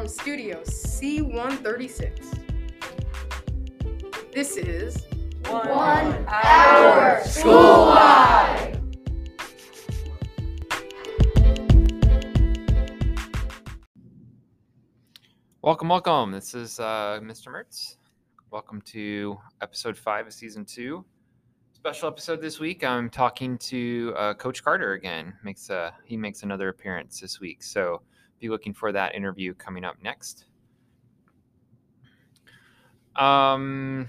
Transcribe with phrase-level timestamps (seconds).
[0.00, 2.38] from Studio C136.
[4.32, 5.04] This is
[5.46, 8.80] One Hour School Live.
[15.60, 16.30] Welcome, welcome.
[16.30, 17.48] This is uh, Mr.
[17.48, 17.96] Mertz.
[18.50, 21.04] Welcome to episode five of season two.
[21.74, 22.82] Special episode this week.
[22.84, 25.34] I'm talking to uh, Coach Carter again.
[25.44, 28.00] Makes a he makes another appearance this week, so
[28.40, 30.46] be looking for that interview coming up next.
[33.16, 34.08] Um,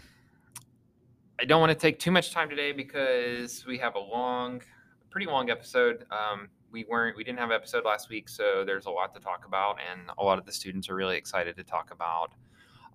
[1.40, 4.62] I don't want to take too much time today because we have a long,
[5.09, 6.05] pretty long episode.
[6.12, 9.20] Um, we weren't, we didn't have an episode last week, so there's a lot to
[9.20, 12.34] talk about, and a lot of the students are really excited to talk about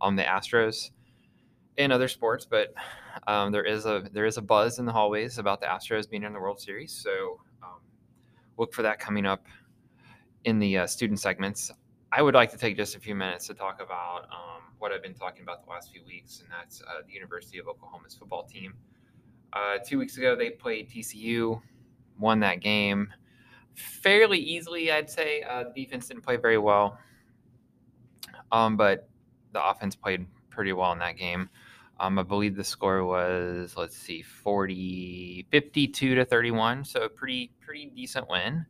[0.00, 0.90] um, the Astros
[1.76, 2.46] and other sports.
[2.46, 2.72] But
[3.26, 6.22] um, there is a there is a buzz in the hallways about the Astros being
[6.22, 7.80] in the World Series, so um,
[8.56, 9.44] look for that coming up
[10.46, 11.70] in the uh, student segments.
[12.12, 15.02] I would like to take just a few minutes to talk about um, what I've
[15.02, 18.44] been talking about the last few weeks, and that's uh, the University of Oklahoma's football
[18.44, 18.74] team.
[19.52, 21.60] Uh, two weeks ago, they played TCU,
[22.18, 23.12] won that game
[23.74, 25.42] fairly easily, I'd say.
[25.42, 26.98] Uh, the defense didn't play very well,
[28.52, 29.08] um, but
[29.52, 31.50] the offense played pretty well in that game.
[31.98, 36.84] Um, I believe the score was, let's see, 40, 52 to 31.
[36.84, 38.66] So a pretty, pretty decent win.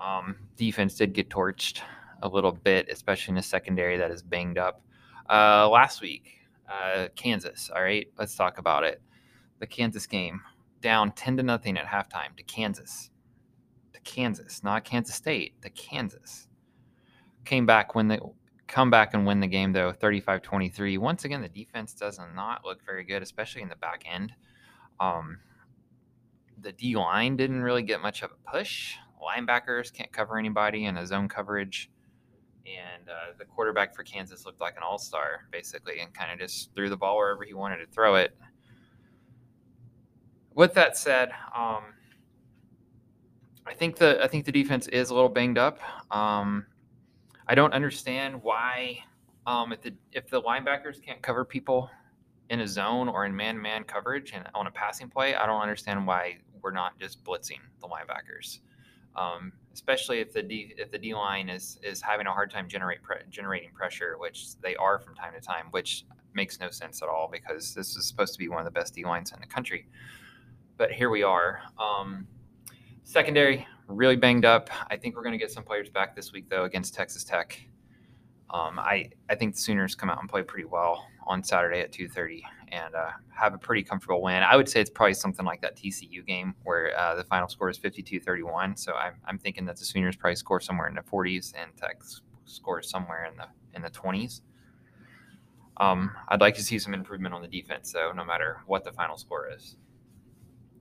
[0.00, 1.80] Um, defense did get torched
[2.22, 4.82] a little bit, especially in a secondary that is banged up.
[5.28, 7.70] Uh, last week, uh, Kansas.
[7.74, 9.00] All right, let's talk about it.
[9.58, 10.40] The Kansas game
[10.80, 13.10] down 10 to nothing at halftime to Kansas.
[13.94, 16.48] To Kansas, not Kansas State, to Kansas.
[17.44, 18.18] Came back when they
[18.66, 22.84] come back and win the game though 35-23 once again the defense does not look
[22.84, 24.32] very good especially in the back end
[24.98, 25.38] um,
[26.62, 30.96] the d line didn't really get much of a push linebackers can't cover anybody in
[30.96, 31.90] a zone coverage.
[32.66, 36.74] And uh, the quarterback for kansas looked like an all-star basically and kind of just
[36.74, 38.36] threw the ball wherever he wanted to throw it.
[40.54, 41.84] With that said um,
[43.66, 45.78] i think the i think the defense is a little banged up.
[46.10, 46.66] Um,
[47.46, 48.98] I don't understand why
[49.46, 51.88] um, if the if the linebackers can't cover people
[52.50, 56.06] in a zone or in man-to-man coverage and on a passing play, I don't understand
[56.06, 58.60] why we're not just blitzing the linebackers,
[59.16, 62.68] um, especially if the D if the D line is is having a hard time
[62.68, 66.04] generate pre- generating pressure, which they are from time to time, which
[66.34, 68.94] makes no sense at all because this is supposed to be one of the best
[68.94, 69.88] D lines in the country.
[70.76, 71.60] But here we are.
[71.78, 72.26] Um,
[73.04, 74.68] secondary, really banged up.
[74.90, 77.60] I think we're going to get some players back this week though against Texas Tech.
[78.50, 81.92] Um, I I think the Sooners come out and play pretty well on Saturday at
[81.92, 82.42] 2:30
[82.72, 84.42] and uh, have a pretty comfortable win.
[84.42, 87.70] I would say it's probably something like that TCU game where uh, the final score
[87.70, 88.76] is 52-31.
[88.76, 92.02] So I'm, I'm thinking that the Sooners probably score somewhere in the 40s and Tech
[92.44, 94.40] scores somewhere in the in the 20s.
[95.78, 98.92] Um, I'd like to see some improvement on the defense though, no matter what the
[98.92, 99.76] final score is,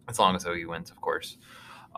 [0.08, 1.38] as long as OU wins, of course.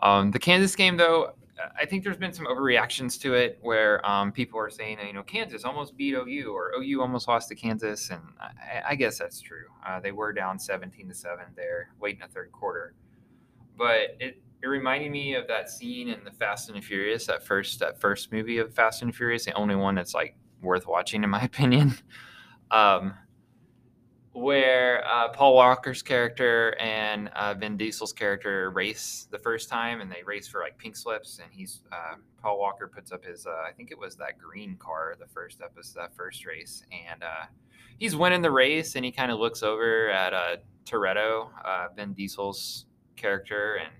[0.02, 1.34] Um, the Kansas game, though,
[1.78, 5.22] I think there's been some overreactions to it where um, people are saying, you know,
[5.22, 9.40] Kansas almost beat OU or OU almost lost to Kansas, and I, I guess that's
[9.40, 9.66] true.
[9.86, 12.94] Uh, they were down 17 to seven there, late in the third quarter,
[13.76, 17.44] but it it reminded me of that scene in the Fast and the Furious, that
[17.44, 21.22] first that first movie of Fast and Furious, the only one that's like worth watching
[21.22, 21.94] in my opinion.
[22.70, 23.14] Um,
[24.40, 30.10] where uh, Paul Walker's character and uh, Vin Diesel's character race the first time, and
[30.10, 33.50] they race for like pink slips, and he's uh, Paul Walker puts up his uh,
[33.68, 37.46] I think it was that green car the first episode, that first race, and uh,
[37.98, 41.48] he's winning the race, and he kind of looks over at uh, Toretto,
[41.96, 43.90] Vin Diesel's character, and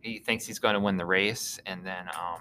[0.00, 2.40] he thinks he's going to win the race, and then um,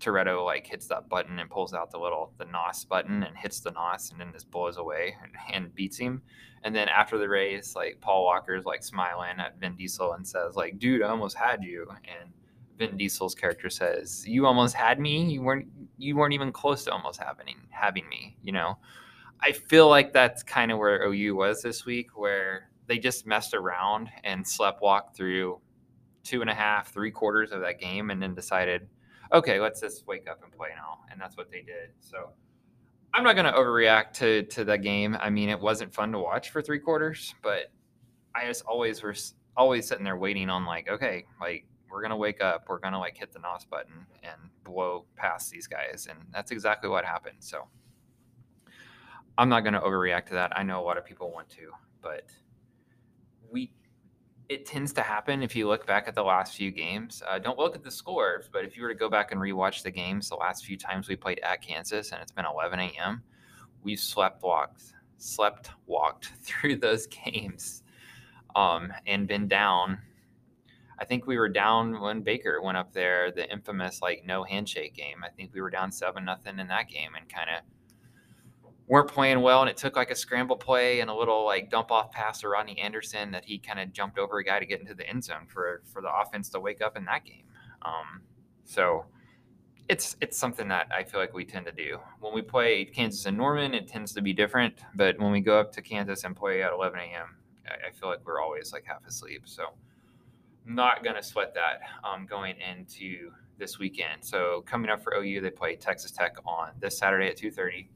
[0.00, 3.60] Toretto like hits that button and pulls out the little the NOS button and hits
[3.60, 6.22] the NOS and then just blows away and, and beats him.
[6.64, 10.54] And then after the race, like Paul Walker's like smiling at Vin Diesel and says
[10.54, 12.30] like, "Dude, I almost had you." And
[12.76, 15.24] Vin Diesel's character says, "You almost had me.
[15.24, 18.78] You weren't you weren't even close to almost having having me." You know,
[19.40, 23.54] I feel like that's kind of where OU was this week, where they just messed
[23.54, 25.60] around and sleptwalked through
[26.22, 28.88] two and a half, three quarters of that game, and then decided
[29.32, 31.00] okay, let's just wake up and play now.
[31.10, 31.90] And that's what they did.
[32.00, 32.30] So
[33.14, 35.16] I'm not going to overreact to to that game.
[35.20, 37.72] I mean, it wasn't fun to watch for three quarters, but
[38.34, 42.42] I just always was always sitting there waiting on like, okay, like we're gonna wake
[42.42, 46.50] up, we're gonna like hit the NOS button and blow past these guys, and that's
[46.50, 47.38] exactly what happened.
[47.40, 47.66] So
[49.38, 50.52] I'm not gonna overreact to that.
[50.56, 51.70] I know a lot of people want to,
[52.02, 52.24] but
[53.50, 53.72] we
[54.48, 57.22] it tends to happen if you look back at the last few games.
[57.26, 59.82] Uh, don't look at the scores, but if you were to go back and rewatch
[59.82, 63.22] the games, the last few times we played at Kansas, and it's been 11 a.m.,
[63.82, 67.82] we've slept walked, slept walked through those games,
[68.54, 69.98] um, and been down.
[70.98, 74.94] I think we were down when Baker went up there, the infamous like no handshake
[74.94, 75.24] game.
[75.24, 77.62] I think we were down seven nothing in that game, and kind of
[78.88, 81.90] weren't playing well, and it took like a scramble play and a little like dump
[81.90, 84.80] off pass to Rodney Anderson that he kind of jumped over a guy to get
[84.80, 87.44] into the end zone for for the offense to wake up in that game.
[87.82, 88.22] Um,
[88.64, 89.06] so
[89.88, 93.26] it's it's something that I feel like we tend to do when we play Kansas
[93.26, 93.74] and Norman.
[93.74, 96.72] It tends to be different, but when we go up to Kansas and play at
[96.72, 97.36] 11 a.m.,
[97.66, 99.42] I, I feel like we're always like half asleep.
[99.46, 99.64] So
[100.64, 104.24] not gonna sweat that um, going into this weekend.
[104.24, 107.88] So coming up for OU, they play Texas Tech on this Saturday at 2:30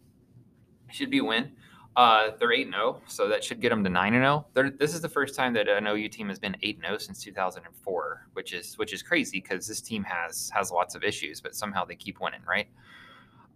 [0.93, 1.53] should be win.
[1.97, 4.47] Uh, they're 8 0, so that should get them to 9 0.
[4.79, 8.27] This is the first time that an OU team has been 8 0 since 2004,
[8.35, 11.85] which is which is crazy because this team has has lots of issues, but somehow
[11.85, 12.69] they keep winning, right?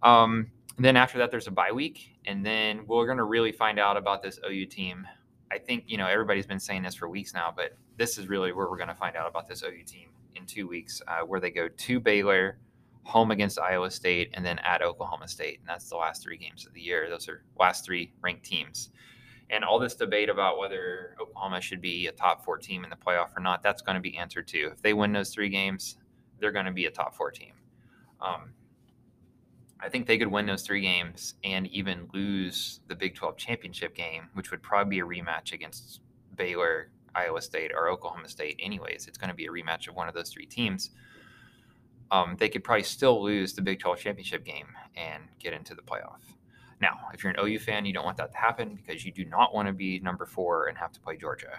[0.03, 3.79] Um, then after that, there's a bye week, and then we're going to really find
[3.79, 5.07] out about this OU team.
[5.51, 8.51] I think you know everybody's been saying this for weeks now, but this is really
[8.51, 11.39] where we're going to find out about this OU team in two weeks, uh, where
[11.39, 12.57] they go to Baylor,
[13.05, 15.59] home against Iowa State, and then at Oklahoma State.
[15.59, 17.07] And that's the last three games of the year.
[17.09, 18.89] Those are last three ranked teams.
[19.51, 22.95] And all this debate about whether Oklahoma should be a top four team in the
[22.95, 24.71] playoff or not, that's going to be answered too.
[24.73, 25.97] If they win those three games,
[26.39, 27.53] they're going to be a top four team.
[28.19, 28.53] Um,
[29.79, 33.93] I think they could win those three games and even lose the Big 12 championship
[33.93, 36.01] game, which would probably be a rematch against
[36.35, 39.07] Baylor, Iowa State, or Oklahoma State, anyways.
[39.07, 40.89] It's going to be a rematch of one of those three teams
[42.11, 45.81] um, they could probably still lose the Big 12 championship game and get into the
[45.81, 46.21] playoff.
[46.81, 49.25] Now, if you're an OU fan, you don't want that to happen because you do
[49.25, 51.51] not want to be number four and have to play Georgia.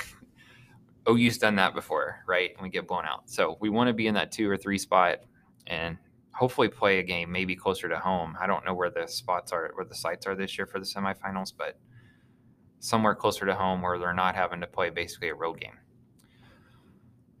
[1.08, 2.52] OU's done that before, right?
[2.54, 3.28] And we get blown out.
[3.28, 5.18] So we want to be in that two or three spot
[5.66, 5.98] and
[6.32, 8.36] hopefully play a game maybe closer to home.
[8.40, 10.86] I don't know where the spots are, where the sites are this year for the
[10.86, 11.78] semifinals, but
[12.78, 15.78] somewhere closer to home where they're not having to play basically a road game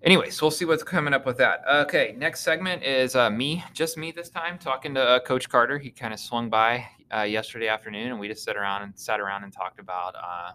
[0.04, 1.62] anyways, we'll see what's coming up with that.
[1.68, 5.78] Okay, next segment is uh, me, just me this time, talking to uh, Coach Carter.
[5.78, 9.18] He kind of swung by uh, yesterday afternoon, and we just sat around and sat
[9.18, 10.52] around and talked about uh,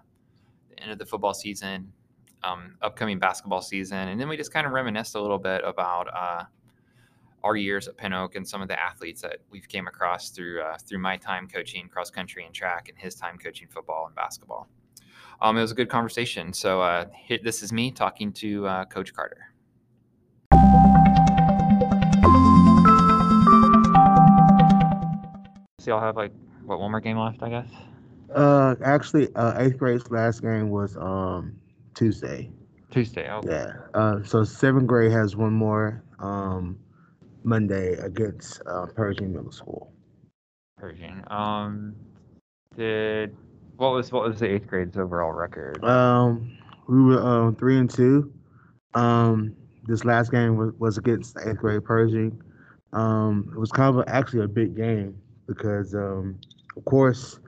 [0.70, 1.92] the end of the football season,
[2.44, 6.08] um, upcoming basketball season, and then we just kind of reminisced a little bit about
[6.14, 6.44] uh,
[7.44, 10.62] our years at Pin Oak and some of the athletes that we've came across through
[10.62, 14.16] uh, through my time coaching cross country and track, and his time coaching football and
[14.16, 14.68] basketball
[15.42, 16.54] um, it was a good conversation.
[16.54, 17.06] So uh,
[17.44, 19.46] this is me talking to uh, Coach Carter.
[25.80, 26.34] So y'all have like
[26.66, 27.68] what one more game left, I guess.
[28.34, 31.56] Uh, actually, uh, eighth grade's last game was um
[31.96, 32.52] Tuesday.
[32.92, 33.32] Tuesday.
[33.32, 33.50] Okay.
[33.50, 33.74] Yeah.
[33.94, 36.78] Uh, so seventh grade has one more um
[37.44, 39.94] Monday against uh, Pershing Middle School.
[40.78, 41.24] Pershing.
[41.28, 41.96] Um,
[42.76, 43.36] did
[43.80, 45.84] what was what was the eighth grade's overall record?
[45.86, 48.32] Um, we were um three and two.
[48.94, 49.56] Um,
[49.88, 52.42] this last game was, was against eighth grade Pershing.
[52.92, 55.18] Um, it was kind of a, actually a big game
[55.48, 56.38] because um,
[56.76, 57.40] of course,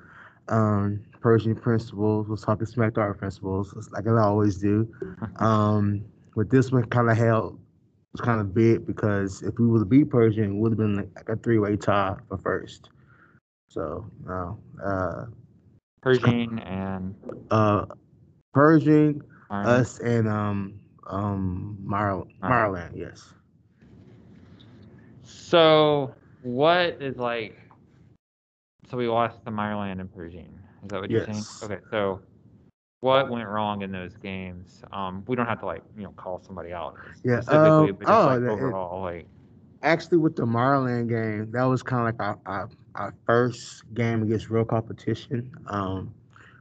[0.47, 4.87] um, Pershing principals was talking smack to our principals, like I always do.
[5.37, 6.05] Um,
[6.35, 7.59] but this one kind of held
[8.13, 11.09] was kind of big because if we would have beat Pershing, it would have been
[11.13, 12.89] like a three way tie for first.
[13.67, 15.25] So, no, uh,
[16.01, 17.15] Pershing and
[17.51, 17.85] uh,
[18.53, 23.33] Pershing, us, and um um Mar- yes.
[25.23, 27.57] So what is like?
[28.89, 30.57] So we lost to Meyerland and Pershing.
[30.83, 31.45] Is that what you're saying?
[31.63, 32.21] Okay, so
[33.01, 34.81] what went wrong in those games?
[34.91, 38.07] Um, we don't have to like you know call somebody out yeah, specifically, um, but
[38.07, 39.27] just oh, like overall, like
[39.83, 44.23] Actually, with the Meyerland game, that was kind of like our, our, our first game
[44.23, 45.51] against real competition.
[45.67, 46.13] Um,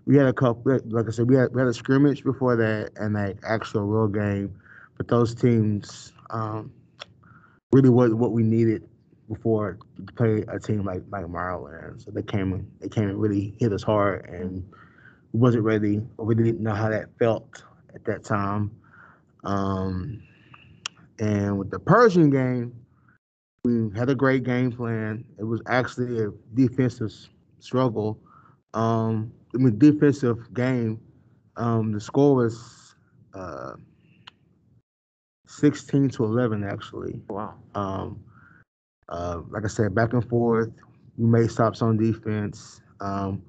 [0.06, 2.92] we had a couple, like I said, we had we had a scrimmage before that
[2.96, 4.54] and an actual real game,
[4.96, 6.72] but those teams um,
[7.72, 8.88] really wasn't what we needed
[9.28, 12.04] before to play a team like like Meyerland.
[12.04, 14.64] So they came they came and really hit us hard, and
[15.32, 17.62] we wasn't ready, or we didn't know how that felt
[17.94, 18.70] at that time.
[19.44, 20.22] Um,
[21.18, 22.79] and with the Pershing game,
[23.64, 25.24] we had a great game plan.
[25.38, 27.12] It was actually a defensive
[27.58, 28.18] struggle.
[28.74, 31.00] Um, I mean, defensive game.
[31.56, 32.94] Um, the score was
[33.34, 33.72] uh,
[35.46, 37.20] 16 to 11, actually.
[37.28, 37.54] wow.
[37.74, 38.22] Um,
[39.08, 40.70] uh, like I said, back and forth.
[41.18, 42.80] We made stops on defense.
[43.00, 43.42] Um,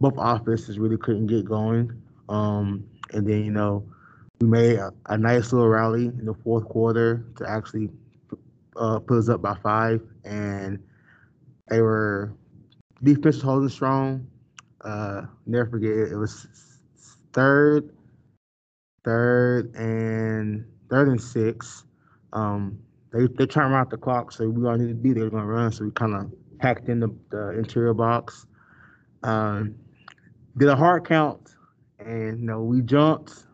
[0.00, 1.90] both offenses really couldn't get going.
[2.28, 3.84] Um, and then, you know,
[4.40, 7.90] we made a, a nice little rally in the fourth quarter to actually
[8.80, 10.82] uh, put us up by five, and
[11.68, 12.32] they were
[13.02, 14.26] defense holding strong.
[14.80, 16.46] Uh, never forget it, it was
[17.32, 17.94] third,
[19.04, 21.84] third and third and six.
[22.32, 22.78] Um,
[23.12, 25.24] they they run out the clock, so we all need to be there.
[25.24, 28.46] They're Going to run, so we kind of packed in the, the interior box.
[29.22, 29.74] Um,
[30.56, 31.54] did a hard count,
[31.98, 33.44] and you know we jumped,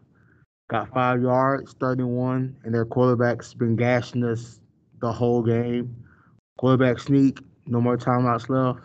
[0.69, 4.61] got five yards, starting one, and their quarterback's been gashing us
[5.01, 5.95] the whole game.
[6.59, 8.81] Quarterback sneak, no more timeouts left.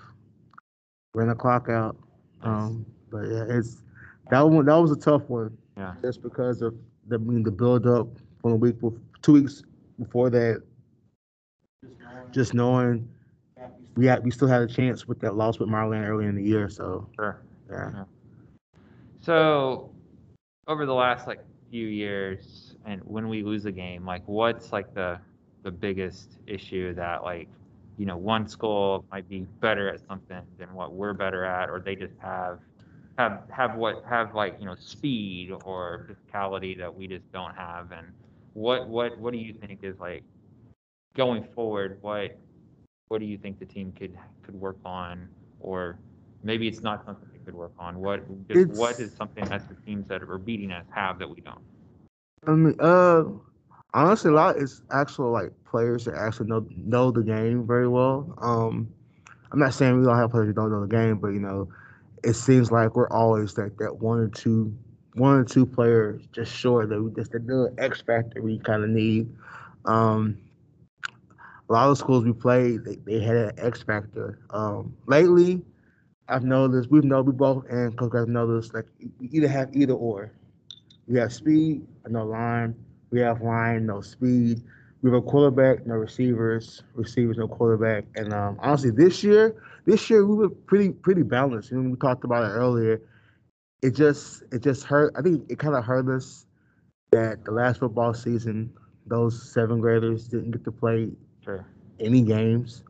[1.13, 1.95] Ran the clock out.
[2.41, 3.83] Um, but yeah, it's
[4.29, 4.65] that one.
[4.65, 5.57] That was a tough one.
[5.77, 5.93] Yeah.
[6.01, 6.75] Just because of
[7.07, 8.07] the I mean the build up
[8.41, 9.63] from a week, bef- two weeks
[9.99, 10.61] before that.
[12.31, 13.07] Just knowing
[13.95, 16.43] we had we still had a chance with that loss with Meyerland early in the
[16.43, 16.69] year.
[16.69, 17.41] So Sure.
[17.69, 18.03] yeah.
[19.19, 19.91] So,
[20.67, 21.39] over the last like
[21.69, 25.19] few years, and when we lose a game, like what's like the
[25.63, 27.47] the biggest issue that like
[27.97, 31.79] you know one school might be better at something than what we're better at, or
[31.79, 32.59] they just have
[33.17, 37.91] have have what have like you know speed or physicality that we just don't have,
[37.91, 38.07] and
[38.53, 40.23] what what what do you think is like
[41.15, 41.97] going forward?
[42.01, 42.37] What
[43.09, 45.27] what do you think the team could could work on,
[45.59, 45.97] or
[46.43, 47.99] maybe it's not something they could work on.
[47.99, 51.41] What just what is something that the teams that are beating us have that we
[51.41, 51.59] don't?
[52.47, 53.23] Mean, uh,
[53.93, 58.33] honestly, a lot is actual like players that actually know know the game very well.
[58.41, 58.93] Um,
[59.51, 61.69] I'm not saying we don't have players who don't know the game, but you know,
[62.23, 64.73] it seems like we're always like that one or two,
[65.13, 68.83] one or two players just short that we just the little X factor we kind
[68.83, 69.29] of need.
[69.85, 70.37] Um,
[71.69, 74.39] a lot of schools we played, they, they had an X factor.
[74.49, 75.61] Um, lately,
[76.27, 79.93] I've noticed we've know we both and Coach Graf noticed like you either have either
[79.93, 80.31] or.
[81.07, 82.75] We have speed, no line.
[83.11, 84.61] We have line, no speed.
[85.01, 86.83] We have a quarterback, no receivers.
[86.93, 88.05] Receivers, no quarterback.
[88.15, 91.71] And um, honestly, this year, this year we were pretty pretty balanced.
[91.71, 93.01] And we talked about it earlier.
[93.81, 95.13] It just it just hurt.
[95.17, 96.45] I think it kind of hurt us
[97.11, 98.71] that the last football season,
[99.05, 101.09] those seven graders didn't get to play
[101.99, 102.83] any games.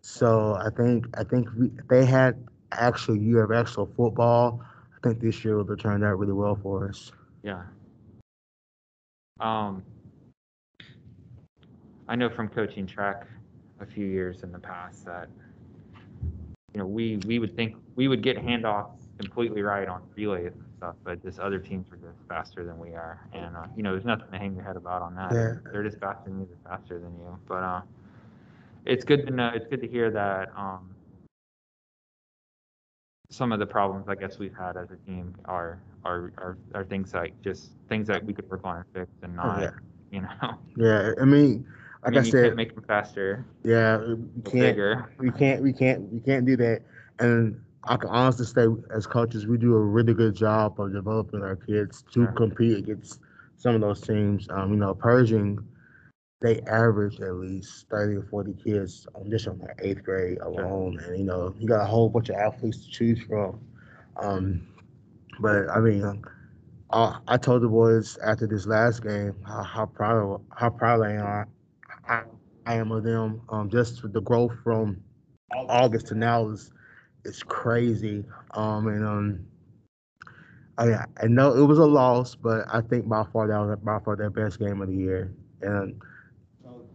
[0.00, 2.36] So I think I think we, if they had
[2.72, 4.60] actual year of actual football.
[4.96, 7.12] I think this year would have turned out really well for us.
[7.42, 7.62] Yeah.
[9.42, 9.82] Um,
[12.06, 13.26] I know from coaching track
[13.80, 15.28] a few years in the past that
[16.72, 20.64] you know we we would think we would get handoffs completely right on relays and
[20.76, 23.90] stuff, but this other teams are just faster than we are, and uh, you know
[23.92, 25.32] there's nothing to hang your head about on that.
[25.32, 25.54] Yeah.
[25.72, 27.36] They're just faster than you, they're faster than you.
[27.48, 27.80] But uh,
[28.84, 29.50] it's good to know.
[29.52, 30.94] It's good to hear that um,
[33.28, 36.84] some of the problems I guess we've had as a team are are are, are
[36.84, 39.70] things like just things that we could work on and fix and not yeah.
[40.10, 40.58] you know.
[40.76, 41.66] Yeah, I mean,
[42.02, 45.10] I like mean, I, you said, make them faster, yeah, we can't, bigger.
[45.18, 46.82] we can't, we can't, we can't do that.
[47.18, 51.42] And I can honestly say, as coaches, we do a really good job of developing
[51.42, 52.32] our kids to Sure.
[52.32, 53.20] compete against
[53.56, 54.48] some of those teams.
[54.50, 55.58] Um, you know, Pershing,
[56.40, 60.98] they average at least thirty or forty kids on just on their eighth grade alone,
[61.06, 63.60] and you know, you got a whole bunch of athletes to choose from.
[64.16, 64.66] Um,
[65.40, 66.22] but I mean,
[66.92, 71.12] I, I told the boys after this last game how, how proud how proud I
[71.12, 71.46] am.
[72.08, 72.22] I,
[72.66, 73.42] I am of them.
[73.48, 75.02] Um, just the growth from
[75.54, 76.72] August to now is
[77.24, 78.24] is crazy.
[78.52, 79.46] Um, and um,
[80.78, 83.98] I I know it was a loss, but I think by far that was by
[84.04, 86.00] far their best game of the year, and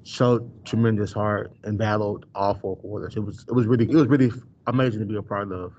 [0.04, 3.16] showed tremendous heart and battled all four quarters.
[3.16, 4.32] It was it was really it was really
[4.68, 5.74] amazing to be a part of.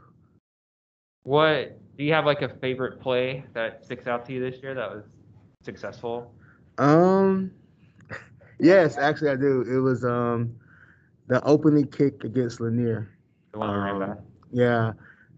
[1.22, 4.72] What do you have like a favorite play that sticks out to you this year
[4.72, 5.04] that was
[5.62, 6.32] successful?
[6.78, 7.50] Um,
[8.60, 9.62] yes, actually I do.
[9.62, 10.54] It was um
[11.26, 13.10] the opening kick against Lanier.
[13.52, 14.18] The one Um, back.
[14.52, 14.92] Yeah,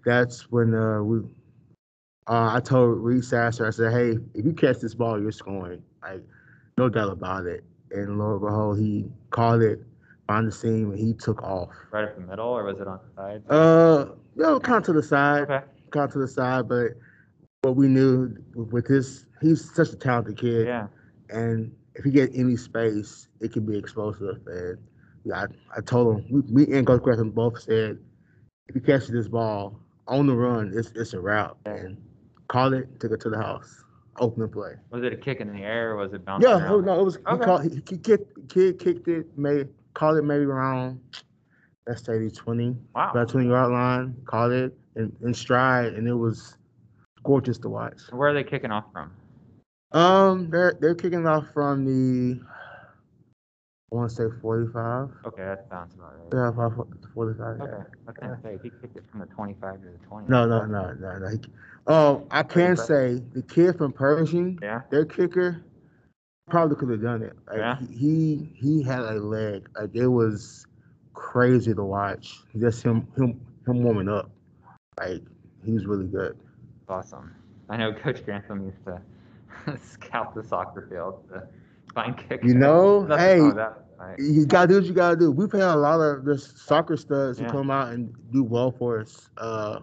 [0.04, 1.20] that's when uh, we.
[2.28, 5.82] Uh, I told Reed Sasser, I said, "Hey, if you catch this ball, you're scoring.
[6.02, 6.22] Like,
[6.76, 9.82] no doubt about it." And lo and behold, he caught it,
[10.28, 11.70] on the seam, and he took off.
[11.90, 13.42] right up the middle, or was it on the side?
[13.48, 15.64] Uh, you know, kind of to the side, okay.
[15.96, 16.92] Of to the side, but
[17.62, 20.86] what we knew with his, he's such a talented kid, Yeah.
[21.28, 24.40] and if he get any space, it can be explosive.
[24.46, 24.78] And
[25.24, 27.98] yeah, I, I told him, we, me and Coach Griffin both said,
[28.68, 31.56] if you catch this ball on the run, it's it's a route.
[31.66, 31.96] And
[32.48, 33.84] called it, took it to the house,
[34.18, 34.74] open the play.
[34.90, 36.72] Was it a kick in the air, or was it bouncing Yeah, oh, around?
[36.72, 37.44] oh, no, it was he Okay.
[37.44, 41.00] called he, he kicked kid kicked it, made called it maybe around
[41.86, 43.10] let's say 20, Wow.
[43.10, 46.56] about twenty yard line, called it in, in stride, and it was
[47.22, 48.00] gorgeous to watch.
[48.10, 49.12] Where are they kicking off from?
[49.92, 52.40] Um, they're they're kicking off from the.
[53.92, 55.10] I want to say forty-five.
[55.26, 56.32] Okay, that sounds about right.
[56.32, 57.56] Yeah, five, forty-five.
[57.58, 57.64] yeah.
[57.64, 60.28] Okay, I gonna say, he kicked it from the twenty-five to the twenty.
[60.28, 61.38] No, no, no, no, no.
[61.88, 65.64] Oh, I can say the kid from Pershing, Yeah, their kicker,
[66.48, 67.32] probably could have done it.
[67.48, 67.78] Like, Yeah?
[67.90, 69.68] He he had a leg.
[69.74, 70.66] Like it was
[71.14, 72.38] crazy to watch.
[72.58, 74.30] Just him him him warming up.
[75.00, 75.22] Like
[75.64, 76.36] he was really good.
[76.88, 77.34] awesome.
[77.68, 79.00] I know Coach Grantham used to
[79.78, 81.42] scout the soccer field to
[81.94, 82.52] find kickers.
[82.52, 84.18] You know, hey, wrong with that, right?
[84.18, 85.30] you gotta do what you gotta do.
[85.30, 87.52] We've had a lot of the soccer studs who Yeah.
[87.52, 89.30] come out and do well for us.
[89.38, 89.80] Uh,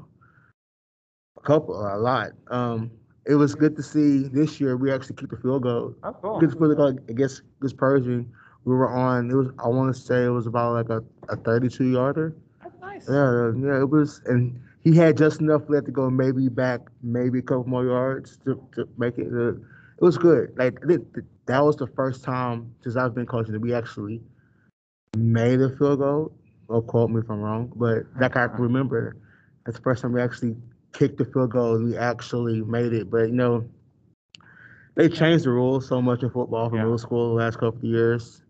[1.37, 2.31] a couple, a lot.
[2.49, 2.91] Um,
[3.25, 4.77] it was good to see this year.
[4.77, 5.95] We actually kicked the field goal.
[6.03, 6.39] Oh, cool.
[6.39, 8.31] Good field goal against against Pershing.
[8.65, 9.29] We were on.
[9.29, 9.49] It was.
[9.63, 12.35] I want to say it was about like a, a 32 yarder.
[12.61, 13.07] That's nice.
[13.09, 13.81] Yeah, yeah.
[13.81, 17.67] It was, and he had just enough left to go, maybe back, maybe a couple
[17.67, 19.27] more yards to, to make it.
[19.33, 20.53] Uh, it was good.
[20.57, 24.21] Like th- th- that was the first time since I've been coaching that we actually
[25.17, 26.31] made a field goal.
[26.69, 29.15] Or quote me if I'm wrong, but that I can remember.
[29.65, 30.55] That's the first time we actually
[30.93, 33.09] kicked the field goal and we actually made it.
[33.09, 33.65] But you know,
[34.95, 36.83] they changed the rules so much in football from Yeah.
[36.83, 38.41] middle school the last couple of years.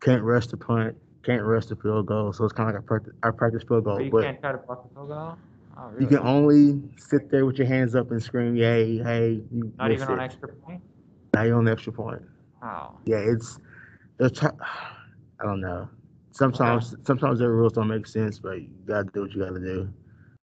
[0.00, 2.32] Can't rush the punt, can't rush the field goal.
[2.32, 3.96] So it's kind of like a practice, our practice field goal.
[3.96, 5.36] But you But can't try to block the field goal?
[5.76, 9.72] Oh, you can only sit there with your hands up and scream, "Yay, hey!" You
[9.78, 10.82] Not even on extra point?
[11.34, 12.22] Not even on extra point.
[12.60, 12.98] Wow.
[13.06, 13.58] Yeah, it's
[14.18, 14.30] they're
[15.40, 15.88] I don't know.
[16.32, 19.88] Sometimes sometimes their rules don't make sense, but you gotta do what you gotta do.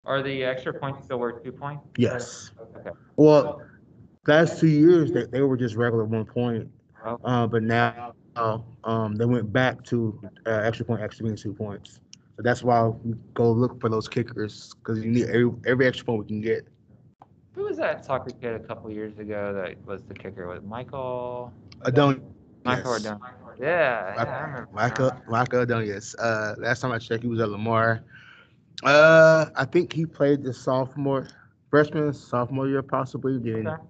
[0.05, 1.85] Are the extra points still worth two points?
[1.97, 2.51] Yes.
[2.77, 2.91] Okay.
[3.17, 3.61] Well,
[4.27, 6.69] last two years they, they were just regular one point,
[7.05, 7.19] Oh.
[7.23, 8.13] uh, but now
[8.83, 11.99] um, they went back to uh, extra point extra being two points.
[12.37, 16.05] So that's why we go look for those kickers because you need every every extra
[16.05, 16.67] point we can get.
[17.55, 20.47] Who was that soccer kid a couple years ago that was the kicker?
[20.47, 21.51] Was Michael?
[21.83, 22.23] I don't.
[22.63, 22.91] Michael yes.
[22.91, 23.21] Ordonez.
[23.59, 24.69] Yeah, yeah, I remember.
[24.73, 26.15] Michael Michael Adonis.
[26.15, 28.03] Uh, last time I checked, he was at Lamar.
[28.83, 31.27] Uh, I think he played the sophomore,
[31.71, 33.39] freshman, sophomore year possibly.
[33.39, 33.83] Then Okay.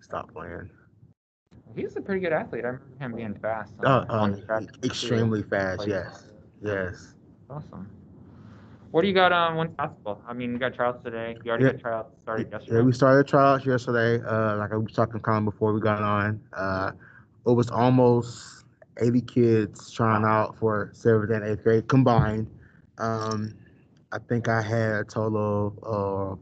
[0.00, 0.70] stopped playing.
[1.74, 2.64] He's a pretty good athlete.
[2.64, 3.72] I remember him being fast.
[3.82, 5.86] Uh, On, on uh, the track extremely fast.
[5.86, 6.28] Yes,
[6.62, 7.15] yes.
[7.50, 7.88] Awesome.
[8.90, 10.22] What do you got on one basketball?
[10.26, 11.36] I mean, you got tryouts today.
[11.44, 11.72] You already Yeah.
[11.72, 12.76] got tryouts started yesterday.
[12.76, 14.22] Yeah, we started trials yesterday.
[14.24, 16.40] Uh, like I was talking to Colin before we got on.
[16.52, 16.92] Uh,
[17.46, 18.64] it was almost
[19.00, 22.48] 80 kids trying out for seventh and eighth grade combined.
[22.98, 23.54] Um,
[24.12, 26.38] I think I had a total of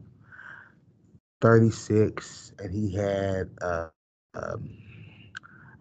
[1.41, 3.89] 36, and he had uh,
[4.35, 4.69] um,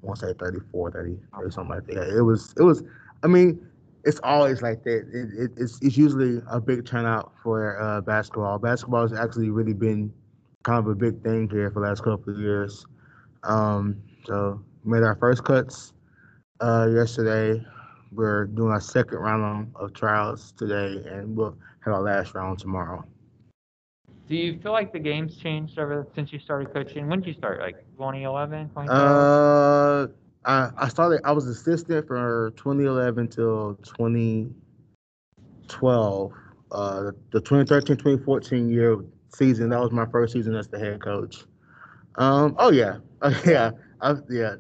[0.03, 2.17] I want to say 34, 30, or something like that.
[2.17, 2.83] It was, it was.
[3.23, 3.65] I mean,
[4.05, 5.09] it's always like that.
[5.13, 8.59] It, it, it's it's usually a big turnout for uh, basketball.
[8.59, 10.13] Basketball has actually really been
[10.63, 12.87] kind of a big thing here for the last couple of years.
[13.43, 15.93] Um, so made our first cuts
[16.61, 17.65] uh, yesterday.
[18.13, 23.05] We're doing our second round of trials today, and we'll have our last round tomorrow.
[24.29, 27.09] Do you feel like the game's changed ever since you started coaching?
[27.09, 27.61] When did you start?
[27.61, 28.91] Like 2011, 2012?
[28.91, 30.13] Uh,
[30.45, 31.23] I I started.
[31.25, 36.33] I was assistant from 2011 till 2012.
[36.71, 39.71] Uh, the 2013-2014 year season.
[39.71, 41.45] That was my first season as the head coach.
[42.17, 42.55] Um.
[42.59, 42.99] Oh yeah.
[43.23, 43.71] Oh yeah.
[44.01, 44.57] I, yeah.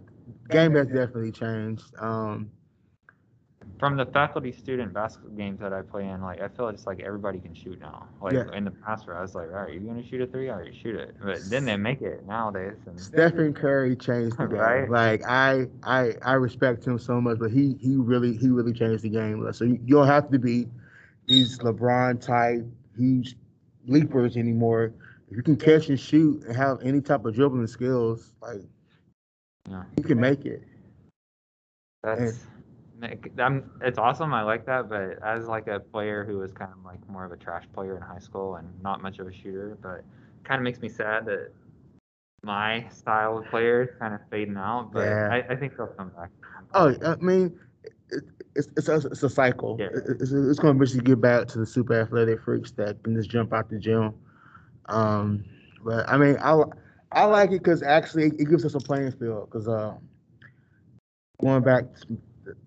[0.50, 1.84] Game has definitely changed.
[1.98, 2.50] Um.
[3.84, 7.00] From the faculty student basketball games that I play in, like I feel it's like
[7.00, 8.08] everybody can shoot now.
[8.22, 8.50] Like Yeah.
[8.54, 10.48] in the past, where I was like, all right, you gonna shoot a three?
[10.48, 11.14] All right, shoot it.
[11.22, 12.78] But then they make it nowadays.
[12.86, 14.56] And Stephen Curry changed the game.
[14.56, 14.88] Right.
[14.88, 19.02] Like I, I, I respect him so much, but he, he really, he really changed
[19.04, 19.46] the game.
[19.52, 20.66] So you, you don't have to be
[21.26, 22.64] these LeBron type
[22.96, 23.36] huge
[23.86, 24.94] leapers anymore.
[25.30, 28.62] If you can catch and shoot and have any type of dribbling skills, like
[29.68, 29.82] Yeah.
[29.98, 30.62] you can make it.
[32.02, 32.46] That's
[33.38, 34.32] I'm, it's awesome.
[34.32, 34.88] I like that.
[34.88, 37.96] But as like a player who was kind of like more of a trash player
[37.96, 40.04] in high school and not much of a shooter, but it
[40.44, 41.50] kind of makes me sad that
[42.42, 44.92] my style of player is kind of fading out.
[44.92, 45.28] But Yeah.
[45.30, 46.30] I, I think they'll come back.
[46.74, 47.58] Oh, I mean,
[48.10, 49.76] it, it's it's a, it's a cycle.
[49.78, 49.86] Yeah.
[49.86, 53.14] It- It's, it's going to basically get back to the super athletic freaks that can
[53.14, 54.14] just jump out the gym.
[54.86, 55.44] Um,
[55.84, 56.62] but I mean, I
[57.12, 59.48] I like it because actually it gives us a playing field.
[59.50, 59.94] Because uh,
[61.40, 61.84] going back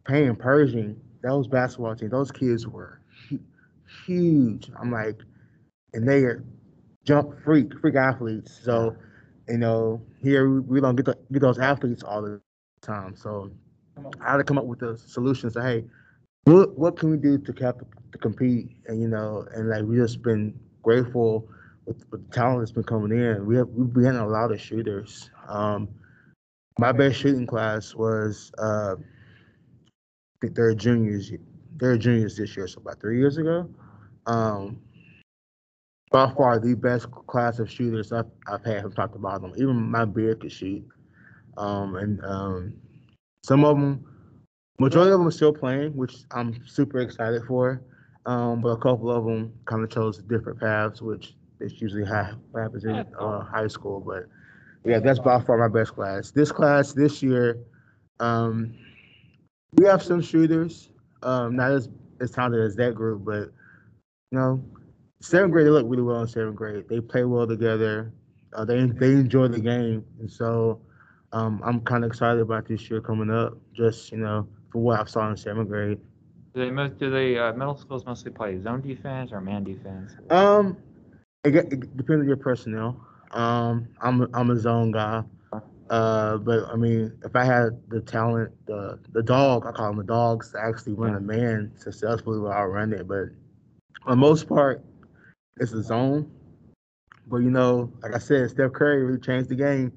[0.05, 3.01] paying Pershing, those basketball teams, those kids were
[4.05, 4.69] huge.
[4.79, 5.19] I'm like,
[5.93, 6.43] and they are
[7.05, 8.59] jump freak freak athletes.
[8.63, 8.95] So,
[9.47, 12.41] you know, here we, don't get the, get those athletes all the
[12.81, 13.15] time.
[13.15, 13.51] So
[14.21, 15.53] I had to come up with the solutions.
[15.53, 15.85] Say, hey,
[16.45, 17.79] what what can we do to cap
[18.11, 18.69] to compete?
[18.87, 21.47] And you know, and like we just been grateful
[21.85, 23.45] with, with the talent that's been coming in.
[23.45, 25.29] We have we've been a lot of shooters.
[25.47, 25.87] Um,
[26.79, 28.95] my best shooting class was uh,
[30.41, 31.31] they're juniors.
[31.77, 33.69] They're juniors this year, so about three years ago.
[34.25, 34.79] Um,
[36.11, 39.53] by far the best class of shooters I've, I've had from top to bottom.
[39.57, 40.85] Even my beard could shoot.
[41.57, 42.73] Um, and um,
[43.43, 44.05] some of them,
[44.79, 47.81] majority of them are still playing, which I'm super excited for.
[48.25, 52.35] Um, but a couple of them kind of chose different paths, which is usually how
[52.55, 53.99] happens in uh, high school.
[53.99, 54.27] But
[54.83, 56.31] yeah, that's by far my best class.
[56.31, 57.57] This class this year,
[58.19, 58.73] um,
[59.77, 60.89] we have some shooters,
[61.23, 63.51] um, not as as talented as that group, but
[64.31, 64.63] you know,
[65.21, 66.89] seventh grade they look really well in seventh grade.
[66.89, 68.11] They play well together.
[68.53, 70.81] Uh, they they enjoy the game, and so
[71.31, 73.57] um, I'm kind of excited about this year coming up.
[73.73, 75.99] Just you know, for what I've saw in seventh grade.
[76.55, 80.13] Do they most do they uh, middle schools mostly play zone defense or man defense?
[80.31, 80.77] Um,
[81.43, 83.05] it, it depends on your personnel.
[83.31, 85.23] Um, I'm I'm a zone guy.
[85.89, 89.97] Uh, but I mean, if I had the talent, the the dog, I call them
[89.97, 93.07] the dogs, to actually run a man successfully, well, I'll run it.
[93.07, 93.29] But
[94.03, 94.83] for the most part,
[95.59, 96.29] it's a zone.
[97.27, 99.91] But you know, like I said, Steph Curry really changed the game.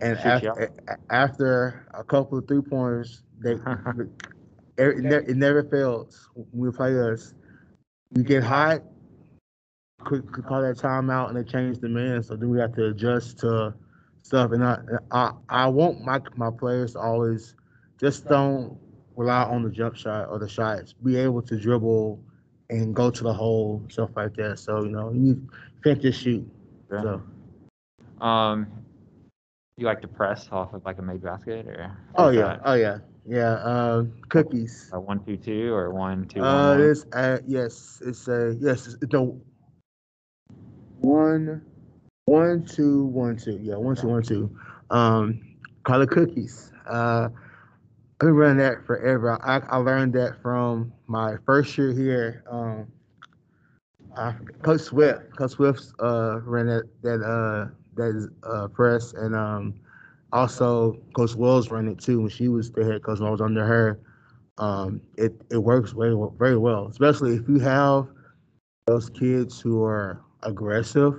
[0.00, 0.70] And after,
[1.10, 3.52] after a couple of three pointers, they
[4.78, 7.34] it, ne- it never fails when we play us.
[8.14, 8.82] You get hot,
[10.04, 12.22] quick, quick call that timeout, and they change the man.
[12.22, 13.74] So then we have to adjust to
[14.22, 14.52] stuff.
[14.52, 14.78] And I,
[15.10, 17.54] I, I want my my players to always
[17.98, 18.78] just don't
[19.16, 20.92] rely on the jump shot or the shots.
[20.92, 22.22] Be able to dribble
[22.70, 24.58] and go to the hole, stuff like that.
[24.58, 25.48] So you know, you
[25.82, 26.48] can't just shoot.
[26.92, 27.02] Yeah.
[27.02, 28.66] So Um,
[29.76, 31.96] you like to press off of like a made basket or?
[32.16, 33.52] oh yeah, that oh yeah, yeah.
[33.54, 34.90] Uh, cookies.
[34.92, 36.42] A one two two or one two?
[36.42, 36.80] Uh, one?
[36.80, 39.40] it's uh, yes, it's a yes, it's no
[41.00, 41.62] one,
[42.28, 43.58] one, two, one, two.
[43.62, 44.56] Yeah, one, two, one, two.
[44.90, 45.40] Um,
[45.84, 46.72] call it cookies.
[46.86, 47.28] Uh,
[48.20, 49.38] I've been running that forever.
[49.42, 52.44] I, I learned that from my first year here.
[52.50, 52.92] Um,
[54.16, 59.74] I, Coach Swift, Coach Swift, uh, ran that that uh that uh press, and um,
[60.32, 63.20] also Coach Wells ran it too when she was the head coach.
[63.20, 64.00] When I was under her
[64.58, 68.08] um, it it works very very well, especially if you have
[68.86, 71.14] those kids who are aggressive.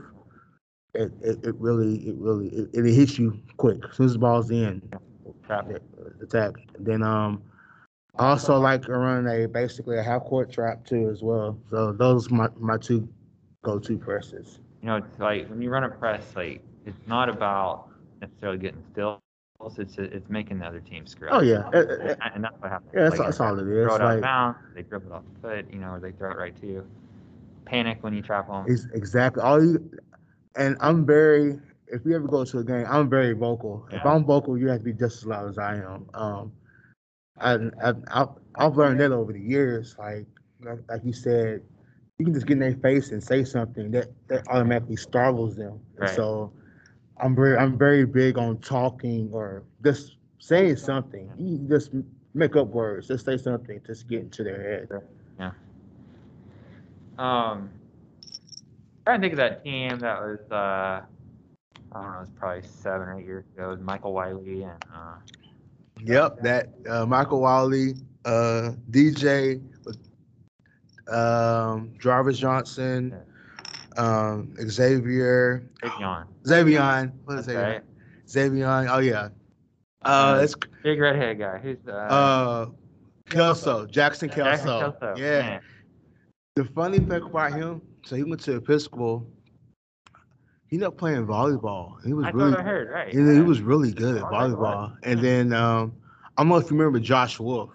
[0.96, 4.20] It, it, it really it really it, it hits you quick as soon as the
[4.20, 4.82] ball's in
[5.46, 5.68] Trap.
[5.68, 5.82] the-
[6.24, 6.56] attack.
[6.80, 7.44] Then um
[8.18, 11.58] I also like to run a basically a half court trap too as well.
[11.70, 13.08] So those are my my two
[13.64, 14.60] go to presses.
[14.82, 17.90] You know, it's like when you run a press, like it's not about
[18.22, 19.20] necessarily getting still.
[19.78, 21.36] It's it's making the other team screw up.
[21.36, 22.92] Oh yeah, Uh, uh, And that's what happens.
[22.96, 23.86] yeah, that's, Like, that's all it is.
[23.86, 26.14] throw it out of bounds, they dribble it off the foot, you know, or they
[26.14, 26.88] throw it right to you.
[27.66, 28.66] Panic when you trap them.
[28.68, 29.92] It's exactly all you.
[30.56, 31.60] And I'm very.
[31.92, 33.88] If we ever go to a game, I'm very vocal.
[33.92, 36.08] If I'm vocal, you have to be just as loud as I am.
[36.14, 36.52] Um,
[37.38, 37.72] I've,
[38.12, 39.96] I've I've learned that over the years.
[39.98, 40.28] Like
[40.62, 41.64] like, like you said,
[42.18, 45.80] you can just get in their face and say something that that automatically startles them.
[45.98, 46.10] Right.
[46.10, 46.52] So
[47.18, 51.32] I'm very I'm very big on talking or just saying something.
[51.38, 51.92] You just
[52.34, 53.08] make up words.
[53.08, 53.82] Just say something.
[53.86, 55.02] Just get into their head.
[55.40, 55.52] Yeah.
[57.18, 57.70] Um,
[59.06, 61.04] trying to think of that team that was, uh, I
[61.94, 63.68] don't know, it was probably seven or eight years ago.
[63.68, 65.16] It was Michael Wiley and, uh,
[66.04, 69.62] Yep, that uh, Michael Wiley, uh, DJ,
[71.12, 73.14] um, Jarvis Johnson,
[73.98, 76.26] um, Xavier, Davion.
[76.44, 77.12] Xavion.
[77.26, 77.82] What is right.
[78.28, 78.88] Xavion.
[78.90, 79.30] Oh yeah.
[80.04, 81.58] Uh, it's Big redhead guy.
[81.58, 82.68] Who's the, uh,
[83.30, 84.52] Kelso, Jackson Kelso.
[84.52, 85.14] Jackson Kelso.
[85.18, 85.42] Yeah.
[85.42, 85.62] man.
[86.56, 89.28] The funny thing about him, so he went to Episcopal.
[90.68, 91.96] He ended up playing volleyball.
[92.06, 93.10] He was That's really I heard, right?
[93.10, 94.96] He, he was really good at volleyball.
[95.04, 95.94] And then um,
[96.38, 97.72] I don't know if you remember Josh Wolf.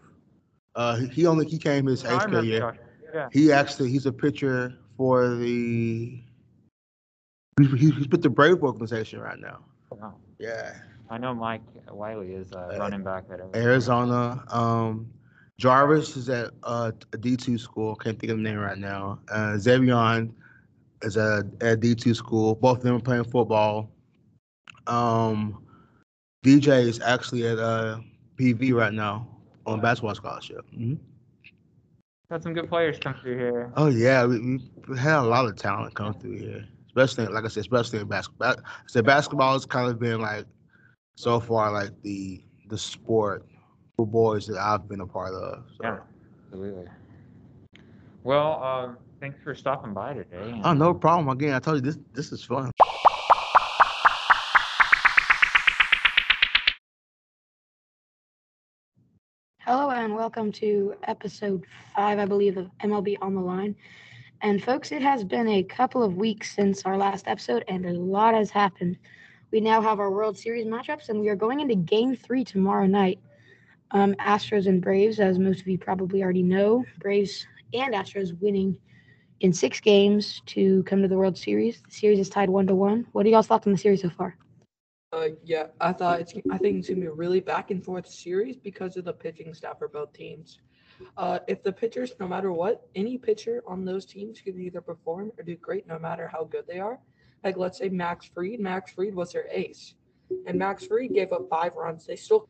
[0.76, 2.76] Uh, he- only he came his I eighth grade year.
[3.12, 3.28] Yeah.
[3.32, 6.20] He actually he's a pitcher for the.
[7.60, 9.64] He's, he's with the Brave organization right now.
[9.90, 10.14] Wow.
[10.40, 10.74] Yeah,
[11.10, 14.44] I know Mike Wiley is uh, Uh, running back at Arizona.
[14.50, 15.12] Um,
[15.58, 17.94] Jarvis is at uh, a D two school.
[17.96, 19.20] Can't think of the name right now.
[19.30, 20.32] Uh, Xavion
[21.02, 22.54] is at a D two school.
[22.56, 23.90] Both of them are playing football.
[24.86, 25.64] Um,
[26.44, 28.00] DJ is actually at uh,
[28.36, 29.28] PV right now
[29.66, 30.64] on basketball scholarship.
[30.76, 30.98] Mhm.
[32.30, 33.72] Got some good players come through here.
[33.76, 37.48] Oh yeah, we, we had a lot of talent come through here, especially like I
[37.48, 38.56] said, especially in basketball.
[38.58, 40.46] I said basketball has kind of been like
[41.16, 43.46] so far like the the sport
[44.02, 45.64] boys that I've been a part of.
[45.78, 45.84] So.
[45.84, 45.98] Yeah,
[46.46, 46.86] absolutely.
[48.24, 50.60] Well, um, thanks for stopping by today.
[50.64, 51.28] Oh no problem.
[51.28, 52.70] Again, I told you this this is fun.
[59.60, 63.76] Hello and welcome to episode five, I believe, of MLB on the line.
[64.42, 67.92] And folks, it has been a couple of weeks since our last episode, and a
[67.92, 68.98] lot has happened.
[69.52, 72.86] We now have our World Series matchups, and we are going into Game Three tomorrow
[72.86, 73.20] night.
[73.94, 78.76] Um, Astros and Braves, as most of you probably already know, Braves and Astros winning
[79.38, 81.80] in six games to come to the World Series.
[81.80, 83.06] The series is tied one to one.
[83.12, 84.36] What are y'all's thoughts on the series so far?
[85.12, 86.34] Uh, yeah, I thought it's.
[86.50, 89.54] I think it's gonna be a really back and forth series because of the pitching
[89.54, 90.58] staff for both teams.
[91.16, 95.30] Uh, if the pitchers, no matter what, any pitcher on those teams could either perform
[95.38, 96.98] or do great, no matter how good they are.
[97.44, 98.58] Like let's say Max Fried.
[98.58, 99.94] Max Fried was their ace,
[100.48, 102.06] and Max Fried gave up five runs.
[102.06, 102.48] They still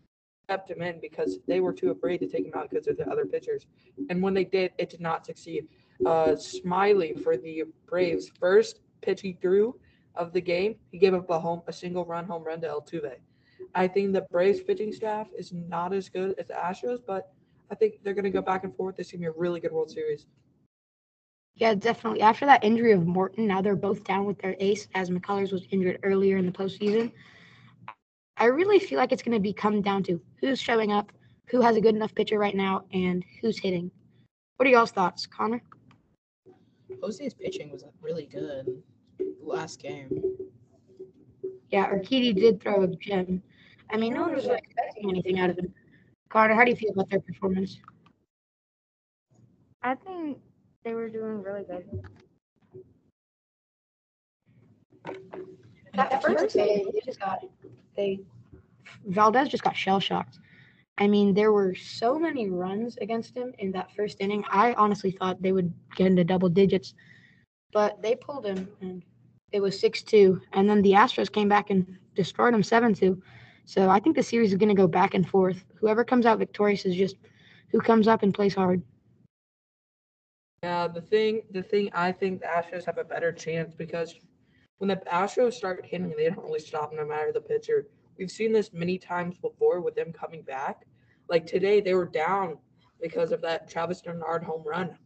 [0.49, 3.09] kept him in because they were too afraid to take him out because of the
[3.09, 3.67] other pitchers.
[4.11, 5.69] And when they did, it did not succeed.
[6.05, 9.75] Uh, Smyly for the Braves, first pitch he threw
[10.15, 13.17] of the game, he gave up a home a single run home run to Altuve.
[13.75, 17.33] I think the Braves pitching staff is not as good as the Astros, but
[17.71, 18.97] I think they're going to go back and forth.
[18.97, 20.27] This is going to be a really good World Series.
[21.57, 22.21] Yeah, definitely.
[22.21, 25.67] After that injury of Morton, now they're both down with their ace, as McCullers was
[25.71, 27.13] injured earlier in the postseason.
[28.37, 31.13] I really feel like it's going to be come down to who's showing up,
[31.47, 33.91] who has a good enough pitcher right now, and who's hitting.
[34.57, 35.63] What are y'all's thoughts, Connor?
[37.01, 38.83] Jose's pitching was really good
[39.41, 40.23] last game.
[41.71, 43.43] Yeah, Urquidy did throw a gem.
[43.91, 45.73] I mean, no one was like, expecting anything out of him.
[46.29, 47.79] Carter, how do you feel about their performance?
[49.83, 50.39] I think
[50.85, 51.85] they were doing really good.
[55.95, 57.45] That first day, they just got
[57.97, 58.21] they
[59.07, 60.39] Valdez just got shell shocked.
[60.99, 64.45] I mean, there were so many runs against him in that first inning.
[64.51, 66.95] I honestly thought they would get into double digits,
[67.73, 69.03] but they pulled him and
[69.51, 70.41] it was 6 2.
[70.53, 73.21] And then the Astros came back and destroyed him 7 2.
[73.65, 75.65] So I think the series is going to go back and forth.
[75.81, 77.17] Whoever comes out victorious is just
[77.71, 78.83] who comes up and plays hard.
[80.63, 84.15] Yeah, the thing, the thing, I think the Astros have a better chance because
[84.79, 87.87] when the Astros start hitting, they don't really stop no matter the pitcher.
[88.19, 90.87] We've seen this many times before with them coming back.
[91.29, 92.59] Like today, they were down
[93.01, 94.97] because of that Travis d'Arnaud home run.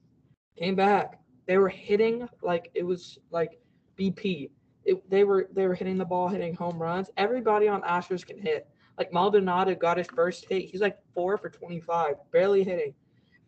[0.57, 1.21] Came back.
[1.47, 3.61] They were hitting like it was like
[3.99, 4.51] BP.
[4.85, 7.11] It, they were they were hitting the ball, hitting home runs.
[7.17, 8.69] Everybody on Astros can hit.
[8.99, 10.69] Like Maldonado got his first hit.
[10.69, 12.95] He's like four for 25, barely hitting.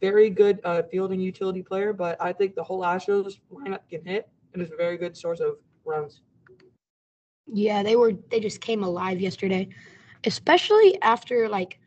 [0.00, 4.28] Very good uh, fielding utility player, but I think the whole Astros lineup can hit
[4.54, 5.56] and is a very good source of
[7.46, 9.68] Yeah, they were they just came alive yesterday.
[10.24, 11.78] Especially after like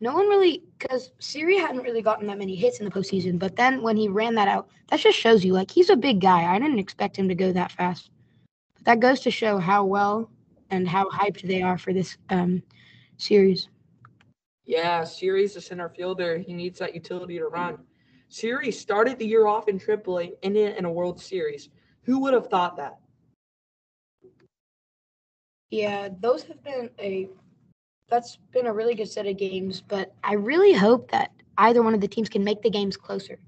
[0.00, 3.56] no one really because Siri hadn't really gotten that many hits in the postseason, but
[3.56, 6.52] then when he ran that out, that just shows you like he's a big guy.
[6.52, 8.10] I didn't expect him to go that fast.
[8.74, 10.30] But that goes to show how well
[10.70, 12.62] and how hyped they are for this um,
[13.16, 13.68] series.
[14.64, 16.38] Yeah, Siri's a center fielder.
[16.38, 17.78] He needs that utility to run.
[18.28, 21.68] Siri started the year off in AAA, ended in a World Series.
[22.04, 22.98] Who would have thought that?
[25.72, 27.30] Yeah, those have been a
[28.10, 31.94] that's been a really good set of games, but I really hope that either one
[31.94, 33.38] of the teams can make the games closer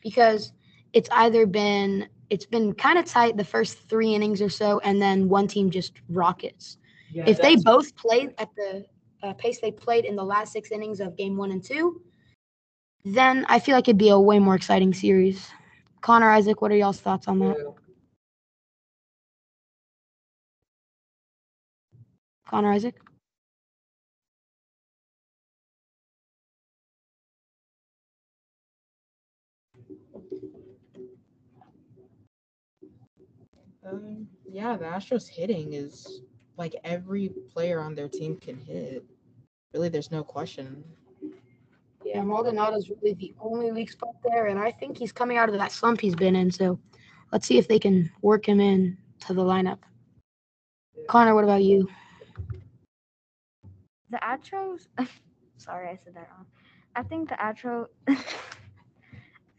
[0.00, 0.52] because
[0.92, 5.02] it's either been it's been kind of tight the first 3 innings or so and
[5.02, 6.78] then one team just rockets.
[7.12, 8.86] Yeah, if they both played at the
[9.24, 12.00] uh, pace they played in the last 6 innings of game 1 and 2,
[13.04, 15.50] then I feel like it'd be a way more exciting series.
[16.02, 17.56] Connor Isaac, what are y'all's thoughts on that?
[17.58, 17.83] Yeah.
[22.54, 22.94] Connor Isaac?
[33.84, 36.20] Um, yeah, the Astros hitting is
[36.56, 39.04] like every player on their team can hit.
[39.72, 40.84] Really, there's no question.
[42.04, 45.56] Yeah, Maldonado's really the only weak spot there, and I think he's coming out of
[45.56, 46.52] that slump he's been in.
[46.52, 46.78] So
[47.32, 49.80] let's see if they can work him in to the lineup.
[51.08, 51.88] Connor, what about you?
[54.10, 54.88] The Astros.
[55.56, 56.46] sorry, I said that wrong.
[56.96, 57.88] I think the Astros.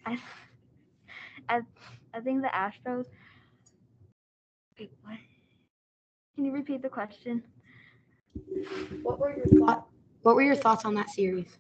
[0.06, 0.18] I,
[1.50, 1.62] I,
[2.14, 3.06] I think the Astros.
[4.80, 5.18] Wait, what?
[6.36, 7.44] Can you repeat the question?
[9.04, 9.88] What were your thoughts?
[10.22, 11.58] What were your thoughts on that series?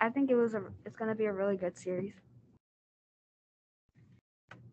[0.00, 0.62] I think it was a.
[0.84, 2.14] It's gonna be a really good series.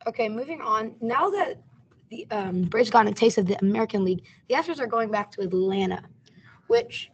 [0.08, 0.96] Okay, moving on.
[1.02, 1.62] Now that
[2.12, 5.32] the um, Braves gotten a taste of the American League, the Astros are going back
[5.32, 6.04] to Atlanta,
[6.68, 7.10] which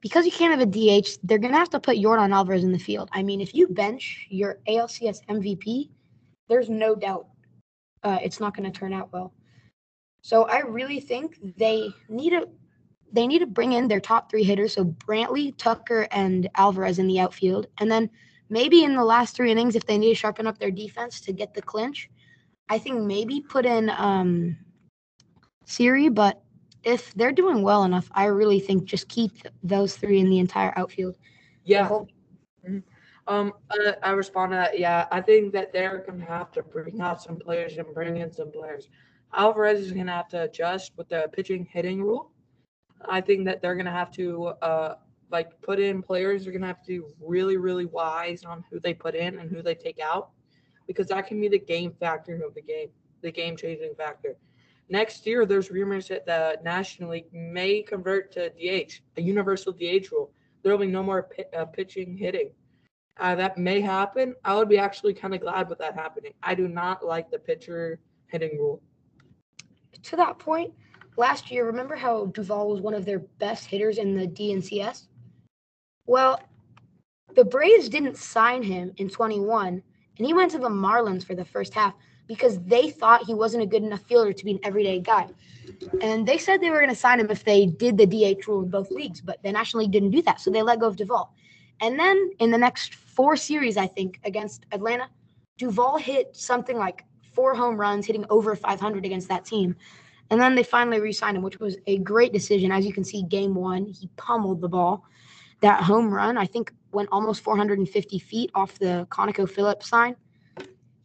[0.00, 2.78] because you can't have a DH, they're gonna have to put Yordan Alvarez in the
[2.78, 3.08] field.
[3.12, 5.90] I mean, if you bench your ALCS MVP,
[6.48, 7.26] there's no doubt
[8.02, 9.32] uh, it's not to turn out well.
[10.22, 12.46] So I really think they need a
[13.12, 17.06] they need to bring in their top three hitters, so Brantley, Tucker, and Alvarez in
[17.06, 18.10] the outfield, and then
[18.48, 21.32] maybe in the last three innings, if they need to sharpen up their defense to
[21.32, 22.10] get the clinch,
[22.68, 24.56] I think maybe put in um,
[25.64, 26.08] Siri.
[26.08, 26.40] But
[26.82, 30.72] if they're doing well enough, I really think just keep those three in the entire
[30.76, 31.16] outfield.
[31.64, 31.86] Yeah.
[31.86, 32.08] Whole-
[33.26, 34.78] Um, uh, I respond to that.
[34.78, 38.30] Yeah, I think that they're gonna have to bring out some players and bring in
[38.30, 38.90] some players.
[39.32, 42.32] Alvarez is gonna have to adjust with the pitching hitting rule.
[43.06, 44.96] I think that they're gonna have to uh
[45.30, 46.44] like put in players.
[46.44, 49.62] They're gonna have to be really, really wise on who they put in and who
[49.62, 50.30] they take out,
[50.86, 52.88] because that can be the game factor of the game,
[53.22, 54.36] the game changing factor.
[54.88, 60.12] Next year, there's rumors that the National League may convert to DH, a universal DH
[60.12, 60.30] rule.
[60.62, 62.50] There will be no more pi- uh, pitching hitting.
[63.18, 64.34] Uh, that may happen.
[64.44, 66.32] I would be actually kind of glad with that happening.
[66.42, 68.82] I do not like the pitcher hitting rule.
[70.02, 70.74] to that point,
[71.16, 75.06] last year, remember how Duvall was one of their best hitters in the DNCS?
[76.06, 76.40] Well,
[77.34, 79.82] the Braves didn't sign him in 21,
[80.18, 81.94] and he went to the Marlins for the first half
[82.26, 85.28] because they thought he wasn't a good enough fielder to be an everyday guy.
[86.00, 88.62] And they said they were going to sign him if they did the DH rule
[88.62, 90.96] in both leagues, but the National League didn't do that, so they let go of
[90.96, 91.34] Duvall.
[91.80, 95.08] And then in the next four series, I think, against Atlanta,
[95.58, 99.76] Duvall hit something like four home runs, hitting over 500 against that team.
[100.30, 102.72] And then they finally re signed him, which was a great decision.
[102.72, 105.04] As you can see, game one, he pummeled the ball.
[105.60, 110.16] That home run, I think, went almost 450 feet off the ConocoPhillips sign.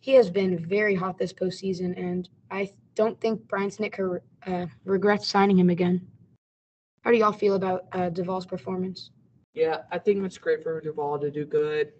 [0.01, 5.27] He has been very hot this postseason, and I don't think Brian Snitker uh, regrets
[5.27, 6.05] signing him again.
[7.01, 9.11] How do y'all feel about uh, Duvall's performance?
[9.53, 11.93] Yeah, I think it's great for Duvall to do good.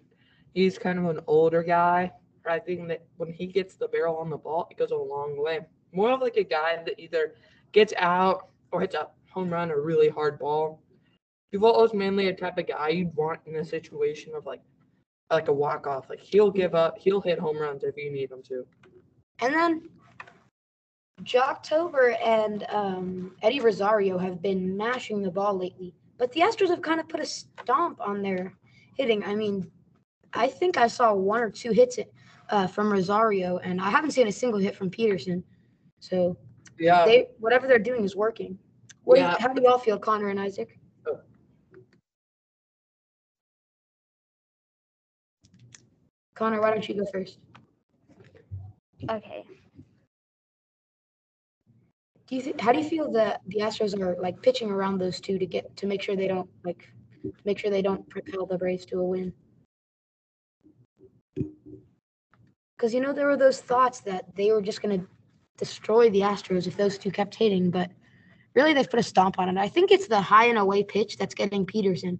[0.54, 2.12] He's kind of an older guy.
[2.46, 5.42] I think that when he gets the barrel on the ball, it goes a long
[5.42, 5.60] way.
[5.92, 7.34] More of like a guy that either
[7.72, 10.82] gets out or hits a home run or really hard ball.
[11.52, 14.60] Duvall is mainly a type of guy you'd want in a situation of like
[15.30, 16.08] like a walk off.
[16.10, 18.66] Like he'll give up, he'll hit home runs if you need him to.
[19.40, 19.88] And then
[21.22, 26.82] Joctober and um, Eddie Rosario have been mashing the ball lately, but the Astros have
[26.82, 28.54] kind of put a stomp on their
[28.96, 29.22] hitting.
[29.24, 29.70] I mean,
[30.32, 31.98] I think I saw one or two hits
[32.48, 35.42] uh, from Rosario, and I haven't seen a single hit from Pederson.
[36.00, 36.36] So
[36.78, 37.04] Yeah.
[37.04, 38.58] they whatever they're doing is working.
[39.04, 40.79] What do you- how do y'all feel, Connor and Isaac?
[46.40, 47.36] Connor, why don't you go first?
[49.10, 49.44] Okay.
[52.26, 55.20] Do you th- how do you feel that the Astros are like pitching around those
[55.20, 56.88] two to get to make sure they don't like
[57.44, 59.34] make sure they don't propel the Braves to a win?
[62.74, 65.06] Because you know there were those thoughts that they were just going to
[65.58, 67.90] destroy the Astros if those two kept hitting, but
[68.54, 69.58] really they've put a stomp on it.
[69.58, 72.18] I think it's the high and away pitch that's getting Pederson,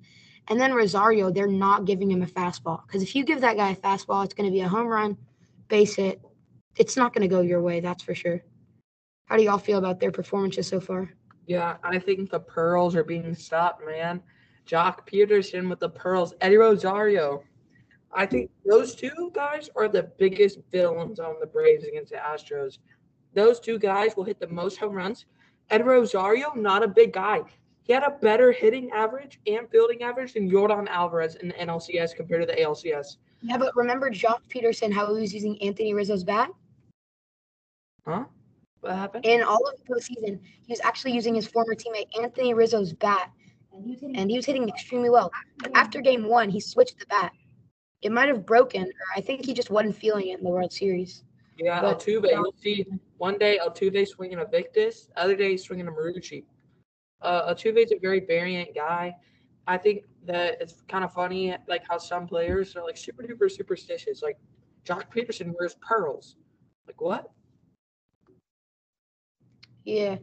[0.50, 3.70] and then Rosario they're not giving him a fastball because if you give that guy
[3.70, 5.16] a fastball, it's going to be a home run,
[5.68, 6.20] base hit.
[6.76, 8.42] It's not going to go your way, that's for sure.
[9.26, 11.10] How do y'all feel about their performances so far?
[11.46, 14.22] Yeah, I think the pearls are being stopped, man.
[14.66, 17.42] Joc Pederson with the pearls, Eddie Rosario.
[18.12, 22.78] I think those two guys are the biggest villains on the Braves against the Astros.
[23.34, 25.26] Those two guys will hit the most home runs.
[25.70, 27.42] Eddie Rosario, not a big guy.
[27.82, 32.14] He had a better hitting average and fielding average than Yordan Alvarez in the NLCS
[32.14, 33.16] compared to the ALCS.
[33.42, 36.50] Yeah, but remember Joc Pederson, how he was using Anthony Rizzo's bat?
[38.06, 38.24] Huh?
[38.80, 39.26] What happened?
[39.26, 43.30] In all of the postseason, he was actually using his former teammate Anthony Rizzo's bat,
[43.72, 45.30] and he was hitting extremely well.
[45.58, 47.32] But after game one, he switched the bat.
[48.02, 50.72] It might have broken, or I think he just wasn't feeling it in the World
[50.72, 51.24] Series.
[51.58, 52.30] Yeah, But- Altuve.
[52.30, 52.86] You'll see
[53.18, 56.44] one day Altuve swinging a Victus, other day he's swinging a Marucci.
[57.22, 59.14] Uh, Altuve's a very variant guy.
[59.66, 63.50] I think that it's kind of funny, like how some players are like super duper
[63.50, 64.22] superstitious.
[64.22, 64.38] Like
[64.84, 66.36] Joc Pederson wears pearls.
[66.86, 67.30] Like what?
[69.84, 70.16] Yeah.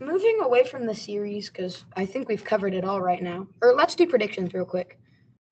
[0.00, 3.46] Moving away from the series, because I think we've covered it all right now.
[3.62, 4.98] Or let's do predictions real quick.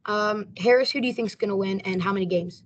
[0.06, 2.64] Um, Harris, who do you think's gonna win, and how many games?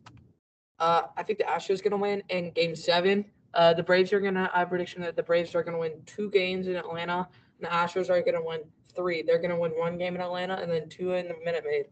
[0.79, 3.25] Uh, I think the Astros are gonna win in Game Seven.
[3.53, 4.51] Uh, the Braves are gonna.
[4.55, 7.29] I have a prediction that the Braves are gonna win two games in Atlanta.
[7.59, 8.61] And the Astros are gonna win
[8.95, 9.23] three.
[9.23, 11.87] They're gonna win one game in Atlanta and then two in the Minute Maid.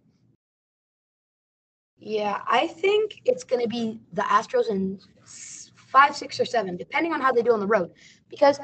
[1.96, 7.12] Yeah, I think it's going to be the Astros in five, six, or seven, depending
[7.12, 7.92] on how they do on the road.
[8.28, 8.58] Because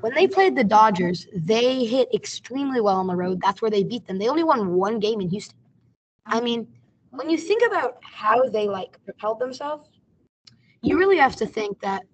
[0.00, 3.40] when they played the Dodgers, they hit extremely well on the road.
[3.42, 4.18] That's where they beat them.
[4.18, 5.58] They only won one game in Houston.
[6.24, 6.68] I mean,
[7.10, 9.88] when you think about how they like propelled themselves,
[10.82, 12.04] you really have to think that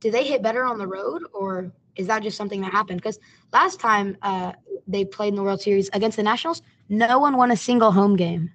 [0.00, 3.00] do they hit better on the road or is that just something that happened?
[3.00, 3.18] Because
[3.52, 4.52] last time uh,
[4.86, 8.16] they played in the World Series against the Nationals, no one won a single home
[8.16, 8.50] game.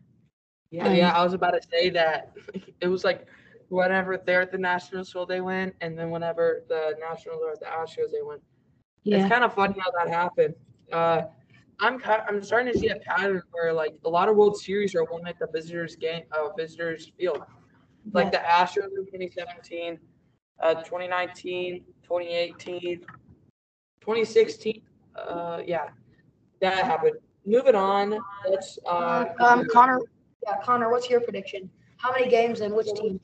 [0.71, 1.11] Yeah, Um, yeah.
[1.13, 2.33] I was about to say that
[2.81, 3.27] it was like
[3.69, 7.59] whenever they're at the Nationals, will they win, and then whenever the Nationals are at
[7.59, 8.39] the Astros, they win.
[9.03, 9.17] Yeah.
[9.17, 10.55] It's kind of funny how that happened.
[10.91, 11.23] Uh,
[11.79, 15.03] I'm I'm starting to see a pattern where like a lot of World Series are
[15.03, 17.41] won at the visitors game, uh, visitors field,
[18.13, 19.99] like the Astros in 2017,
[20.61, 23.01] uh, 2019, 2018,
[24.03, 24.81] 2016.
[25.15, 25.87] Uh, yeah,
[26.59, 27.13] that happened.
[27.45, 28.17] Moving on,
[28.49, 29.99] let's uh, Um, Connor,
[30.45, 31.69] yeah, Connor, what's your prediction?
[31.97, 33.19] How many games and which team?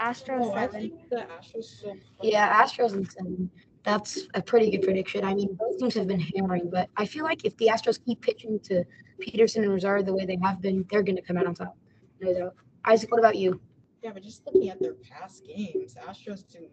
[0.00, 0.98] Astros Oh, I seven.
[1.10, 1.84] the Astros.
[2.22, 3.50] Yeah, Astros and seven.
[3.84, 5.24] That's a pretty good prediction.
[5.24, 8.20] I mean, both teams have been hammering, but I feel like if the Astros keep
[8.20, 8.84] pitching to
[9.20, 11.76] Pederson and Rosario the way they have been, they're going to come out on top.
[12.20, 12.54] No doubt.
[12.84, 13.60] Isaac, what about you?
[14.02, 16.68] Yeah, but just looking at their past games, Astros do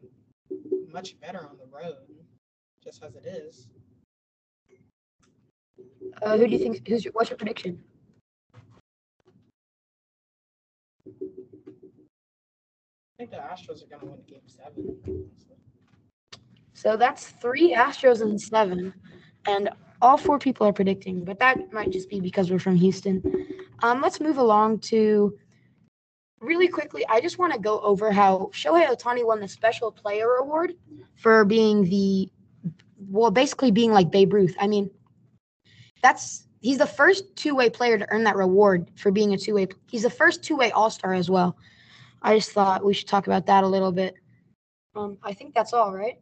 [0.92, 1.98] much better on the road,
[2.84, 3.70] just as it is.
[6.24, 6.88] Uh, who do you think?
[6.88, 7.84] Who's your, what's your prediction?
[11.08, 11.12] I
[13.20, 14.98] think the Astros are gonna win Game Seven.
[15.06, 15.56] honestly.
[16.74, 18.94] So that's three Astros and seven,
[19.46, 19.70] and
[20.02, 23.22] all four people are predicting, but that might just be because we're from Houston.
[23.84, 25.38] Um, let's move along to
[26.42, 27.06] really quickly.
[27.08, 30.76] I just want to go over how Shohei Ohtani won the Special Player Award
[31.16, 32.30] for being the,
[33.10, 34.56] well, basically being like Babe Ruth.
[34.60, 34.90] I mean,
[36.02, 39.68] that's he's the first two-way player to earn that reward for being a two-way.
[39.90, 41.58] He's the first two-way All-Star as well.
[42.22, 44.16] I just thought we should talk about that a little bit.
[44.96, 46.20] Um, I think that's all, right?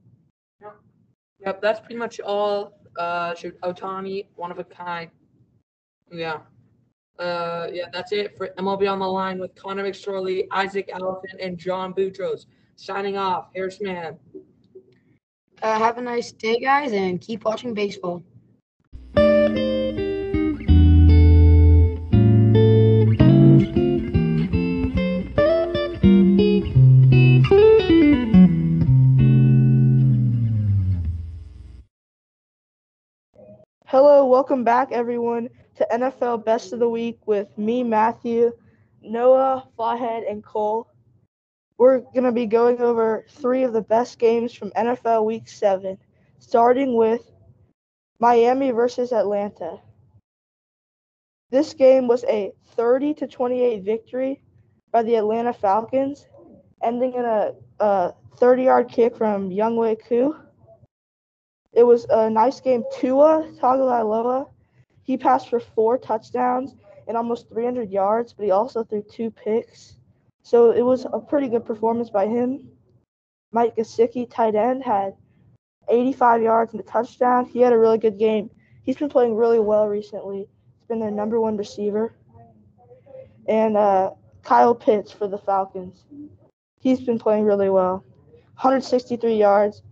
[1.39, 2.73] Yep, that's pretty much all.
[2.97, 5.11] Uh, Ohtani, one of a kind.
[6.11, 6.39] Yeah.
[7.19, 11.57] Uh, yeah, that's it for MLB on the line with Connor McSorley, Isaac Allison, and
[11.57, 12.45] John Boutros.
[12.75, 13.49] Signing off.
[13.55, 14.17] Harris Man.
[15.63, 18.23] Uh, have a nice day, guys, and keep watching baseball.
[33.87, 38.51] Hello, welcome back, everyone, to NFL Best of the Week with me, Matthew,
[39.01, 40.87] Noah, Flathead, and Cole.
[41.77, 45.97] We're going to be going over three of the best games from NFL Week 7,
[46.39, 47.31] starting with
[48.19, 49.79] Miami versus Atlanta.
[51.51, 54.41] This game was a 30 to 28 victory
[54.91, 56.27] by the Atlanta Falcons,
[56.83, 60.35] ending in a, a 30 yard kick from Younghoe Koo.
[61.73, 62.83] It was a nice game.
[62.95, 64.49] Tua Tagovailoa,
[65.07, 66.75] he passed for four touchdowns
[67.07, 69.95] and almost 300 yards, but he also threw two picks.
[70.43, 72.67] So it was a pretty good performance by him.
[73.53, 75.15] Mike Gesicki, tight end, had
[75.87, 77.45] 85 yards and a touchdown.
[77.45, 78.49] He had a really good game.
[78.83, 80.39] He's been playing really well recently.
[80.39, 82.13] He's been their number one receiver.
[83.47, 84.11] And uh,
[84.43, 86.03] Kyle Pitts for the Falcons.
[86.81, 88.03] He's been playing really well.
[88.55, 89.83] 163 yards.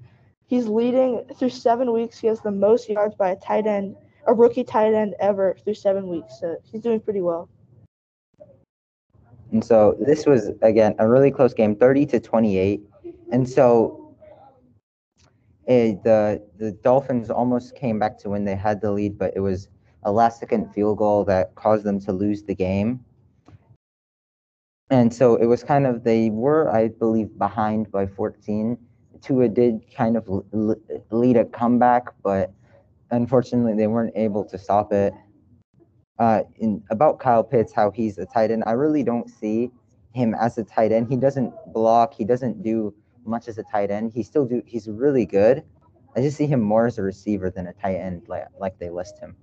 [0.47, 2.20] He's leading through seven weeks.
[2.20, 3.95] He has the most yards by a tight end,
[4.28, 6.39] a rookie tight end ever through seven weeks.
[6.39, 7.49] So he's doing pretty well.
[9.51, 12.82] And so this was again a really close game, 30 to 28.
[13.32, 14.15] And so
[15.67, 19.39] eh, the the Dolphins almost came back to when they had the lead, but it
[19.39, 19.69] was
[20.03, 23.03] a last second field goal that caused them to lose the game.
[24.91, 28.78] And so it was kind of they were, I believe, behind by 14.
[29.21, 30.30] Tua did kind of
[31.09, 32.53] lead a comeback, but
[33.12, 35.14] unfortunately they weren't able to stop it
[36.20, 38.64] uh, in about Kyle Pitts, how he's a tight end.
[38.66, 39.72] I really don't see
[40.14, 41.08] him as a tight end.
[41.10, 42.14] He doesn't block.
[42.14, 42.93] He doesn't do
[43.26, 44.14] much as a tight end.
[44.14, 44.62] He still do.
[44.66, 45.64] He's really good.
[46.16, 48.89] I just see him more as a receiver than a tight end, like like they
[48.89, 49.36] list him.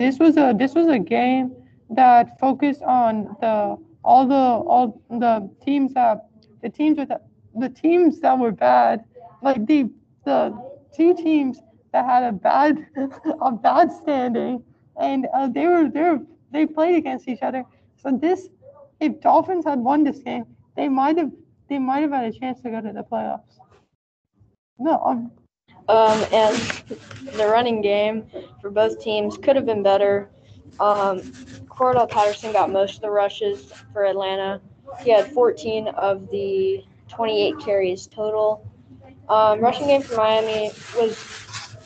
[0.00, 1.54] this was a this was a game
[1.90, 6.26] that focused on the all the all the teams that
[6.62, 7.20] the teams with the,
[7.56, 9.04] the teams that were bad
[9.42, 9.88] like the
[10.24, 10.52] the
[10.96, 11.60] two teams
[11.94, 12.86] that had a bad
[13.42, 14.62] a bad standing
[15.00, 16.20] and uh, they were they were
[16.52, 17.64] they played against each other
[17.96, 18.48] so this
[19.00, 20.44] if dolphins had won this game
[20.76, 21.30] they might have
[21.68, 23.58] they might have had a chance to go to the playoffs
[24.78, 25.30] no um,
[25.88, 26.56] Um, and
[27.36, 28.26] the running game
[28.60, 30.30] for both teams could have been better.
[30.80, 31.20] Um,
[31.68, 34.60] Cordarrelle Patterson got most of the rushes for Atlanta.
[35.02, 38.66] He had 14 of the 28 carries total.
[39.28, 41.16] Um, rushing game for Miami was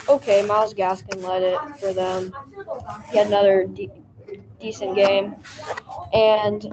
[0.08, 0.42] okay.
[0.42, 2.32] Myles Gaskin led it for them.
[3.10, 3.90] He had another de-
[4.60, 5.36] decent game.
[6.12, 6.66] And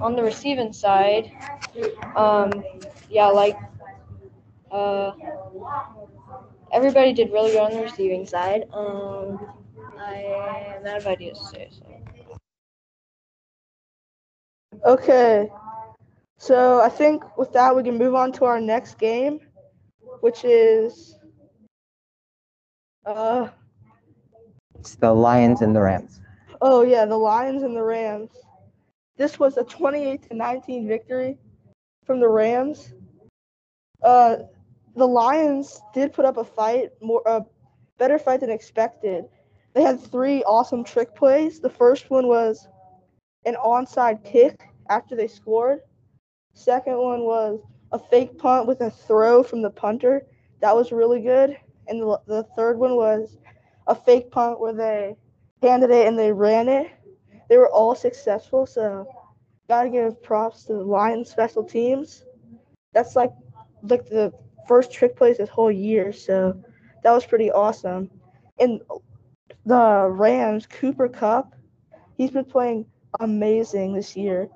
[0.00, 1.32] on the receiving side,
[2.16, 2.52] um,
[3.10, 3.56] yeah, like
[4.70, 5.12] uh,
[6.72, 8.64] everybody did really good on the receiving side.
[8.72, 9.38] Um,
[9.98, 11.68] I am out of ideas to say.
[11.70, 11.86] So.
[14.84, 15.50] Okay.
[16.38, 19.40] So I think with that we can move on to our next game,
[20.22, 21.18] which is
[23.06, 23.48] uh
[24.78, 26.22] It's the Lions and the Rams.
[26.62, 28.30] oh yeah, the Lions and the Rams.
[29.16, 31.38] This was a 28 to 19 victory
[32.04, 32.94] from the Rams.
[34.02, 34.36] Uh
[34.96, 37.44] the Lions did put up a fight, more a
[37.98, 39.24] better fight than expected.
[39.74, 41.60] They had three awesome trick plays.
[41.60, 42.68] The first one was
[43.44, 45.80] an onside kick after they scored.
[46.54, 47.60] Second one was
[47.92, 50.26] a fake punt with a throw from the punter.
[50.60, 51.56] That was really good.
[51.88, 53.36] And the, the third one was
[53.86, 55.16] a fake punt where they
[55.62, 56.90] handed it and they ran it.
[57.48, 59.06] They were all successful, so
[59.68, 62.24] gotta give props to the Lions special teams.
[62.92, 63.32] That's like
[63.82, 64.32] like the
[64.68, 66.62] first trick plays this whole year, so
[67.02, 68.10] that was pretty awesome.
[68.58, 68.80] And
[69.66, 71.54] the Rams, Cooper Kupp,
[72.16, 72.86] he's been playing
[73.20, 74.48] amazing this year.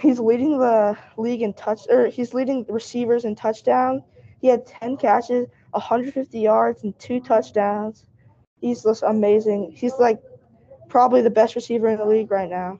[0.00, 4.02] He's leading the league in touch or he's leading receivers in touchdowns.
[4.40, 8.04] He had 10 catches, 150 yards, and two touchdowns.
[8.60, 9.72] He's just amazing.
[9.74, 10.20] He's like
[10.88, 12.78] probably the best receiver in the league right now.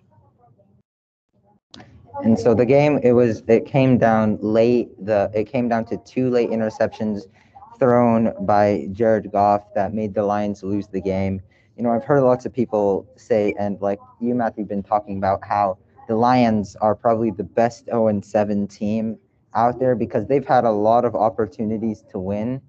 [2.24, 4.88] And so the game, it was, it came down late.
[5.04, 7.22] The it came down to two late interceptions
[7.78, 11.40] thrown by Jared Goff that made the Lions lose the game.
[11.76, 15.44] You know, I've heard lots of people say, and like you, Matthew, been talking about
[15.44, 15.78] how
[16.08, 19.18] the Lions are probably the best 0 and 7 team
[19.54, 22.62] out there because they've had a lot of opportunities to win.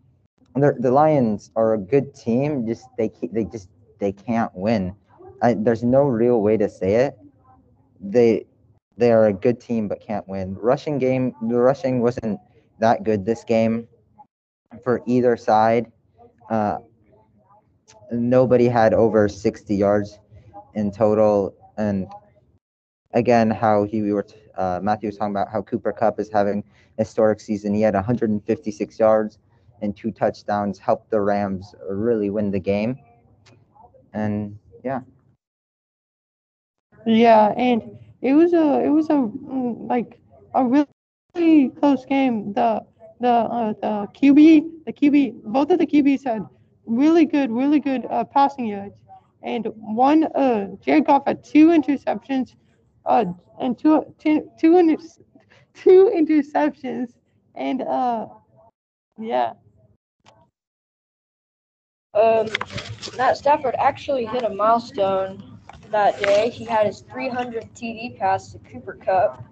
[0.56, 3.70] They're- the Lions are a good team, just they they just
[4.00, 4.96] they can't win.
[5.42, 7.18] I, there's no real way to say it.
[8.02, 8.46] They
[8.98, 10.56] they are a good team but can't win.
[10.56, 12.40] Rushing game, the rushing wasn't
[12.80, 13.88] that good this game
[14.84, 15.92] for either side.
[16.50, 16.80] Uh,
[18.12, 20.20] nobody had over 60 yards
[20.76, 22.08] in total, and
[23.14, 24.26] again, how he we were
[24.58, 26.64] uh, Matthew was talking about how Cooper Kupp is having
[26.98, 27.74] a historic season.
[27.74, 29.38] He had 156 yards
[29.82, 32.98] and two touchdowns, helped the Rams really win the game.
[34.14, 35.02] And yeah,
[37.06, 40.20] Yeah, and it was a it was a mm, like
[40.54, 42.54] a really close game.
[42.54, 42.86] The
[43.20, 46.46] the uh, the QB the QB both of the QBs had
[46.86, 49.02] really good really good uh, passing yards,
[49.42, 52.56] and one uh Jared Goff had two interceptions,
[53.06, 53.26] uh
[53.60, 55.04] and two two two, inter-
[55.74, 57.14] two interceptions,
[57.56, 58.28] and uh
[59.18, 59.54] yeah.
[62.14, 62.48] Um,
[63.18, 65.60] Matt Stafford actually hit a milestone
[65.92, 66.50] that day.
[66.50, 69.44] He had his 300 TD pass to Cooper Kupp.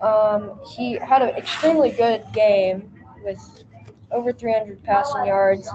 [0.00, 2.92] Um, he had an extremely good game
[3.22, 3.64] with
[4.10, 5.68] over 300 passing yards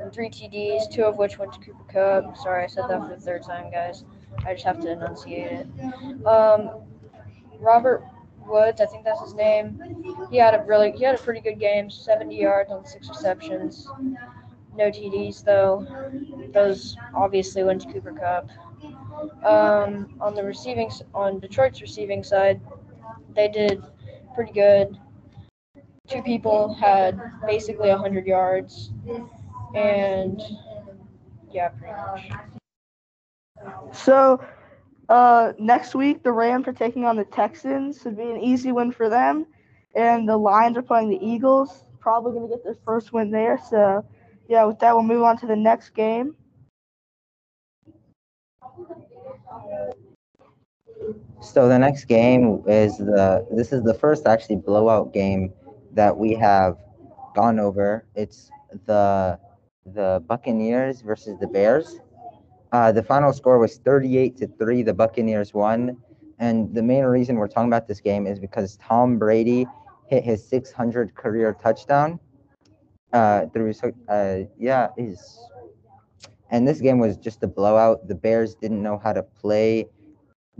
[0.00, 2.36] and three TDs, two of which went to Cooper Kupp.
[2.38, 4.04] Sorry, I said that for the third time, guys.
[4.44, 6.26] I just have to enunciate it.
[6.26, 6.70] Um,
[7.58, 8.04] Robert
[8.46, 9.80] Woods, I think that's his name.
[10.30, 11.90] He had a really, he had a pretty good game.
[11.90, 13.88] 70 yards on six receptions.
[14.76, 15.86] No TDs though.
[16.52, 18.50] Those obviously went to Cooper Kupp.
[19.44, 22.60] Um, on the receiving, on Detroit's receiving side,
[23.34, 23.82] they did
[24.34, 24.98] pretty good.
[26.08, 28.90] Two people had basically 100 yards,
[29.74, 30.42] and
[31.52, 32.51] yeah, pretty much.
[33.92, 34.42] So
[35.08, 38.00] uh, next week the Rams are taking on the Texans.
[38.02, 39.46] Should be an easy win for them.
[39.94, 41.84] And the Lions are playing the Eagles.
[42.00, 43.58] Probably gonna get their first win there.
[43.70, 44.04] So
[44.48, 46.34] yeah, with that we'll move on to the next game.
[51.40, 55.52] So the next game is the this is the first actually blowout game
[55.92, 56.78] that we have
[57.34, 58.06] gone over.
[58.14, 58.50] It's
[58.86, 59.38] the
[59.84, 61.98] the Buccaneers versus the Bears.
[62.72, 64.82] Uh, the final score was 38 to 3.
[64.82, 65.96] The Buccaneers won.
[66.38, 69.66] And the main reason we're talking about this game is because Tom Brady
[70.08, 72.18] hit his 600 career touchdown.
[73.12, 73.74] Uh, through
[74.08, 75.38] uh, yeah, he's,
[76.50, 78.08] and this game was just a blowout.
[78.08, 79.86] The Bears didn't know how to play.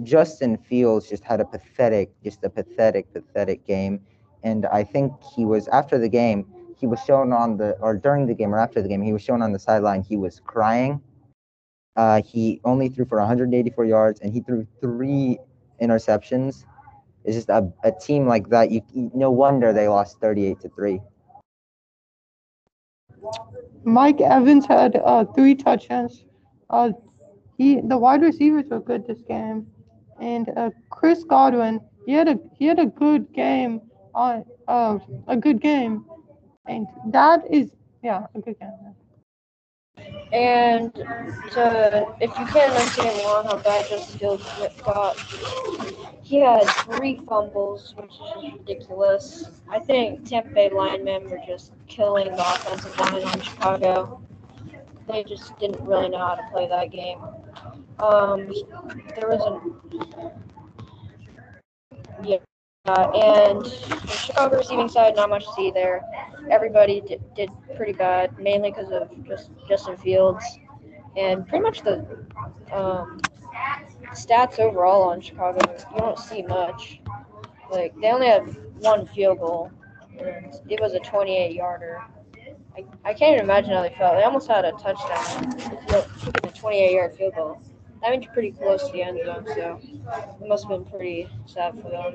[0.03, 4.01] Justin Fields just had a pathetic, just a pathetic, pathetic game.
[4.43, 6.47] And I think he was after the game,
[6.77, 9.23] he was shown on the or during the game or after the game, he was
[9.23, 10.03] shown on the sideline.
[10.03, 11.01] He was crying.
[11.97, 15.39] Uh, he only threw for 184 yards and he threw three
[15.81, 16.65] interceptions.
[17.25, 18.71] It's just a, a team like that.
[18.71, 21.01] You no wonder they lost 38 to three.
[23.85, 26.25] Mike Evans had uh, three touchdowns.
[26.71, 26.93] Uh,
[27.59, 29.67] he the wide receivers were good this game,
[30.21, 31.81] and uh, Chris Godwin.
[32.07, 33.81] He had a he had a good game
[34.15, 36.05] on uh, a good game,
[36.67, 37.71] and that is
[38.03, 38.71] yeah a good game.
[40.33, 44.45] And to, if you can't understand why how bad Justin Fields
[44.83, 45.19] got,
[46.23, 46.65] he had
[46.97, 49.51] three fumbles, which is just ridiculous.
[49.69, 54.23] I think Tampa Bay linemen were just killing the offensive line on Chicago.
[55.07, 57.19] They just didn't really know how to play that game.
[57.99, 58.51] Um,
[59.15, 59.61] there was a
[62.25, 62.39] yeah,
[62.87, 63.65] uh, and
[64.11, 66.03] Chicago receiving side, not much to see there.
[66.51, 70.45] Everybody did, did pretty bad, mainly because of just Justin Fields,
[71.17, 72.05] and pretty much the
[72.73, 73.21] um,
[74.11, 75.61] stats overall on Chicago.
[75.93, 77.01] You don't see much.
[77.71, 79.71] Like they only had one field goal,
[80.19, 82.03] and it was a 28 yarder.
[82.77, 84.17] I, I can't even imagine how they felt.
[84.17, 85.53] They almost had a touchdown,
[86.19, 87.63] kicking a 28 yard field goal.
[88.01, 89.81] That means pretty close to the end zone, so
[90.41, 92.15] it must have been pretty sad for them.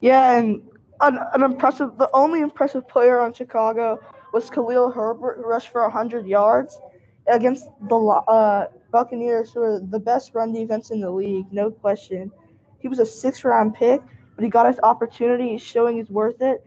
[0.00, 0.62] Yeah, and
[1.00, 4.00] an, an impressive, the only impressive player on Chicago
[4.32, 6.78] was Khalil Herbert, who rushed for 100 yards
[7.26, 12.30] against the uh, Buccaneers, who are the best run defense in the league, no question.
[12.78, 14.00] He was a six round pick,
[14.36, 16.64] but he got his opportunity, showing he's worth it.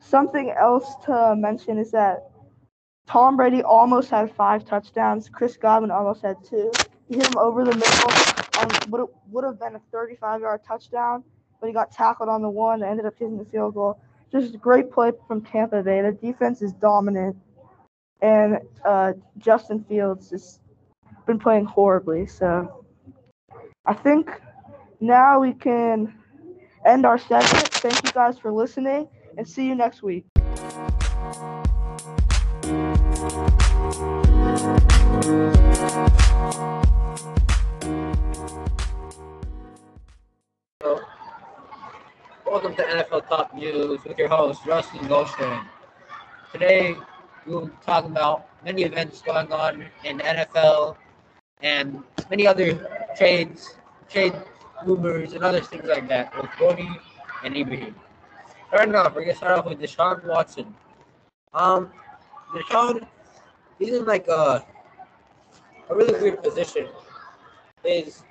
[0.00, 2.30] Something else to mention is that
[3.08, 5.28] Tom Brady almost had five touchdowns.
[5.28, 6.70] Chris Godwin almost had two.
[7.08, 11.24] He hit him over the middle on what would have been a 35 yard touchdown
[11.60, 14.00] but he got tackled on the one and ended up kicking the field goal.
[14.30, 16.02] Just a great play from Tampa Bay.
[16.02, 17.36] The defense is dominant,
[18.20, 20.60] and uh, Justin Fields has
[21.26, 22.26] been playing horribly.
[22.26, 22.84] So
[23.86, 24.30] I think
[25.00, 26.14] now we can
[26.84, 27.68] end our segment.
[27.68, 30.26] Thank you guys for listening, and see you next week.
[42.50, 45.66] Welcome to NFL Top News with your host, Rustin Goldstein.
[46.50, 46.96] Today,
[47.44, 50.96] we'll talk about many events going on in NFL
[51.60, 52.88] and many other
[53.18, 53.76] trades,
[54.08, 54.32] trade
[54.86, 56.88] rumors, and other things like that with Brody
[57.44, 57.94] and Ibrahim.
[58.68, 60.74] Starting off, we're going to start off with Deshaun Watson.
[61.52, 61.92] Um,
[62.54, 63.06] Deshaun,
[63.78, 64.64] he's in like a,
[65.90, 66.88] a really weird position.
[67.84, 68.22] Is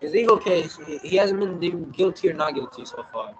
[0.00, 3.34] his legal case, he, hasn't been deemed guilty or not guilty so far.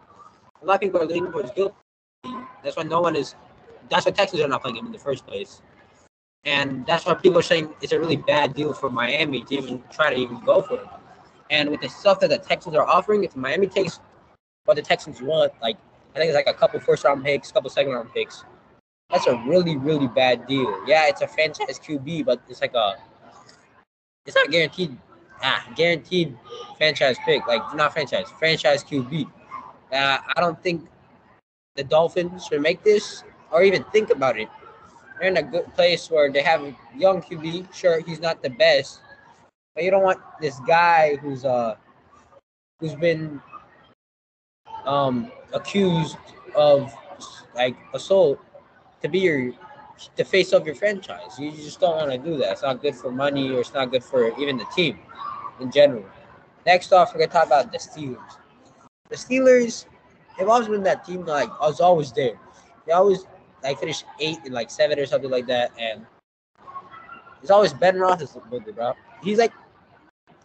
[0.60, 1.74] A lot of people are leaning towards guilty.
[2.64, 3.36] That's why no one is.
[3.88, 5.62] That's why Texans are not playing him in the first place.
[6.44, 9.82] And that's why people are saying it's a really bad deal for Miami to even
[9.90, 10.86] try to even go for it.
[11.50, 14.00] And with the stuff that the Texans are offering, if Miami takes
[14.64, 15.76] what the Texans want, like
[16.14, 18.44] I think it's like a couple first round picks, couple second round picks,
[19.10, 20.86] that's a really, really bad deal.
[20.86, 22.96] Yeah, it's a franchise QB, but it's like a
[24.26, 24.98] it's not guaranteed
[25.42, 26.36] ah, guaranteed
[26.76, 29.26] franchise pick, like not franchise, franchise QB.
[29.92, 30.88] Uh, I don't think
[31.76, 34.48] the Dolphins should make this or even think about it.
[35.18, 37.72] They're in a good place where they have a young QB.
[37.74, 39.00] Sure, he's not the best,
[39.74, 41.76] but you don't want this guy who's uh
[42.80, 43.40] who's been
[44.86, 46.16] um accused
[46.54, 46.92] of
[47.54, 48.38] like assault
[49.02, 49.52] to be your
[50.16, 51.38] the face of your franchise.
[51.38, 52.52] You just don't want to do that.
[52.52, 54.98] It's not good for money or it's not good for even the team
[55.60, 56.04] in general.
[56.66, 58.36] Next off, we're gonna talk about the Steelers.
[59.08, 59.86] The Steelers,
[60.38, 62.38] they've always been that team like I was always there.
[62.86, 63.26] They always
[63.62, 66.06] like finish eight and like seven or something like that, and
[67.42, 68.92] it's always Ben Roethlisberger, bro.
[69.22, 69.52] He's like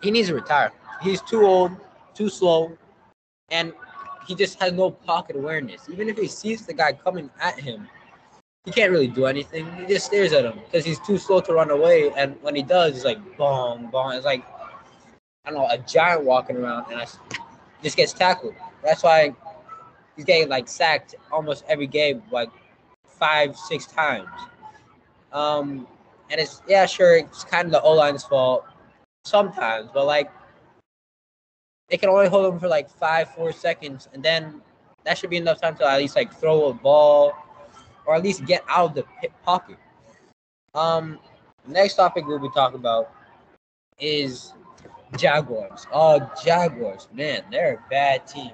[0.01, 0.71] he needs to retire.
[1.01, 1.71] He's too old,
[2.13, 2.77] too slow,
[3.49, 3.73] and
[4.27, 5.89] he just has no pocket awareness.
[5.89, 7.87] Even if he sees the guy coming at him,
[8.65, 9.69] he can't really do anything.
[9.75, 12.11] He just stares at him because he's too slow to run away.
[12.15, 14.11] And when he does, it's like boom, boom.
[14.11, 14.43] It's like
[15.45, 17.07] I don't know, a giant walking around and I
[17.83, 18.55] just gets tackled.
[18.81, 19.35] That's why
[20.15, 22.49] he's getting like sacked almost every game, like
[23.05, 24.29] five, six times.
[25.33, 25.87] Um,
[26.29, 28.63] and it's yeah, sure, it's kind of the O line's fault
[29.25, 30.31] sometimes, but like
[31.89, 34.61] they can only hold him for like five, four seconds, and then
[35.03, 37.33] that should be enough time to at least like throw a ball
[38.05, 39.77] or at least get out of the pocket.
[40.73, 41.19] Um,
[41.67, 43.11] next topic we'll be talking about
[43.99, 44.53] is
[45.17, 45.87] Jaguars.
[45.91, 48.51] Oh, Jaguars, man, they're a bad team.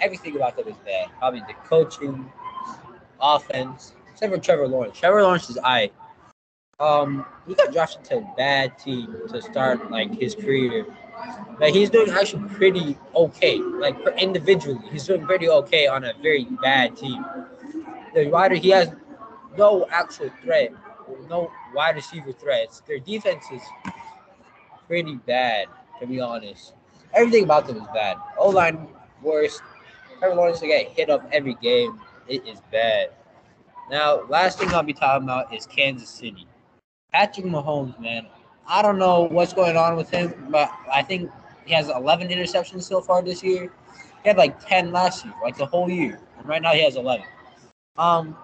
[0.00, 1.08] Everything about them is bad.
[1.18, 2.30] Probably the coaching,
[3.20, 4.98] offense, except for Trevor Lawrence.
[4.98, 5.90] Trevor Lawrence is I.
[6.80, 10.84] Um, he got drafted to a bad team to start like his career.
[11.58, 13.58] But he's doing actually pretty okay.
[13.58, 17.24] Like individually, he's doing pretty okay on a very bad team.
[18.14, 18.90] The wider he has
[19.56, 20.72] no actual threat,
[21.28, 22.82] no wide receiver threats.
[22.86, 23.62] Their defense is
[24.92, 25.68] pretty bad
[25.98, 26.74] to be honest.
[27.14, 28.18] Everything about them is bad.
[28.36, 28.88] O line
[29.22, 29.62] worst.
[30.18, 31.98] Trevor Lawrence to get hit up every game.
[32.28, 33.08] It is bad.
[33.90, 36.46] Now, last thing I'll be talking about is Kansas City.
[37.10, 38.26] Patrick Mahomes, man.
[38.68, 41.30] I don't know what's going on with him, but I think
[41.64, 43.72] he has 11 interceptions so far this year.
[44.22, 46.20] He had like 10 last year, like the whole year.
[46.36, 47.24] And right now he has 11.
[47.96, 48.36] Um,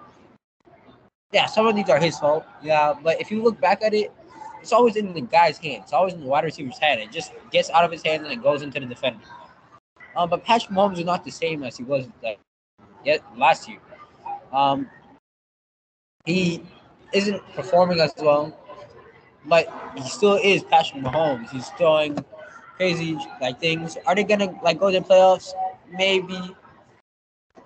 [1.31, 2.43] yeah, some of these are his fault.
[2.63, 4.11] Yeah, but if you look back at it,
[4.61, 5.83] it's always in the guy's hand.
[5.83, 6.99] It's always in the wide receiver's hand.
[6.99, 9.23] It just gets out of his hands and it goes into the defender.
[10.15, 12.39] Um, but Patrick Mahomes is not the same as he was like
[13.05, 13.79] yet last year.
[14.51, 14.89] Um,
[16.25, 16.63] he
[17.13, 18.55] isn't performing as well,
[19.45, 21.49] but he still is Patrick Mahomes.
[21.49, 22.17] He's throwing
[22.75, 23.97] crazy like things.
[24.05, 25.53] Are they gonna like go to the playoffs?
[25.91, 26.39] Maybe.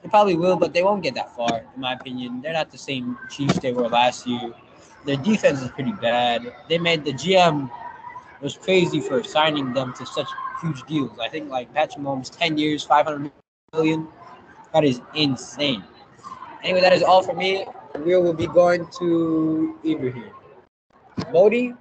[0.01, 2.41] They probably will, but they won't get that far, in my opinion.
[2.41, 4.53] They're not the same Chiefs they were last year.
[5.05, 6.53] Their defense is pretty bad.
[6.69, 7.69] They made the GM
[8.41, 10.27] was crazy for signing them to such
[10.61, 11.17] huge deals.
[11.19, 13.31] I think like Patrick Mahomes, ten years, five hundred
[13.73, 14.07] million.
[14.73, 15.83] That is insane.
[16.63, 17.65] Anyway, that is all for me.
[18.05, 20.31] We will be going to Ibrahim.
[21.31, 21.73] Modi.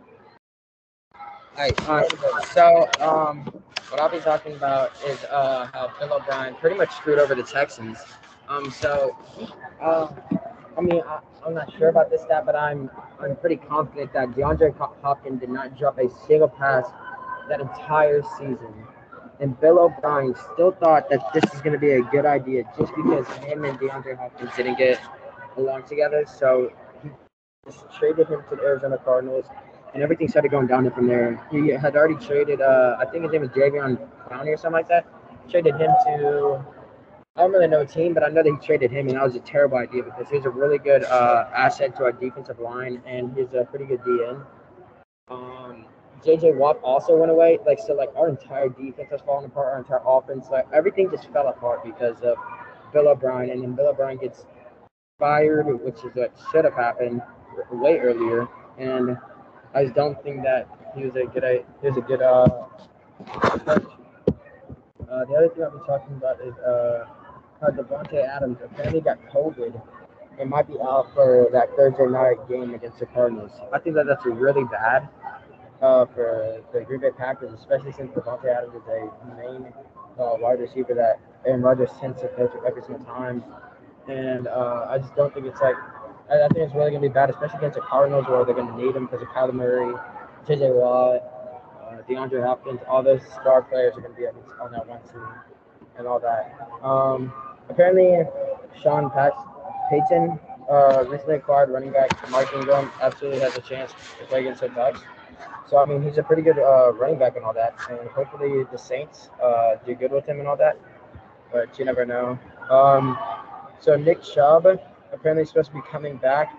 [1.56, 2.02] Alright, uh,
[2.46, 3.44] so um,
[3.90, 7.42] what I'll be talking about is uh, how Bill O'Brien pretty much screwed over the
[7.42, 7.98] Texans.
[8.48, 9.16] Um, so,
[9.80, 10.08] uh,
[10.76, 14.30] I mean, I, I'm not sure about this stat, but I'm I'm pretty confident that
[14.30, 16.86] DeAndre Hopkins did not drop a single pass
[17.48, 18.86] that entire season.
[19.40, 22.94] And Bill O'Brien still thought that this is going to be a good idea just
[22.94, 25.00] because him and DeAndre Hopkins didn't get
[25.56, 26.24] along together.
[26.26, 26.70] So
[27.02, 27.10] he
[27.66, 29.46] just traded him to the Arizona Cardinals,
[29.94, 31.44] and everything started going down from there.
[31.50, 33.98] He had already traded, uh, I think his name was Jadeveon
[34.28, 35.06] Clowney or something like that.
[35.50, 36.64] Traded him to,
[37.34, 39.24] I don't really know a team, but I know that he traded him, and that
[39.24, 43.00] was a terrible idea because he's a really good uh, asset to our defensive line,
[43.06, 44.44] and he's a pretty good DN.
[45.28, 45.86] Um,
[46.22, 47.58] JJ Watt also went away.
[47.66, 49.72] Like so, like our entire defense has fallen apart.
[49.72, 52.36] Our entire offense, like everything, just fell apart because of
[52.92, 53.48] Bill O'Brien.
[53.48, 54.44] And then Bill O'Brien gets
[55.18, 57.22] fired, which is what should have happened
[57.70, 58.46] way earlier.
[58.76, 59.16] And
[59.74, 61.64] I just don't think that he was a good.
[61.80, 62.20] He was a good.
[62.20, 62.66] Uh.
[65.12, 67.04] Uh, the other thing I'll be talking about is uh,
[67.62, 69.80] how Davante Adams apparently got COVID
[70.38, 73.52] and might be out for that Thursday night game against the Cardinals.
[73.72, 75.08] I think that that's really bad
[75.80, 79.72] uh, for the Green Bay Packers, especially since Davante Adams is a main
[80.18, 83.44] uh, wide receiver that Aaron Rodgers tends to coach every single time.
[84.08, 85.76] And uh, I just don't think it's like,
[86.30, 88.54] I, I think it's really going to be bad, especially against the Cardinals where they're
[88.54, 89.94] going to need him because of Kyler Murray,
[90.48, 91.22] JJ Watt,
[91.82, 95.26] uh, DeAndre Hopkins, all those star players are going to be on that one team
[95.98, 96.56] and all that.
[96.82, 97.32] Um,
[97.68, 98.24] apparently,
[98.82, 99.10] Sean
[99.90, 100.38] Payton
[100.70, 104.68] uh, recently acquired running back Mark Ingram absolutely has a chance to play against the
[104.68, 105.00] Bucks.
[105.68, 108.64] So I mean, he's a pretty good uh, running back and all that, and hopefully
[108.70, 110.78] the Saints uh, do good with him and all that.
[111.52, 112.38] But you never know.
[112.70, 113.18] Um,
[113.80, 114.66] so Nick Chubb
[115.12, 116.54] apparently supposed to be coming back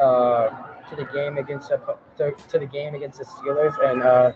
[0.00, 0.48] uh,
[0.90, 4.32] to the game against the, to, to the game against the Steelers, and uh,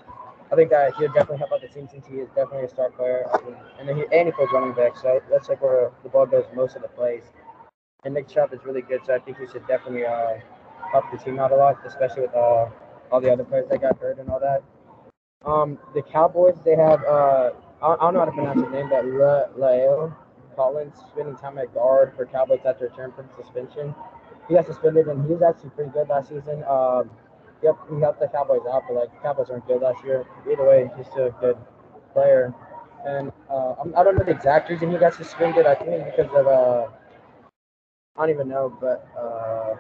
[0.53, 2.91] I think that he'll definitely help out the team since he is definitely a star
[2.91, 3.25] player.
[3.79, 6.45] And then he and he plays running back, so that's like where the ball goes
[6.55, 7.23] most of the plays.
[8.05, 10.35] And Nick Chubb is really good, so I think he should definitely uh,
[10.91, 12.67] help the team out a lot, especially with uh,
[13.11, 14.63] all the other players that got hurt and all that.
[15.49, 18.91] Um, the Cowboys, they have uh, I, I don't know how to pronounce his name,
[18.91, 20.15] but La, La'el
[20.55, 23.95] Collins spending time at guard for Cowboys after return from suspension.
[24.49, 26.63] He got suspended, and he was actually pretty good last season.
[26.65, 27.11] Um,
[27.63, 30.25] yep, he helped the Cowboys out, but like Cowboys aren't good last year.
[30.51, 31.57] Either way, he's still a good
[32.13, 32.55] player.
[33.07, 35.67] And uh, I'm- I don't know the exact reason he got suspended.
[35.67, 36.89] I think because of uh,
[38.17, 39.77] I don't even know, but uh,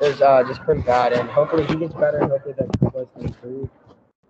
[0.00, 1.12] it was uh, just pretty bad.
[1.12, 2.18] And hopefully he gets better.
[2.20, 3.68] Hopefully the Cowboys can improve.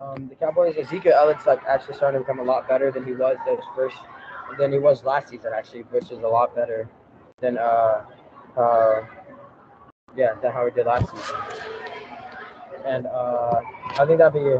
[0.01, 3.13] Um, the Cowboys, Ezekiel Elliott's like actually starting to become a lot better than he
[3.13, 3.97] was those first
[4.59, 6.87] than he was last season actually, which is a lot better
[7.39, 8.03] than uh
[8.57, 9.01] uh
[10.15, 11.52] yeah than how he did last season.
[12.85, 13.61] And uh,
[13.99, 14.57] I think that'd be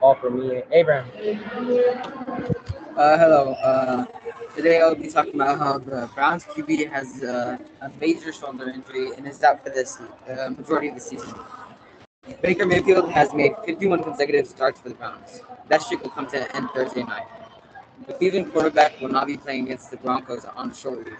[0.00, 0.62] all for me.
[0.72, 1.08] Abraham.
[2.96, 3.52] Uh, hello.
[3.54, 4.04] Uh,
[4.56, 9.12] today I'll be talking about how the Browns QB has uh, a major shoulder injury
[9.16, 11.32] and is out for this uh, majority of the season.
[12.40, 15.40] Baker Mayfield has made 51 consecutive starts for the Browns.
[15.68, 17.26] That streak will come to an end Thursday night.
[18.06, 21.18] The Cleveland quarterback will not be playing against the Broncos on short leave.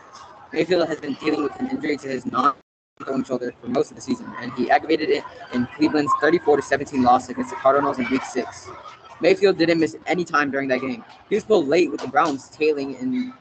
[0.53, 2.27] Mayfield has been dealing with an injury to his
[3.03, 7.03] non-throwing shoulder for most of the season, and he aggravated it in Cleveland's 34 17
[7.03, 8.69] loss against the Cardinals in Week Six.
[9.21, 11.05] Mayfield didn't miss any time during that game.
[11.29, 13.33] He was pulled late with the Browns tailing in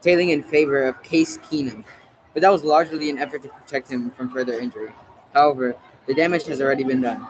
[0.00, 1.84] tailing in favor of Case Keenum,
[2.34, 4.92] but that was largely an effort to protect him from further injury.
[5.34, 7.26] However, the damage has already been done.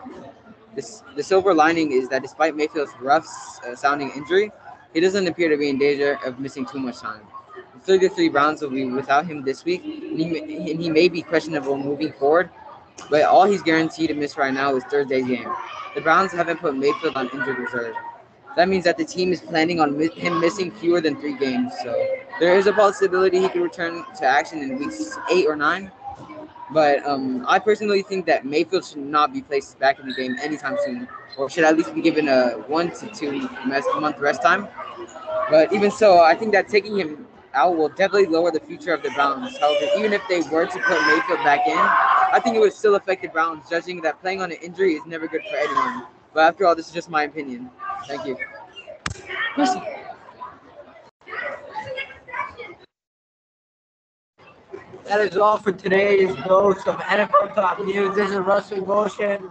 [0.74, 3.26] This, the silver lining is that despite Mayfield's rough
[3.66, 4.52] uh, sounding injury,
[4.94, 7.22] he doesn't appear to be in danger of missing too much time.
[7.86, 11.08] The 33 Browns will be without him this week, and he, may, and he may
[11.08, 12.50] be questionable moving forward,
[13.10, 15.48] but all he's guaranteed to miss right now is Thursday's game.
[15.94, 17.94] The Browns haven't put Mayfield on injured reserve.
[18.56, 21.72] That means that the team is planning on mi- him missing fewer than three games.
[21.82, 21.94] So
[22.38, 25.90] there is a possibility he could return to action in weeks eight or nine.
[26.72, 30.36] But um, I personally think that Mayfield should not be placed back in the game
[30.42, 33.48] anytime soon, or should at least be given a one to two
[34.00, 34.68] month rest time.
[35.50, 39.02] But even so, I think that taking him out will definitely lower the future of
[39.02, 39.56] the Browns.
[39.58, 42.94] However, even if they were to put Mayfield back in, I think it would still
[42.94, 46.06] affect the Browns, judging that playing on an injury is never good for anyone.
[46.32, 47.70] But after all, this is just my opinion.
[48.06, 48.36] Thank you.
[55.04, 58.14] That is all for today's dose of NFL Talk News.
[58.14, 59.50] This is Russell Motion.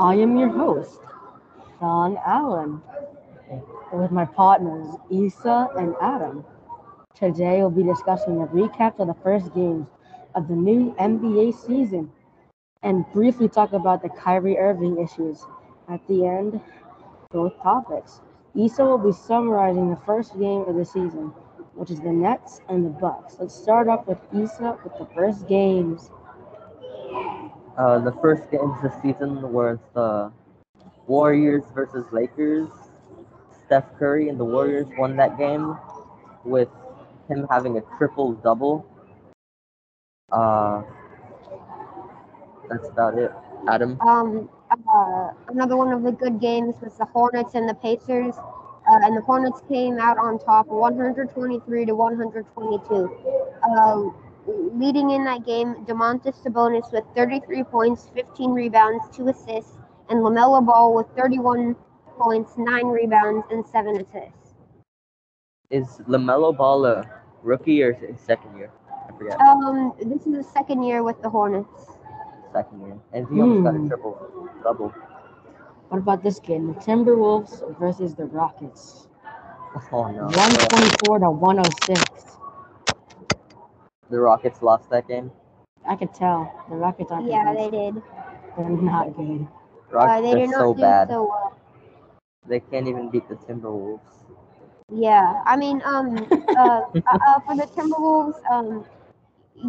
[0.00, 0.98] I am your host,
[1.78, 2.80] Sean Allen,
[3.92, 6.42] with my partners Issa and Adam.
[7.14, 9.86] Today we'll be discussing a recap of the first games
[10.34, 12.10] of the new NBA season
[12.82, 15.44] and briefly talk about the Kyrie Irving issues.
[15.86, 16.62] At the end,
[17.30, 18.22] both topics.
[18.56, 21.26] Issa will be summarizing the first game of the season,
[21.74, 23.36] which is the Nets and the Bucks.
[23.38, 26.10] Let's start off with Issa with the first games.
[27.76, 30.32] Uh, the first games this season was the
[31.06, 32.68] Warriors versus Lakers.
[33.66, 35.76] Steph Curry and the Warriors won that game
[36.44, 36.68] with
[37.28, 38.86] him having a triple double.
[40.32, 40.82] Uh,
[42.68, 43.32] that's about it.
[43.68, 44.00] Adam.
[44.00, 48.98] Um, uh, another one of the good games was the Hornets and the Pacers, uh,
[49.02, 53.18] and the Hornets came out on top, 123 to 122.
[53.62, 54.10] Uh,
[54.46, 59.76] leading in that game, Domantas Sabonis with 33 points, 15 rebounds, two assists,
[60.08, 61.76] and LaMelo Ball with 31
[62.18, 64.54] points, nine rebounds, and seven assists.
[65.70, 67.04] Is LaMelo Ball a
[67.42, 68.70] rookie or his second year?
[69.08, 69.38] I forget.
[69.40, 71.96] Um, this is the second year with the Hornets.
[72.52, 72.98] Second year.
[73.12, 73.86] And he almost got Hmm.
[73.86, 74.88] a triple double.
[75.88, 76.66] What about this game?
[76.68, 79.08] The Timberwolves versus the Rockets.
[79.92, 80.24] Oh no.
[80.24, 82.36] 124 to 106.
[84.10, 85.30] The Rockets lost that game.
[85.86, 86.52] I could tell.
[86.68, 87.56] The Rockets aren't Yeah, good.
[87.56, 88.02] they did.
[88.56, 89.46] They're not good.
[89.92, 91.08] Uh, Rockets they are so bad.
[91.08, 91.56] so well.
[92.48, 94.00] They can't even beat the Timberwolves.
[94.92, 98.84] Yeah, I mean, um, uh, uh, uh, for the Timberwolves, um,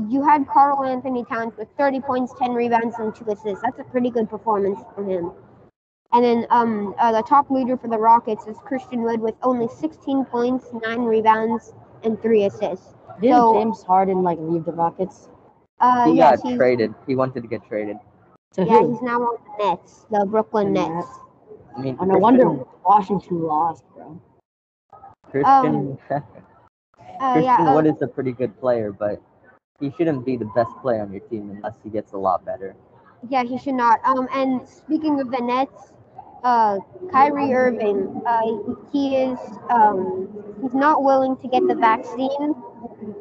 [0.10, 3.62] you had Karl-Anthony Towns with 30 points, 10 rebounds, and two assists.
[3.62, 5.32] That's a pretty good performance from him.
[6.14, 9.68] And then um, uh, the top leader for the Rockets is Christian Wood with only
[9.68, 11.74] 16 points, nine rebounds,
[12.04, 12.96] and three assists.
[13.22, 15.30] Didn't So, James Harden like leave the Rockets?
[15.80, 16.94] uh, he yes, got traded.
[17.08, 17.98] He wanted to get traded.
[18.54, 18.88] To yeah, who?
[18.88, 21.20] he's now on the Nets, the Brooklyn The Nets.
[21.76, 22.46] I mean, Oh, no wonder
[22.86, 24.20] Washington lost, bro.
[25.32, 26.00] Christian, Um,
[27.20, 29.22] Uh, Christian yeah, uh, Wood is a pretty good player, but
[29.80, 32.76] he shouldn't be the best player on your team unless he gets a lot better.
[33.30, 34.00] Yeah, he should not.
[34.06, 35.94] Um, and speaking of the Nets,
[36.44, 36.80] uh,
[37.12, 38.42] Kyrie Irving, uh,
[38.92, 40.28] he is um,
[40.62, 42.56] he's not willing to get the vaccine,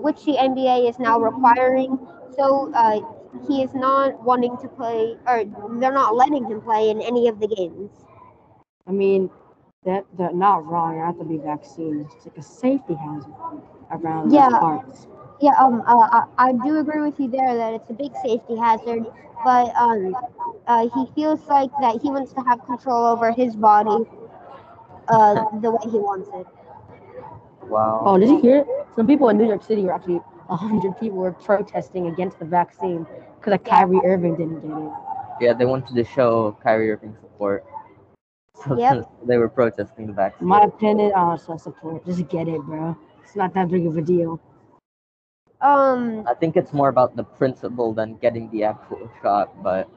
[0.00, 1.98] which the NBA is now requiring.
[2.36, 3.00] So uh,
[3.48, 5.44] he is not wanting to play, or
[5.80, 8.04] they're not letting him play in any of the games.
[8.86, 9.30] I mean,
[9.84, 10.92] that they're not wrong.
[10.94, 12.12] There have to be vaccines.
[12.14, 13.34] It's like a safety hazard
[13.90, 14.48] around Yeah.
[14.58, 15.06] parts.
[15.40, 18.56] Yeah, um, uh, I, I do agree with you there that it's a big safety
[18.56, 19.04] hazard,
[19.44, 20.16] but um,
[20.66, 24.04] uh, he feels like that he wants to have control over his body,
[25.08, 26.46] uh, the way he wants it.
[27.70, 28.02] Wow.
[28.04, 28.66] Oh, did you hear it?
[28.96, 32.44] Some people in New York City were actually a hundred people were protesting against the
[32.44, 33.06] vaccine
[33.36, 34.92] because like Kyrie Irving didn't get it.
[35.40, 37.64] Yeah, they wanted to show Kyrie Irving support.
[38.66, 39.10] So Yep.
[39.26, 40.46] they were protesting the vaccine.
[40.46, 42.04] My opinion, I also support.
[42.04, 42.94] Just get it, bro.
[43.22, 44.38] It's not that big of a deal.
[45.62, 49.88] Um, I think it's more about the principle than getting the actual shot, but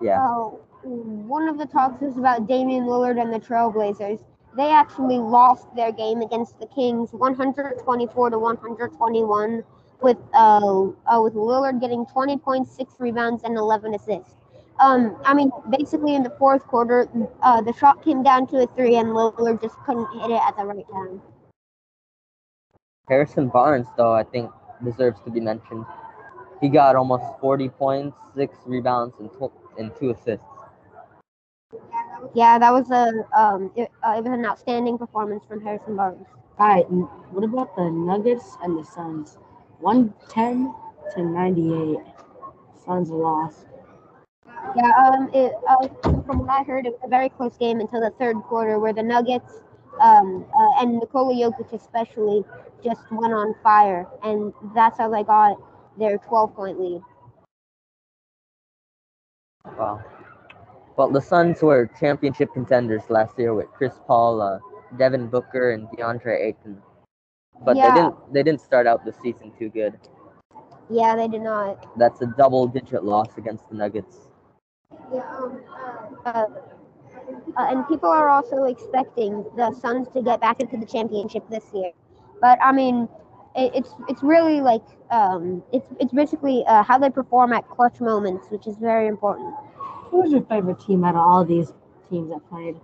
[0.00, 0.18] yeah.
[0.20, 0.50] uh,
[0.82, 4.24] one of the talks is about Damian Lillard and the Trailblazers.
[4.56, 9.64] They actually lost their game against the Kings, 124 to 121,
[10.00, 14.34] with uh, uh with Lillard getting 20 points, six rebounds, and 11 assists.
[14.78, 17.08] Um, I mean, basically in the fourth quarter,
[17.42, 20.56] uh, the shot came down to a three, and Lillard just couldn't hit it at
[20.56, 21.20] the right time.
[23.08, 24.50] Harrison Barnes, though, I think
[24.82, 25.84] deserves to be mentioned.
[26.60, 30.46] He got almost 40 points, six rebounds, and, tw- and two assists.
[32.34, 36.26] Yeah, that was a um, it, uh, it was an outstanding performance from Harrison Barnes.
[36.58, 36.84] All right.
[37.32, 39.38] What about the Nuggets and the Suns?
[39.80, 40.74] 110
[41.14, 41.98] to 98.
[42.84, 43.66] Suns lost.
[44.74, 45.88] Yeah, um, it, uh,
[46.22, 48.92] from what I heard, it was a very close game until the third quarter, where
[48.92, 49.62] the Nuggets
[50.00, 52.44] um, uh, and Nikola Jokic especially
[52.84, 55.56] just went on fire, and that's how they got
[55.98, 57.02] their 12-point lead.
[59.78, 60.04] Wow.
[60.96, 64.58] Well, the Suns were championship contenders last year with Chris Paul, uh,
[64.96, 66.82] Devin Booker, and DeAndre Ayton.
[67.64, 67.88] But Yeah.
[67.88, 68.32] they didn't.
[68.32, 69.98] They didn't start out the season too good.
[70.88, 71.84] Yeah, they did not.
[71.98, 74.28] That's a double-digit loss against the Nuggets.
[75.12, 75.60] Yeah, um,
[76.24, 76.46] uh,
[77.56, 81.64] uh, and people are also expecting the Suns to get back into the championship this
[81.74, 81.92] year.
[82.40, 83.08] But I mean,
[83.54, 88.00] it, it's it's really like um, it's it's basically uh, how they perform at clutch
[88.00, 89.54] moments, which is very important.
[90.10, 91.72] Who's your favorite team out of all these
[92.08, 92.76] teams that played?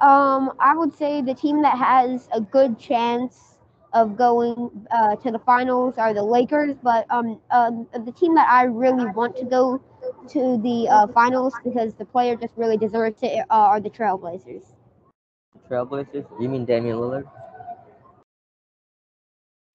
[0.00, 3.56] Um, I would say the team that has a good chance
[3.92, 8.48] of going uh, to the finals are the Lakers, but um, um, the team that
[8.48, 9.80] I really want to go
[10.28, 14.64] to the uh, finals because the player just really deserves it uh, are the Trailblazers.
[15.68, 16.26] Trailblazers?
[16.40, 17.28] You mean Damian Lillard?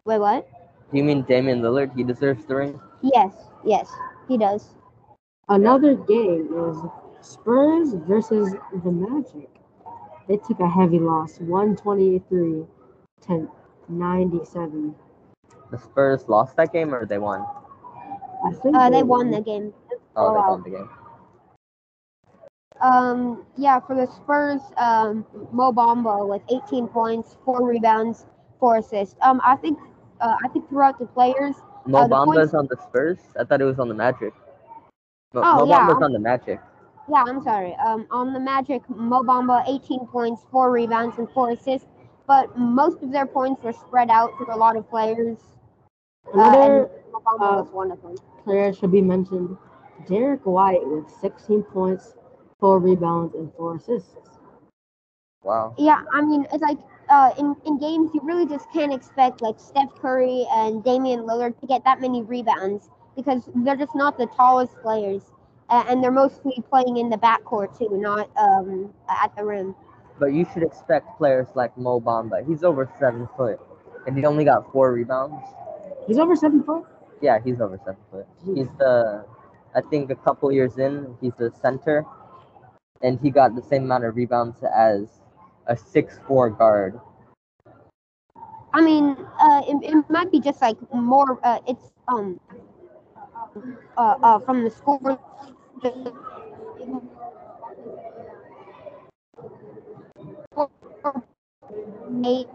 [0.06, 0.48] Wait, what?
[0.92, 1.96] Do you mean Damian Lillard?
[1.96, 2.80] He deserves the ring.
[3.02, 3.34] Yes,
[3.66, 3.90] yes,
[4.28, 4.76] he does.
[5.50, 6.78] Another game is
[7.22, 9.50] Spurs versus the Magic.
[10.28, 12.66] They took a heavy loss, 123
[13.28, 13.52] to
[13.90, 14.96] 97.
[15.72, 17.46] The Spurs lost that game, or they won?
[18.46, 19.74] I think Uh, they won the game.
[20.16, 20.90] Oh, they won the game.
[22.82, 28.26] Um, yeah, for the Spurs, um, Mo Bamba with 18 points, four rebounds,
[28.60, 29.16] four assists.
[29.22, 29.80] Um, I think,
[30.22, 33.20] uh, I think throughout the players, Mo uh, the Bamba's points- on the Spurs.
[33.40, 34.34] I thought it was on the Magic.
[35.34, 35.88] Mo, Oh, Mo yeah.
[35.88, 36.60] Bamba's on the Magic.
[37.10, 37.76] Yeah, I'm sorry.
[37.76, 41.88] Um, on the Magic, Mo Bamba 18 points, four rebounds, and four assists.
[42.28, 45.38] But most of their points were spread out through a lot of players.
[46.28, 48.16] Uh, Another and Mo Bamba uh, was one of them.
[48.46, 49.58] player should be mentioned
[50.08, 52.16] Derrick White with 16 points,
[52.60, 54.16] four rebounds, and four assists.
[55.44, 55.76] Wow.
[55.78, 56.78] Yeah, I mean, it's like
[57.10, 61.60] uh, in, in games, you really just can't expect like Steph Curry and Damian Lillard
[61.60, 65.22] to get that many rebounds because they're just not the tallest players.
[65.70, 69.74] Uh, and they're mostly playing in the backcourt too, not um, at the rim.
[70.20, 72.46] But you should expect players like Mo Bamba.
[72.48, 73.60] He's over seven foot,
[74.06, 75.44] and he only got four rebounds.
[76.06, 76.86] He's over seven foot.
[77.22, 78.28] Yeah, he's over seven foot.
[78.54, 79.26] He's the,
[79.74, 82.06] I think a couple years in, he's the center,
[83.02, 85.08] and he got the same amount of rebounds as
[85.68, 87.00] a six four guard.
[88.74, 91.40] I mean, uh, it, it might be just like more.
[91.44, 92.40] Uh, it's um,
[93.98, 95.20] uh, uh, from the score.
[102.26, 102.48] Eight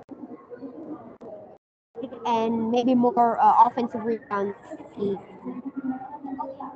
[2.26, 4.56] and maybe more uh, offensive rebounds.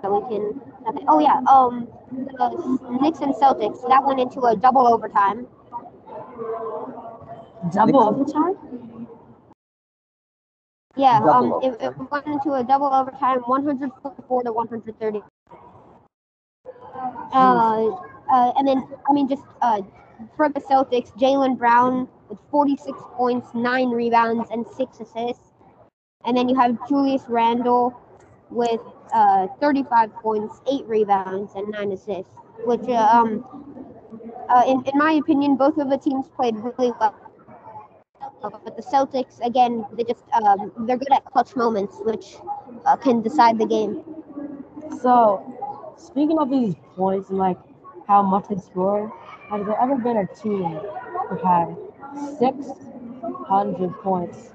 [0.02, 0.60] So we can.
[1.08, 1.40] Oh yeah.
[1.48, 5.46] Um, the Knicks and Celtics that went into a double overtime.
[7.72, 8.56] Double overtime?
[10.96, 15.22] Yeah, Double um, it, it went into a double overtime, 144 to 130.
[17.32, 17.88] Uh,
[18.32, 19.80] uh, and then, I mean, just uh,
[20.36, 25.52] for the Celtics, Jaylen Brown with 46 points, nine rebounds, and six assists.
[26.24, 27.98] And then you have Julius Randle
[28.50, 28.80] with
[29.14, 32.34] uh, 35 points, eight rebounds, and nine assists.
[32.64, 33.44] Which, uh, um,
[34.48, 37.14] uh, in, in my opinion, both of the teams played really well.
[38.42, 42.36] Uh, But the Celtics, again, they just um, they're good at clutch moments, which
[42.86, 44.02] uh, can decide the game.
[45.00, 45.42] So,
[45.96, 47.58] speaking of these points and like
[48.06, 49.12] how much they score,
[49.50, 50.78] has there ever been a team
[51.28, 51.76] who had
[52.38, 54.52] 600 points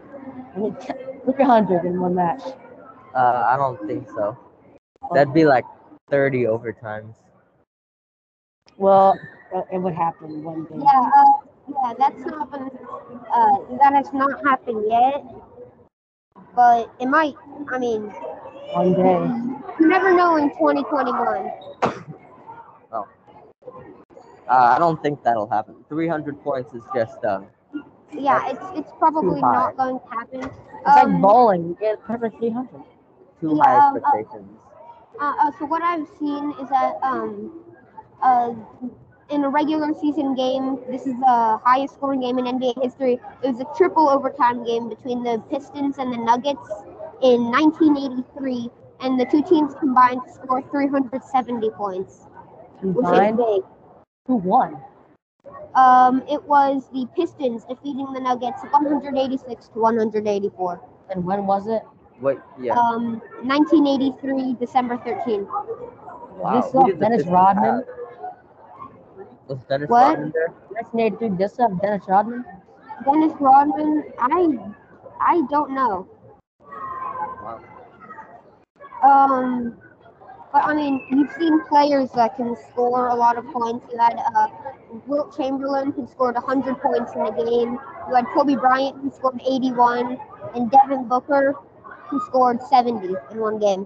[0.56, 2.42] and it 300 in one match?
[3.14, 4.38] Uh, I don't think so.
[5.14, 5.66] That'd be like
[6.10, 7.16] thirty overtimes.
[8.78, 9.20] Well,
[9.56, 10.76] uh, it would happen one day.
[10.78, 12.70] Yeah, uh, yeah, that's not been,
[13.34, 15.24] uh, that has not happened yet,
[16.56, 17.36] but it might.
[17.72, 18.04] I mean,
[18.74, 19.20] One day.
[19.80, 21.52] you never know in 2021.
[22.92, 23.08] Oh.
[24.50, 25.76] Uh, I don't think that'll happen.
[25.90, 27.42] Three hundred points is just uh,
[28.14, 30.40] Yeah, it's it's probably not going to happen.
[30.44, 31.68] It's like Um, bowling.
[31.70, 32.82] You get perfect 300.
[33.42, 34.50] too Yeah, high um, uh, expectations.
[35.20, 37.52] Uh, uh, so what I've seen is that um,
[38.22, 38.54] uh,
[39.30, 43.20] in a regular season game, this is the highest scoring game in NBA history.
[43.44, 46.70] It was a triple overtime game between the Pistons and the Nuggets
[47.22, 48.70] in 1983,
[49.02, 52.26] and the two teams combined to score 370 points.
[52.80, 53.40] Combined?
[54.28, 54.82] Who won?
[55.76, 60.82] Um, it was the Pistons defeating the Nuggets 186 to 184.
[61.10, 61.84] And when was it?
[62.20, 62.44] What?
[62.60, 62.74] Yeah.
[62.74, 65.48] Um, 1983, December 13th.
[66.38, 66.62] wow.
[66.62, 67.64] This Who up Dennis Rodman.
[67.64, 67.84] have?
[69.48, 70.18] Was Dennis What?
[70.18, 70.50] Rodman there?
[70.70, 71.38] 1983.
[71.38, 72.46] This up Dennis Rodman.
[73.06, 74.58] Dennis Rodman, I,
[75.22, 76.08] I don't know.
[77.42, 77.62] Wow.
[79.04, 79.78] Um,
[80.52, 83.86] but I mean, you've seen players that can score a lot of points.
[83.92, 84.48] You had uh,
[85.06, 87.78] Wilt Chamberlain who scored 100 points in a game.
[88.10, 90.18] You had Kobe Bryant who scored 81,
[90.56, 91.56] and Devin Booker
[92.10, 93.86] who scored 70 in one game.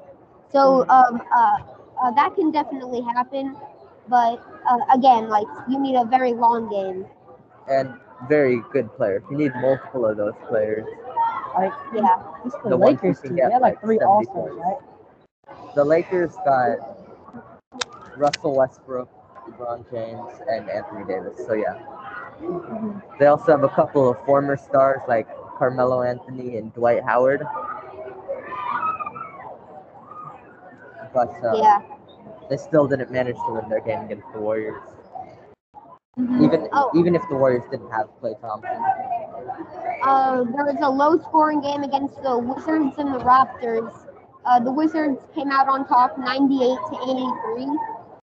[0.52, 1.58] So um, uh,
[2.02, 3.56] uh, that can definitely happen.
[4.12, 7.06] But uh, again, like you need a very long game.
[7.70, 7.94] And
[8.28, 9.24] very good players.
[9.32, 10.86] You need multiple of those players.
[11.56, 13.38] Like yeah, is the, The Lakers team.
[13.38, 15.76] They had like three All Stars, right?
[15.76, 16.78] The Lakers got
[18.18, 19.10] Russell Westbrook,
[19.48, 21.38] LeBron James, and Anthony Davis.
[21.48, 21.80] So yeah.
[23.18, 27.44] They also have a couple of former stars like Carmelo Anthony and Dwight Howard.
[31.14, 31.82] But uh, Yeah.
[32.52, 34.84] They still didn't manage to win their game against the Warriors.
[36.20, 36.42] Mhm.
[36.44, 36.92] Even Oh.
[36.94, 38.84] even if the Warriors didn't have Klay Thompson.
[40.04, 43.94] Uh, there was a low scoring game against the Wizards and the Raptors.
[44.46, 47.80] Uh, the Wizards came out on top 98 to 83.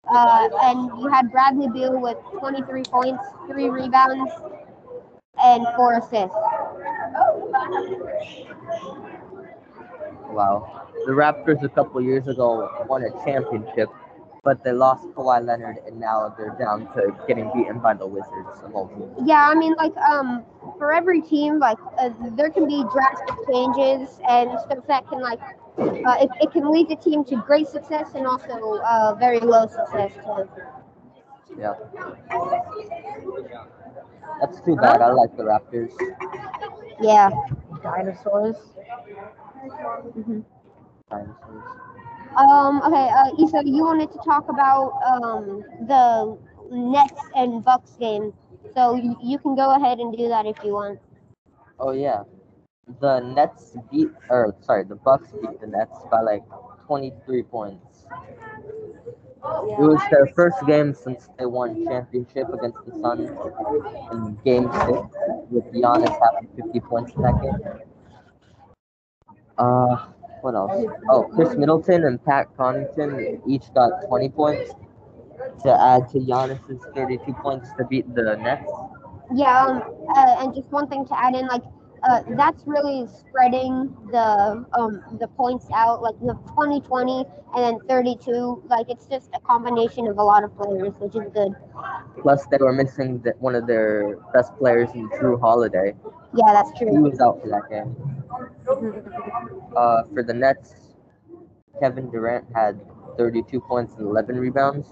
[0.07, 4.31] Uh, and you had Bradley Beal with 23 points, three rebounds,
[5.43, 6.35] and four assists.
[10.29, 10.87] Wow.
[11.05, 13.89] The Raptors a couple years ago won a championship,
[14.43, 18.61] but they lost Kawhi Leonard, and now they're down to getting beaten by the Wizards
[18.63, 19.17] of all teams.
[19.25, 20.43] Yeah, I mean, like, um,
[20.77, 25.39] for every team, like, uh, there can be drastic changes and stuff that can, like,
[25.79, 29.65] uh, it, it can lead the team to great success and also uh, very low
[29.67, 30.49] success too.
[31.57, 31.73] Yeah.
[34.39, 35.01] That's too bad.
[35.01, 35.91] I like the Raptors.
[36.99, 37.29] Yeah.
[37.81, 38.55] Dinosaurs.
[40.17, 40.43] Mhm.
[41.09, 41.92] Dinosaurs.
[42.37, 42.81] Um.
[42.81, 43.09] Okay.
[43.09, 46.37] Uh, Issa, you wanted to talk about um the
[46.71, 48.33] Nets and Bucks game,
[48.73, 50.99] so you, can go ahead and do that if you want.
[51.79, 52.23] Oh yeah.
[52.99, 56.43] The Nets beat, or sorry, the Bucks beat the Nets by like
[56.85, 58.05] 23 points.
[59.45, 63.29] It was their first game since they won championship against the Suns
[64.11, 65.15] in Game Six,
[65.49, 67.79] with Giannis having 50 points in that game.
[69.57, 70.07] Uh,
[70.43, 70.71] what else?
[71.09, 74.71] Oh, Khris Middleton and Pat Connaughton each got 20 points
[75.63, 78.69] to add to Giannis's 32 points to beat the Nets.
[79.33, 79.65] Yeah.
[79.65, 79.81] Um.
[80.15, 81.63] Uh, and just one thing to add in, like,
[82.03, 86.01] uh, that's really spreading the um the points out.
[86.01, 87.25] Like you have 20, 20,
[87.55, 88.63] and then 32.
[88.67, 91.53] Like it's just a combination of a lot of players, which is good.
[92.21, 95.95] Plus, they were missing the, one of their best players in Jrue Holiday.
[96.35, 96.91] Yeah, that's true.
[96.91, 97.95] He was out for that game.
[99.75, 100.73] Uh, for the Nets,
[101.79, 102.79] Kevin Durant had
[103.17, 104.87] 32 points and 11 rebounds.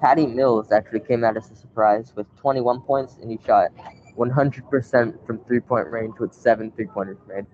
[0.00, 3.70] Patty Mills actually came out as a surprise with 21 points, and he shot
[4.16, 7.46] 100% from three-point range with seven three-pointers made.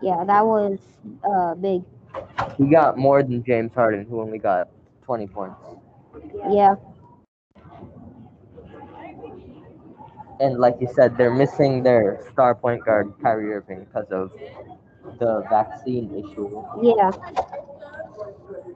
[0.00, 0.78] Yeah, that was
[1.22, 1.82] uh big.
[2.56, 4.68] He got more than James Harden, who only got
[5.02, 5.60] 20 points.
[6.50, 6.76] Yeah.
[10.40, 14.32] And like you said, they're missing their star point guard, Kyrie Irving, because of
[15.18, 16.62] the vaccine issue.
[16.82, 17.10] Yeah.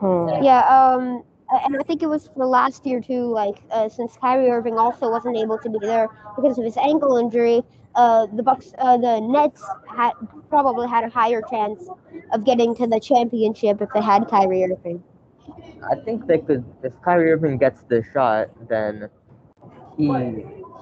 [0.01, 0.43] Hmm.
[0.43, 3.33] Yeah, um, and I think it was for last year too.
[3.33, 7.17] Like, uh, since Kyrie Irving also wasn't able to be there because of his ankle
[7.17, 7.63] injury,
[7.95, 10.13] uh, the Bucks, uh, the Nets had
[10.51, 11.89] probably had a higher chance
[12.33, 15.03] of getting to the championship if they had Kyrie Irving.
[15.91, 16.65] I think they could.
[16.83, 19.09] If Kyrie Irving gets the shot, then
[19.97, 20.09] he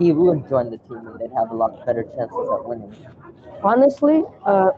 [0.03, 2.95] he would join the team, and they'd have a lot better chances at winning.
[3.63, 4.71] Honestly, uh,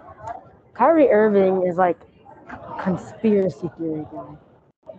[0.75, 1.99] Kyrie Irving is like
[2.79, 4.37] conspiracy theory guy.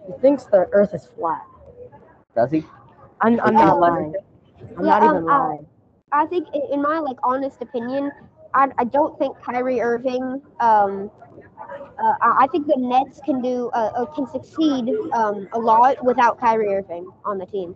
[0.08, 1.46] He thinks the Earth is flat.
[2.36, 2.64] Does he?
[3.22, 4.16] I'm, I'm not lying.
[4.78, 5.68] I'm Yeah, not um, even uh, lying.
[6.12, 8.12] I think, in my like honest opinion,
[8.54, 10.42] I, I don't think Kyrie Irving.
[10.60, 11.12] Um,
[12.00, 16.04] uh, I I think the Nets can do uh, uh, can succeed um, a lot
[16.04, 17.76] without Kyrie Irving on the team.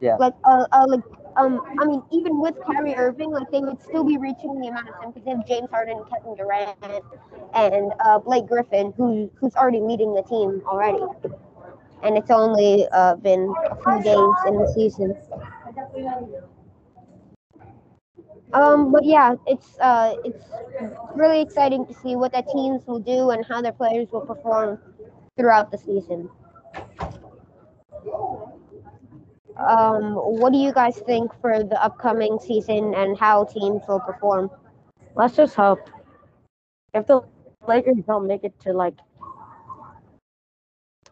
[0.00, 0.16] Yeah.
[0.18, 1.00] Like uh, uh like
[1.36, 4.88] um I mean even with Kyrie Irving like they would still be reaching the amount
[4.88, 6.76] of time because they have James Harden, Kevin Durant,
[7.54, 11.02] and uh, Blake Griffin who who's already leading the team already,
[12.02, 15.14] and it's only uh, been a few games in the season.
[18.52, 20.44] Um, but yeah, it's uh, it's
[21.14, 24.78] really exciting to see what the teams will do and how their players will perform
[25.36, 26.28] throughout the season.
[29.68, 34.50] Um, what do you guys think for the upcoming season and how teams will perform?
[35.14, 35.90] Let's just hope.
[36.94, 37.22] If the
[37.66, 38.94] Lakers don't make it to like,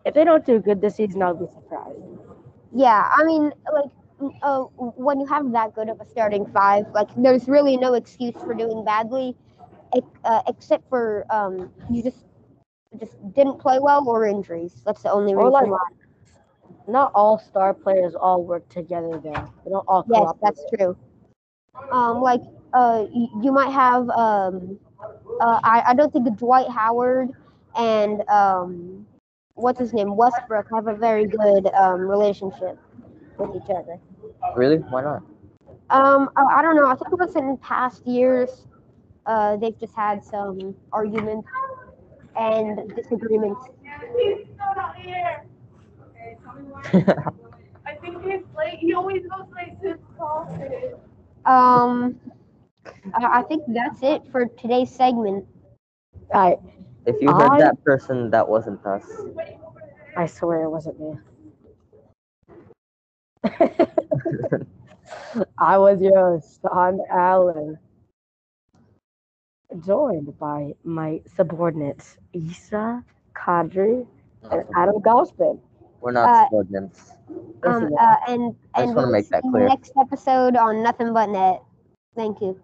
[0.04, 2.00] if they don't do good this season, I'll be surprised.
[2.74, 3.90] Yeah, I mean, like,
[4.42, 8.34] uh, when you have that good of a starting five, like, there's really no excuse
[8.34, 9.36] for doing badly,
[10.24, 12.26] uh, except for um, you just
[12.98, 14.82] just didn't play well or injuries.
[14.84, 15.88] That's the only Or reason like, why.
[16.89, 19.48] Not all star players all work together there.
[19.65, 20.05] They don't all.
[20.09, 20.97] Yes, that's true.
[21.93, 22.43] Um, like,
[22.73, 24.78] uh, you, you might have um,
[25.40, 27.31] uh, I I don't think Dwight Howard
[27.77, 29.06] and um,
[29.55, 32.78] what's his name Westbrook have a very good um relationship
[33.39, 33.98] with each other.
[34.56, 34.78] Really?
[34.78, 35.23] Why not?
[35.90, 36.86] Um, I, I don't know.
[36.86, 38.66] I think it was in past years.
[39.27, 41.48] Uh, they've just had some arguments
[42.36, 43.60] and disagreements.
[47.86, 48.78] I think he's late.
[48.78, 50.94] He always goes late since college.
[51.46, 52.18] Um,
[53.14, 55.46] I I think that's it for today's segment.
[56.34, 56.56] I
[57.06, 59.05] If you heard I- that person, that wasn't us.
[60.16, 61.14] I swear it wasn't me.
[65.59, 67.78] I was your host, Sean Allen,
[69.84, 74.06] joined by my subordinates, Issa Kadri
[74.50, 75.60] and Adam Gospin.
[76.00, 77.12] We're not Uh, subordinates.
[77.64, 79.68] Um, uh, and I and just wanna make that clear.
[79.68, 81.62] Next episode on Nothing But Net.
[82.14, 82.60] Thank you.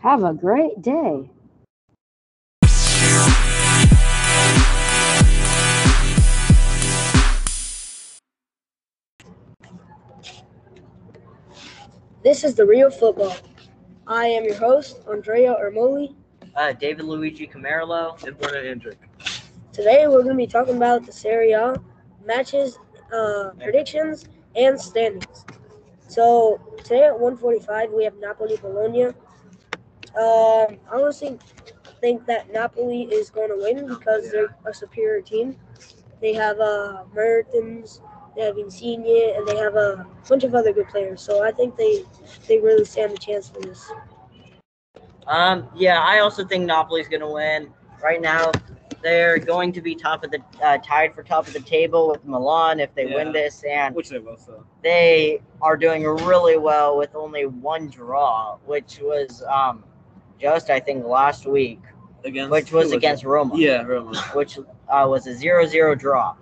[0.00, 1.30] Have a great day.
[12.22, 13.34] This is the real football.
[14.06, 16.14] I am your host, Andrea Ermoli.
[16.54, 18.22] Uh, David Luigi Camarlo.
[18.24, 18.98] And Brennan Hendrick.
[19.80, 21.74] Today we're going to be talking about the Serie A
[22.26, 22.78] matches,
[23.14, 25.46] uh, predictions, and standings.
[26.06, 29.04] So today at 1:45 we have Napoli Bologna.
[29.04, 29.14] Um,
[30.18, 31.38] I honestly
[31.98, 35.56] think that Napoli is going to win because they're a superior team.
[36.20, 38.02] They have uh, Mertens,
[38.36, 41.22] they have Insigne, and they have a bunch of other good players.
[41.22, 42.04] So I think they
[42.46, 43.90] they really stand a chance for this.
[45.26, 47.72] Um, yeah, I also think Napoli's going to win.
[48.02, 48.50] Right now,
[49.02, 52.24] they're going to be top of the uh, tied for top of the table with
[52.24, 54.64] Milan if they win this, and Which they will, so.
[54.82, 59.84] they are doing really well with only one draw, which was um,
[60.40, 61.80] just I think last week,
[62.24, 62.96] Against, which was it?
[62.96, 63.56] against Roma.
[63.56, 64.16] Yeah, Roma.
[64.34, 66.34] which uh, was a 0-0 draw.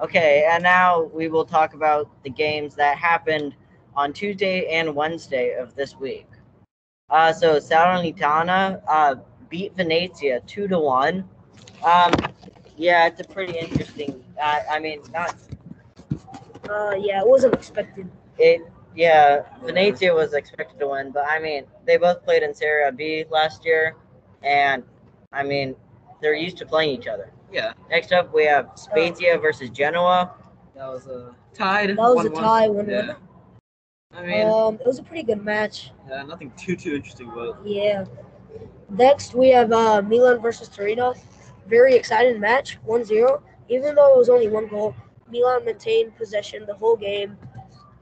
[0.00, 3.54] Okay, and now we will talk about the games that happened
[3.94, 6.26] on Tuesday and Wednesday of this week.
[7.10, 9.16] Uh, so Salernitana uh,
[9.50, 11.28] beat Venezia two to one.
[11.84, 12.12] Um,
[12.76, 14.24] yeah, it's a pretty interesting.
[14.40, 15.34] Uh, I mean, not
[16.68, 18.08] Uh, yeah, it wasn't expected.
[18.38, 18.62] it.
[18.94, 23.24] Yeah, Venezia was expected to win, but I mean, they both played in Serie B
[23.30, 23.96] last year,
[24.42, 24.82] and
[25.32, 25.76] I mean,
[26.20, 27.32] they're used to playing each other.
[27.52, 27.72] Yeah.
[27.88, 30.32] Next up, we have Spezia versus Genoa.
[30.76, 31.90] That was a tied.
[31.90, 32.40] That was a 1-1.
[32.40, 33.06] tie, one Yeah.
[33.08, 33.16] one.
[34.12, 35.92] I mean, Um, it was a pretty good match.
[36.08, 38.04] yeah, nothing too too interesting, but Yeah.
[38.90, 41.14] Next, we have uh, Milan versus Torino.
[41.68, 43.40] Very exciting match, 1-0.
[43.68, 44.94] Even though it was only one goal,
[45.30, 47.38] Milan maintained possession the whole game.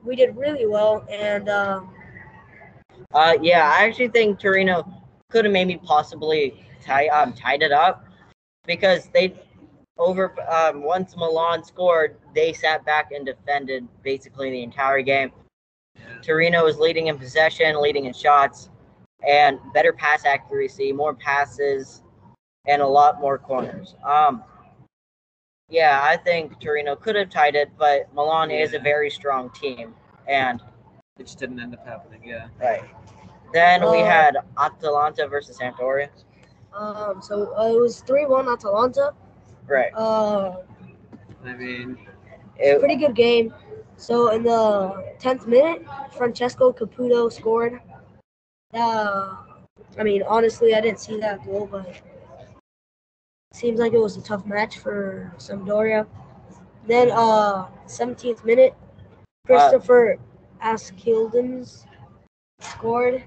[0.04, 1.80] We did really well, and uh,
[3.12, 4.84] Uh, yeah, I actually think Torino
[5.30, 8.04] could have maybe possibly tie, um, tied it up
[8.66, 9.34] because they
[9.98, 15.32] over um, once Milan scored, they sat back and defended basically the entire game.
[16.22, 18.70] Torino was leading in possession, leading in shots,
[19.26, 22.02] and better pass accuracy, more passes,
[22.66, 23.94] and a lot more corners.
[24.04, 24.42] Um,
[25.68, 29.94] yeah, I think Torino could have tied it, but Milan is a very strong team,
[30.26, 30.62] and
[31.18, 32.22] it just didn't end up happening.
[32.24, 32.48] Yeah.
[32.60, 32.82] Right.
[33.52, 36.08] Then we Uh, had Atalanta versus Sampdoria.
[36.74, 39.12] um, so uh, it was 3-1 Atalanta.
[39.66, 39.92] Right.
[39.94, 40.58] Uh,
[41.44, 41.98] I mean,
[42.58, 43.52] It- pretty good game.
[43.96, 47.80] So in the 10th minute, Francesco Caputo scored.
[48.74, 49.36] Uh,
[49.98, 51.88] I mean, honestly, I didn't see that goal, but
[53.52, 56.06] seems like it was a tough match for Sampdoria.
[56.86, 58.74] Then, uh, 17th minute,
[59.46, 60.18] Kristoffer
[60.62, 61.86] Askildsen
[62.60, 63.24] scored.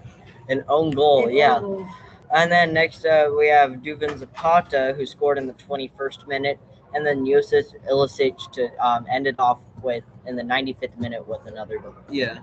[0.49, 1.55] An own goal, An yeah.
[1.55, 1.87] own goal.
[2.33, 6.59] And then next uh, we have Duvan Zapata who scored in the 21st minute,
[6.93, 11.41] and then Josip Ilicic to um, end it off with in the 95th minute with
[11.45, 11.95] another goal.
[12.09, 12.39] Yeah.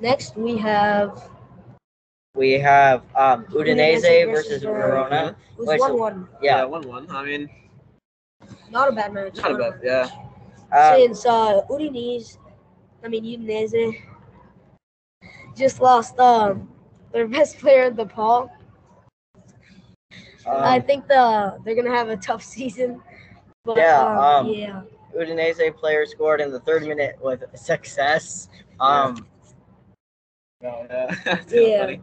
[0.00, 1.28] Next, we have
[2.34, 5.36] We have um, Udinese Udinese versus versus Verona.
[5.58, 6.28] It was which- 1-1.
[6.42, 6.64] Yeah.
[6.64, 7.10] one one.
[7.10, 7.48] I mean,
[8.70, 9.36] Not a bad match.
[9.36, 9.80] not a bad.
[9.82, 10.08] Yeah.
[10.70, 12.38] Uh, since uh, Udinese,
[13.02, 14.00] I mean Udinese,
[15.56, 16.68] just lost um
[17.12, 18.50] their best player, De Paul.
[20.46, 23.02] I Um, think the they're gonna have a tough season.
[23.64, 24.82] But Yeah, um, um, yeah.
[25.16, 28.48] Udinese player scored in the third minute with success.
[28.78, 29.26] Um,
[30.60, 31.14] Yeah.
[31.24, 31.80] That's Yeah.
[31.80, 32.00] funny.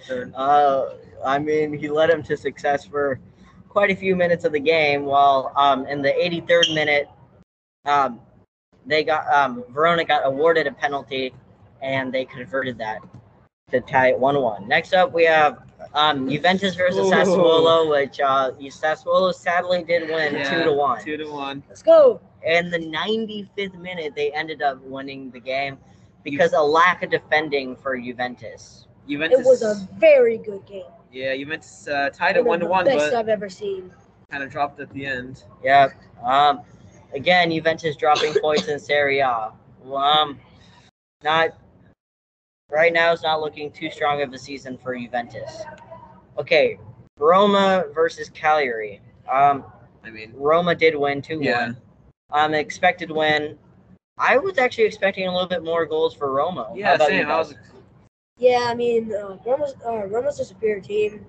[0.00, 0.30] Sure.
[0.34, 0.94] uh,
[1.24, 3.18] I mean, he led him to success for
[3.68, 5.04] quite a few minutes of the game.
[5.04, 7.08] While um, in the 83rd minute,
[7.84, 8.20] um,
[8.86, 11.34] they got um, Verona got awarded a penalty,
[11.82, 13.00] and they converted that
[13.72, 14.66] to tie it 1-1.
[14.68, 15.58] Next up, we have
[15.94, 17.10] um, Juventus versus Ooh.
[17.10, 21.04] Sassuolo, which uh, Sassuolo sadly did win Yeah, two to one.
[21.04, 21.62] Two to one.
[21.68, 22.20] Let's go.
[22.46, 25.76] In the 95th minute, they ended up winning the game
[26.24, 28.86] because a lack of defending for Juventus.
[29.08, 29.40] Juventus.
[29.40, 30.84] It was a very good game.
[31.10, 33.90] Yeah, Juventus uh, tied it One one to the one, best but I've ever seen.
[34.30, 35.44] kind of dropped at the end.
[35.64, 35.88] Yeah.
[36.22, 36.60] Um.
[37.14, 39.52] Again, Juventus dropping points in Serie A.
[39.82, 40.38] Well, Um.
[41.22, 41.50] Not.
[42.70, 45.62] Right now, it's not looking too strong of a season for Juventus.
[46.36, 46.78] Okay,
[47.18, 49.00] Roma versus Cagliari.
[49.30, 49.64] Um.
[50.04, 51.44] I mean, Roma did win two one.
[51.44, 51.66] Yeah.
[51.66, 51.76] one.
[52.32, 52.54] Um.
[52.54, 53.58] Expected win.
[54.18, 56.70] I was actually expecting a little bit more goals for Roma.
[56.74, 57.28] Yeah, about you same.
[57.30, 57.54] I was
[58.38, 61.24] Yeah, I mean, uh, Roma's uh, Roma's a superior team.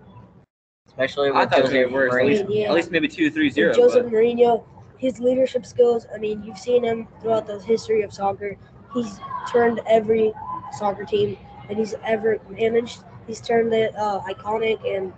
[0.87, 2.13] especially with thought Jose gonna be worse.
[2.15, 2.55] At least, Mourinho.
[2.55, 2.67] Yeah.
[2.69, 3.69] at least maybe two, three, zero.
[3.69, 4.63] With Jose but- Mourinho,
[4.97, 6.07] his leadership skills.
[6.13, 8.57] I mean, you've seen him throughout the history of soccer.
[8.93, 9.19] He's
[9.51, 10.33] turned every
[10.77, 11.37] soccer team
[11.67, 13.03] that he's ever managed.
[13.27, 15.13] He's turned it uh, iconic, and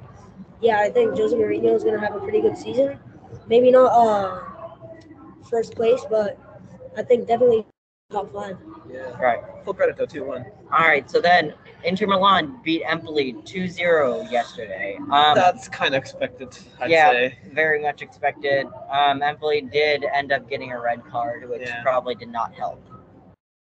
[0.60, 2.99] yeah, I think Jose Mourinho is going to have a pretty good season.
[3.48, 4.41] Maybe not uh,
[5.49, 6.38] first place, but
[6.97, 7.65] I think definitely
[8.11, 8.57] top five.
[8.89, 9.18] Yeah.
[9.19, 9.39] Right.
[9.63, 10.45] Full credit though, two one.
[10.72, 11.09] All right.
[11.09, 11.53] So then,
[11.84, 14.97] Inter Milan beat Empoli 2-0 yesterday.
[15.11, 16.57] Um, That's kind of expected.
[16.80, 17.38] I'd yeah, say.
[17.53, 18.68] very much expected.
[18.91, 21.81] Um, Empoli did end up getting a red card, which Yeah.
[21.81, 22.84] probably did not help.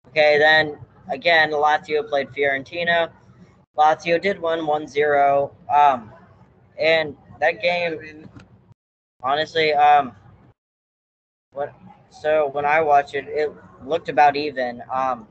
[0.10, 0.78] Okay, then
[1.10, 3.12] again, Lazio played Fiorentina.
[3.78, 5.52] Lazio did win 1-0.
[5.74, 6.12] Um,
[6.78, 8.28] and that game,
[9.24, 10.14] honestly, um,
[11.52, 11.74] what?
[12.12, 13.52] So when I watched it, it
[13.86, 14.84] looked about even.
[14.94, 15.28] Um,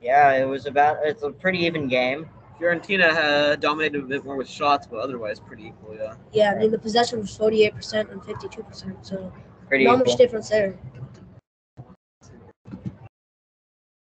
[0.00, 0.98] yeah, it was about.
[1.02, 2.30] It's a pretty even game.
[2.60, 5.96] Fiorentina uh, dominated a bit more with shots, but otherwise pretty equal.
[5.96, 6.14] Yeah.
[6.32, 9.32] Yeah, I mean, the possession was 48% and 52%, so
[9.68, 10.06] Pretty not equal.
[10.06, 10.78] much difference there.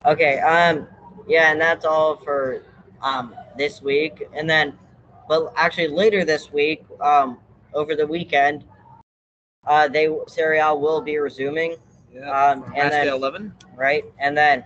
[0.04, 0.86] Okay, um,
[1.26, 2.62] yeah, and that's all for
[3.02, 4.78] um this week, and then,
[5.28, 7.38] but actually later this week, um,
[7.74, 8.64] over the weekend,
[9.66, 11.76] uh, they Serie A will be resuming.
[12.12, 12.30] Yeah.
[12.30, 13.52] Um, and then eleven.
[13.76, 14.64] right, and then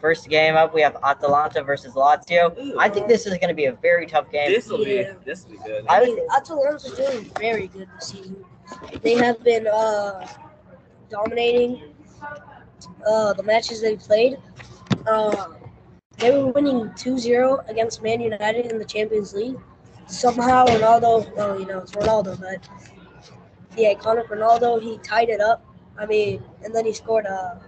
[0.00, 2.74] first game up we have Atalanta versus Lazio.
[2.78, 4.50] I think this is going to be a very tough game.
[4.50, 5.12] This will Yeah.
[5.12, 5.18] be.
[5.24, 5.84] This will be good.
[5.88, 8.44] I I would mean, Atalanta's doing very good this season.
[9.02, 10.26] They have been uh,
[11.08, 11.94] dominating
[13.06, 14.38] uh, the matches they played.
[15.06, 15.48] Uh,
[16.18, 19.56] they were winning 2-0 against Man United in the Champions League.
[20.06, 22.68] Somehow Ronaldo, well, you know, it's Ronaldo, but
[23.78, 25.64] the iconic Ronaldo, he tied it up.
[25.98, 27.60] I mean, and then he scored a,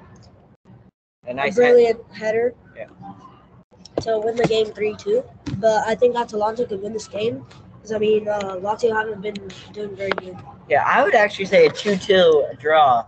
[0.66, 2.86] a a nice head- brilliant header Yeah.
[4.02, 5.24] to win the game 3-2.
[5.58, 7.44] But I think Atalanta could win this game.
[7.76, 9.34] Because, I mean, uh, Lazio haven't been
[9.72, 10.36] doing very good.
[10.68, 13.06] Yeah, I would actually say a two-two draw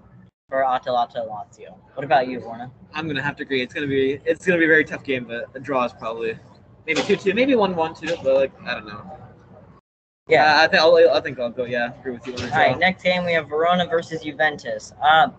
[0.48, 1.74] for Atalanta and Lazio.
[1.94, 2.70] What about you, Warner?
[2.94, 3.62] I'm gonna have to agree.
[3.62, 4.20] It's gonna be.
[4.24, 6.38] It's gonna be a very tough game, but a draw is probably
[6.86, 8.14] maybe two two, maybe one one two.
[8.22, 9.18] But like I don't know.
[10.28, 10.56] Yeah.
[10.60, 11.64] Uh, I think I'll, I think I'll go.
[11.64, 12.32] Yeah, agree with you.
[12.34, 12.58] On the All draw.
[12.58, 14.92] right, next game we have Verona versus Juventus.
[15.02, 15.34] Um,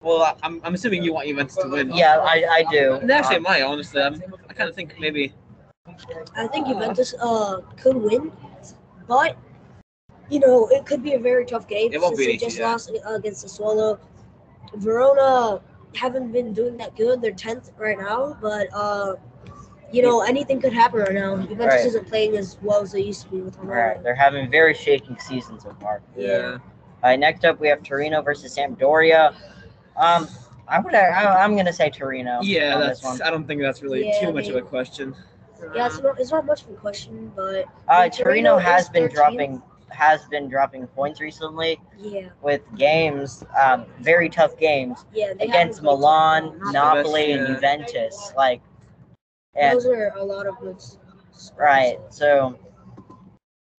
[0.00, 1.92] Well, I- I'm, I'm assuming you want Juventus to win.
[1.94, 2.94] yeah, I, I do.
[2.94, 4.02] And actually, Um, I might honestly.
[4.02, 5.32] I'm, I kind of think maybe.
[6.36, 8.32] I think Juventus uh, could win,
[9.06, 9.36] but
[10.30, 12.46] you know it could be a very tough game It won't since be they easy,
[12.46, 12.70] just yeah.
[12.70, 13.98] lost uh, against the Swallow.
[14.74, 15.60] Verona
[15.94, 17.20] haven't been doing that good.
[17.20, 19.14] They're tenth right now, but uh,
[19.92, 21.36] you know anything could happen right now.
[21.36, 21.86] Juventus Right.
[21.86, 23.68] isn't playing as well as they used to be with all Ronaldo.
[23.94, 26.00] right, they're having very shaking seasons so far.
[26.16, 26.58] Yeah.
[27.02, 29.34] All right, next up we have Torino versus Sampdoria.
[29.96, 30.28] Um,
[30.68, 32.40] I would I, I'm gonna say Torino.
[32.42, 33.00] Yeah, on that's.
[33.00, 33.22] this one.
[33.22, 35.14] I don't think that's really Yeah, too much of a question.
[35.74, 39.04] Yeah, it's not, it's not much of a question, but Uh, when Torino has been
[39.08, 45.32] 13th, dropping has been dropping points recently Yeah, with games, um, very tough games yeah.
[45.38, 46.72] Against Milan, tough.
[46.72, 47.54] Napoli, and yeah.
[47.54, 48.32] Juventus.
[48.36, 48.60] Like,
[49.54, 50.80] and Those are a lot of good.
[50.80, 51.52] scores.
[51.56, 52.58] right, so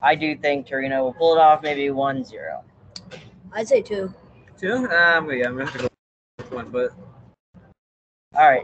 [0.02, 2.62] I do think Torino will pull it off, maybe 1-0.
[3.54, 4.14] I'd say two.
[4.58, 4.74] Two?
[4.90, 5.88] Um, yeah, I'm gonna have to go
[6.38, 6.91] with one, but
[8.36, 8.64] All right.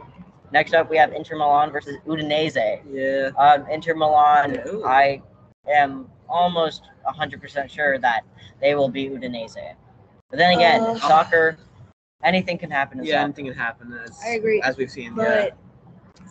[0.51, 2.81] Next up, we have Inter Milan versus Udinese.
[2.91, 3.29] yeah.
[3.37, 4.83] Um, Inter Milan, Yeah, ooh.
[4.83, 5.21] I
[5.71, 8.21] am almost 100% sure that
[8.59, 9.75] they will beat Udinese.
[10.31, 11.57] But then again, Uh, soccer,
[12.23, 12.99] anything can happen.
[12.99, 13.23] In Yeah, soccer.
[13.25, 13.93] anything can happen.
[14.03, 14.59] As, I agree.
[14.63, 15.13] As we've seen.
[15.13, 15.49] But yeah,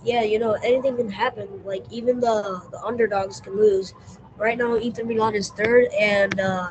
[0.04, 1.48] you know, anything can happen.
[1.64, 3.94] Like even the the underdogs can lose.
[4.36, 6.70] Right now, Inter Milan is third, and uh,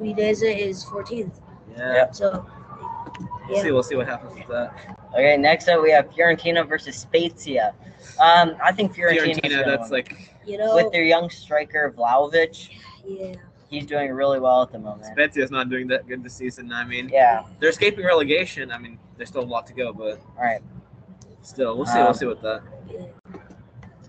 [0.00, 1.40] Udinese is fourteenth.
[1.76, 1.94] yeah.
[1.94, 2.10] Yeah.
[2.12, 2.46] So
[3.48, 3.62] We'll yeah.
[3.62, 3.72] see.
[3.72, 4.72] We'll see what happens with that.
[5.12, 7.74] Okay, next up we have Fiorentina versus Spezia.
[8.20, 9.40] Um, I think Fiorentina.
[9.42, 12.70] Fiorentina, that's like You know, with their young striker Vlahovic.
[13.06, 13.34] yeah.
[13.68, 15.06] He's doing really well at the moment.
[15.16, 16.70] Spezia's not doing that good this season.
[16.72, 17.42] I mean, Yeah.
[17.58, 18.70] they're escaping relegation.
[18.70, 20.60] I mean, there's still a lot to go, but All right.
[21.42, 21.98] Still, we'll see.
[21.98, 22.62] Um, we'll see with that.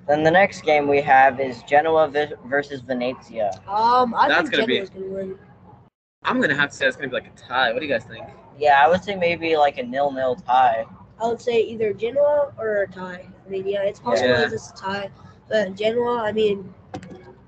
[0.07, 3.51] Then the next game we have is Genoa vi- versus Venezia.
[3.67, 5.39] Um, I That's think gonna be- Genoa's gonna win.
[6.23, 7.71] I'm gonna have to say it's gonna be like a tie.
[7.71, 8.25] What do you guys think?
[8.57, 10.85] Yeah, I would say maybe like a nil-nil tie.
[11.21, 13.27] I would say either Genoa or a tie.
[13.45, 14.49] I mean, yeah, it's possible Yeah.
[14.51, 15.09] it's a tie,
[15.49, 16.73] but Genoa, I mean,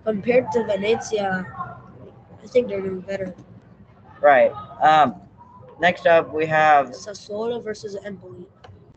[0.05, 1.45] compared to Venezia,
[2.43, 3.33] I think they're doing better.
[4.21, 4.51] Right.
[4.81, 5.15] Um,
[5.79, 8.45] next up we have Sassuolo versus Empoli.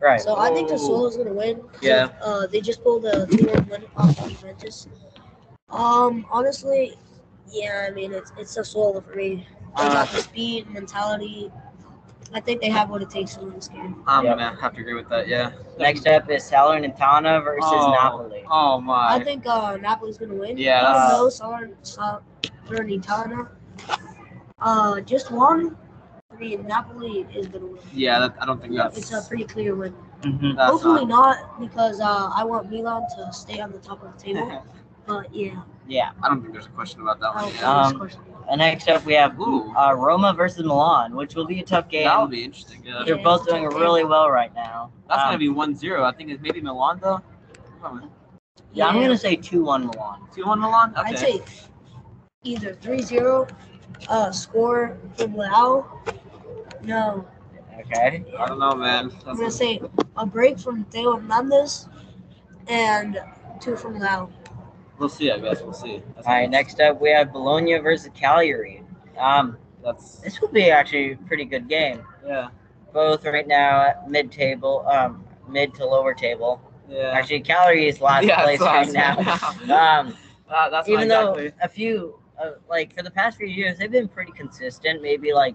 [0.01, 0.21] Right.
[0.21, 1.61] So I think Sassuolo's gonna win.
[1.81, 2.09] Yeah.
[2.21, 4.87] Uh, they just pulled a two-one win off of Juventus.
[5.69, 6.97] Um, honestly,
[7.51, 9.47] yeah, I mean it's it's Sassuolo for me.
[9.77, 11.51] They Uh, got the speed, mentality.
[12.33, 14.03] I think they have what it takes to win this game.
[14.07, 14.37] I'm Yep.
[14.37, 15.27] gonna have to agree with that.
[15.27, 15.51] Yeah.
[15.79, 18.43] Next up is Salernitana versus Oh, Napoli.
[18.49, 19.15] Oh my.
[19.15, 20.57] I think uh, Napoli's gonna win.
[20.57, 21.75] Yeah, I don't know Salern-
[22.67, 23.49] Salernitana.
[24.61, 25.75] Uh, just one.
[26.39, 27.79] I mean, Napoli is gonna win.
[27.93, 28.97] yeah, that, I don't think that's.
[28.97, 29.93] It's a pretty clear win.
[30.21, 30.57] Mhm.
[30.57, 34.23] Hopefully not- not, because uh, I want Milan to stay on the top of the
[34.23, 34.63] table.
[35.05, 36.11] but yeah, Yeah.
[36.23, 37.43] I don't think there's a question about that one.
[37.43, 37.91] don't think Yeah.
[37.99, 38.25] there's a Um.
[38.49, 39.69] And next up we have Ooh.
[39.75, 42.05] uh, Roma versus Milan, which will be a tough game.
[42.05, 42.81] That'll be interesting.
[42.85, 43.03] Yeah.
[43.05, 43.81] They're Yeah, both doing tough game.
[43.81, 44.91] really well right now.
[45.09, 46.03] That's Um, gonna be 1-0.
[46.03, 47.21] I think it's maybe Milan though.
[48.73, 50.21] Yeah, I'm gonna say two-one Milan.
[50.35, 50.93] 2-1 Milan.
[50.97, 51.09] Okay.
[51.09, 51.41] I'd say
[52.43, 53.47] either 3-0,
[54.09, 55.85] uh, score from Leao.
[56.83, 57.25] No,
[57.79, 58.25] Okay.
[58.37, 59.09] I don't know, man.
[59.25, 59.79] I'm gonna say
[60.17, 61.87] a break from Theo Hernandez
[62.67, 63.19] and
[63.61, 64.29] two from Leao.
[64.97, 65.31] We'll see.
[65.31, 66.01] I guess we'll see.
[66.15, 66.49] That's All right.
[66.49, 68.83] Next up we have Bologna versus Cagliari.
[69.17, 72.03] Um, That's this will be actually a pretty good game.
[72.25, 72.49] yeah.
[72.93, 76.59] Both right now at mid-table, um, mid to lower table.
[76.89, 77.11] Yeah.
[77.11, 79.99] Actually, Cagliari is last Yeah, place last right now.
[79.99, 80.13] um,
[80.49, 81.61] Uh, that's even not though exactly.
[81.63, 85.53] a few uh, like for the past few years they've been pretty consistent maybe like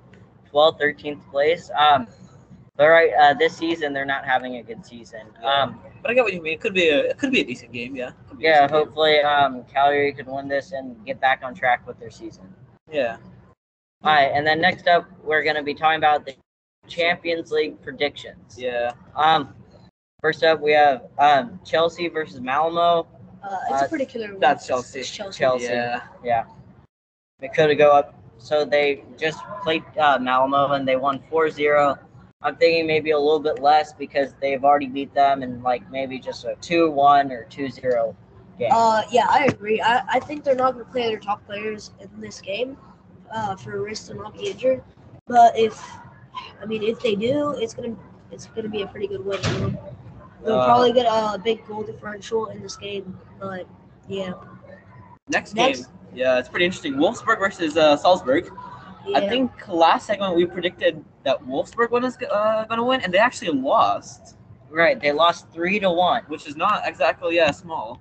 [0.54, 2.06] 12th 13th place um
[2.76, 6.24] but right uh, this season they're not having a good season um But I get
[6.24, 6.54] what you mean.
[6.54, 7.96] It could be a it could be a decent game.
[7.96, 8.10] Yeah.
[8.28, 11.86] Could be a yeah hopefully um Cagliari could win this and get back on track
[11.86, 12.46] with their season
[12.90, 13.16] Yeah.
[14.04, 16.34] all right and then next up we're going to be talking about the
[16.88, 18.92] champions league predictions Yeah.
[19.16, 19.54] um
[20.20, 23.06] first up we have um chelsea versus malmo
[23.44, 24.40] Uh, it's Uh, a pretty killer win.
[24.40, 25.02] That's Chelsea.
[25.02, 25.38] Chelsea.
[25.38, 25.64] Chelsea.
[25.64, 26.00] Yeah.
[26.24, 26.44] Yeah.
[27.40, 28.14] They could go up.
[28.44, 31.98] So they just played uh, Malmo and they won 4-0.
[32.42, 36.18] I'm thinking maybe a little bit less because they've already beat them and like maybe
[36.18, 38.14] just a 2-1 or 2-0
[38.58, 38.68] game.
[38.70, 39.80] Uh, yeah, I agree.
[39.80, 42.76] I, I think they're not going to play their top players in this game
[43.34, 44.84] uh, for risk to not be injured.
[45.26, 45.82] But if,
[46.60, 47.96] I mean, if they do, it's gonna
[48.30, 49.40] it's gonna be a pretty good win.
[50.44, 53.18] They'll Uh, probably get a big goal differential in this game.
[53.40, 53.66] But
[54.06, 54.34] yeah,
[55.28, 55.86] Next, Next.
[55.86, 55.93] game.
[56.14, 56.94] Yeah, it's pretty interesting.
[56.94, 58.50] Wolfsburg versus uh, Salzburg.
[59.06, 59.18] yeah.
[59.18, 63.18] I think last segment we predicted that Wolfsburg was uh, going to win, and they
[63.18, 64.36] actually lost,
[64.70, 66.24] right, they lost 3 to 1.
[66.28, 68.00] which is not exactly yeah small.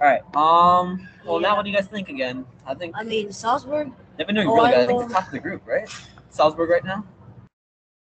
[0.00, 0.22] All right.
[0.34, 1.06] Um.
[1.24, 1.48] Well, Yeah.
[1.48, 2.44] now what do you guys think again?
[2.66, 3.92] I think I mean Salzburg.
[4.16, 4.80] they've been doing Oh, really good.
[4.80, 5.06] I think know.
[5.06, 5.88] they're top of the group, right?
[6.30, 7.04] Salzburg right now.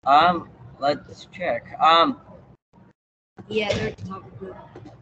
[0.06, 0.48] Um,
[0.78, 1.66] let's check.
[1.80, 2.20] Um,
[3.48, 4.56] Yeah, they're top of the group.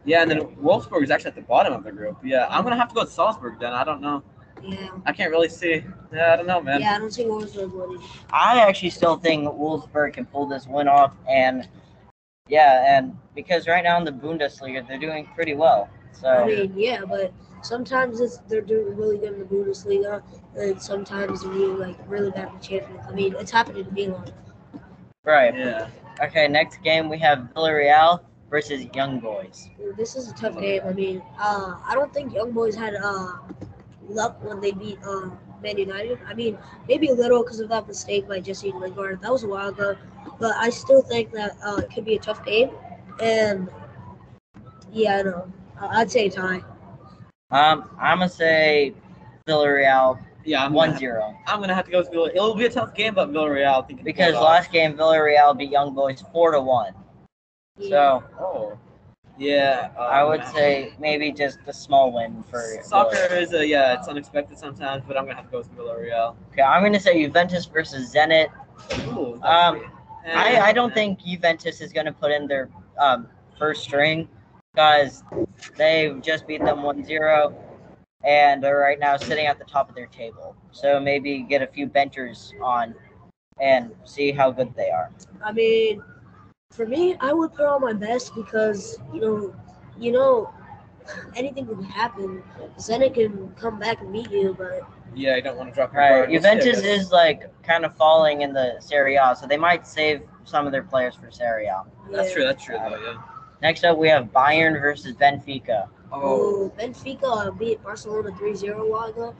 [0.05, 2.17] Yeah, and then Wolfsburg is actually at the bottom of the group.
[2.23, 3.73] Yeah, I'm gonna have to go with Salzburg then.
[3.73, 4.23] I don't know.
[4.63, 5.83] Yeah, I can't really see.
[6.13, 6.81] Yeah, I don't know, man.
[6.81, 6.95] yeah.
[6.95, 8.05] I don't see Wolfsburg winning.
[8.31, 11.67] I actually still think Wolfsburg can pull this win off, and
[12.47, 15.89] yeah, and because right now in the Bundesliga they're doing pretty well.
[16.11, 20.23] So I mean, yeah, but sometimes it's they're doing really good in the Bundesliga,
[20.57, 23.05] and sometimes they're doing like really bad in the Champions.
[23.07, 24.31] I mean, it's happening to Milan.
[25.23, 25.55] right.
[25.55, 25.89] Yeah.
[26.21, 28.19] Okay, next game we have Villarreal
[28.49, 29.69] versus Young Boys.
[29.97, 30.81] This is a tough game.
[30.85, 33.33] I mean, uh, I don't think Young Boys had uh,
[34.07, 35.29] luck when they beat uh,
[35.61, 36.19] Man United.
[36.27, 36.57] I mean,
[36.87, 39.21] maybe a little because of that mistake by Jesse Lingard.
[39.21, 39.95] That was a while ago,
[40.39, 42.71] but I still think that uh, it could be a tough game.
[43.21, 43.69] And
[44.91, 45.53] yeah, I know.
[45.79, 46.61] I'd say tie.
[47.51, 48.93] Um, I'm gonna say
[49.47, 52.35] Villarreal Yeah, I'm one gonna, zero I'm gonna have to go with Villarreal.
[52.35, 55.95] It'll be a tough game, but Villarreal I think because last game Villarreal beat Young
[55.95, 56.93] Boys four to one.
[57.79, 58.77] So Oh.
[59.37, 59.91] Yeah.
[59.97, 63.41] uh, I would say maybe just a small win for soccer Villarreal.
[63.41, 66.35] is a yeah, it's unexpected sometimes, but I'm gonna have to go with Villarreal.
[66.51, 68.49] Okay, I'm gonna say Juventus versus Zenit.
[69.07, 69.91] Ooh, Um,
[70.27, 72.69] I, I don't think Juventus is going to put in their
[72.99, 73.27] um,
[73.57, 74.27] first string
[74.73, 75.23] because
[75.75, 77.53] they've just beat them 1-0
[78.23, 80.55] and they're right now sitting at the top of their table.
[80.71, 82.93] So maybe get a few benchers on
[83.59, 85.09] and see how good they are.
[85.43, 86.03] I mean,
[86.71, 89.55] for me, I would put on my best because you know,
[89.97, 90.53] you know,
[91.35, 92.43] anything can happen.
[92.77, 94.81] Zenit can come back and meet you, but
[95.15, 96.09] Yeah, I don't want to drop your Right.
[96.09, 96.29] guard.
[96.29, 97.01] We'll see, I Juventus guess.
[97.01, 100.71] is like kind of falling in the Serie A, so they might save some of
[100.71, 101.83] their players for Serie A.
[102.11, 102.43] That's true.
[102.43, 102.77] That's true.
[102.77, 103.21] Though, yeah.
[103.61, 105.89] Next up, we have Bayern versus Benfica.
[106.13, 109.35] oh, Benfica beat Barcelona 3-0 a while ago.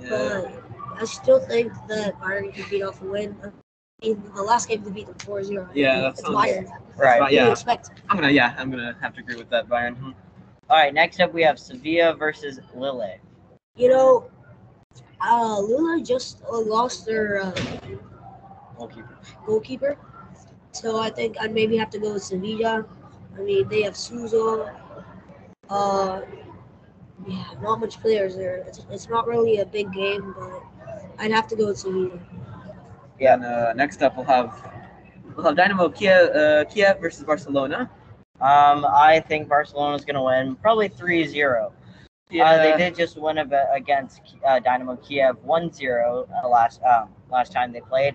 [0.00, 0.08] Yeah.
[0.10, 3.36] But I still think that Bayern can beat off a win.
[4.04, 5.68] In the last game, they beat them 4-0.
[5.74, 6.68] Yeah, that it's Bayern.
[6.96, 7.20] Right.
[7.20, 7.50] What Yeah.
[7.50, 7.90] expect?
[8.10, 8.30] I'm gonna.
[8.30, 10.14] Yeah, I'm gonna have to agree with that, Bayern.
[10.68, 10.92] All right.
[10.92, 13.16] Next up, we have Sevilla versus Lille.
[13.76, 14.30] You know,
[15.20, 17.52] uh, Lula just uh, lost their uh,
[18.76, 19.18] Goalkeeper.
[19.46, 19.96] goalkeeper.
[20.72, 22.84] So I think I'd maybe have to go with Sevilla.
[23.36, 24.70] I mean, they have Suso.
[25.70, 26.20] Uh,
[27.26, 28.56] yeah, not much players there.
[28.66, 30.62] It's, it's not really a big game, but
[31.18, 32.18] I'd have to go with Sevilla.
[33.18, 33.34] Yeah.
[33.34, 34.52] And uh, next up, we'll have
[35.36, 37.90] we'll have Dynamo Kiev, uh, Kiev versus Barcelona.
[38.40, 41.66] Um, I think Barcelona's going to win, probably 3-0.
[41.66, 41.70] Uh,
[42.30, 42.56] Yeah.
[42.58, 47.52] they did just win a bit against uh, Dynamo Kiev 1-0 uh, last um, last
[47.52, 48.14] time they played.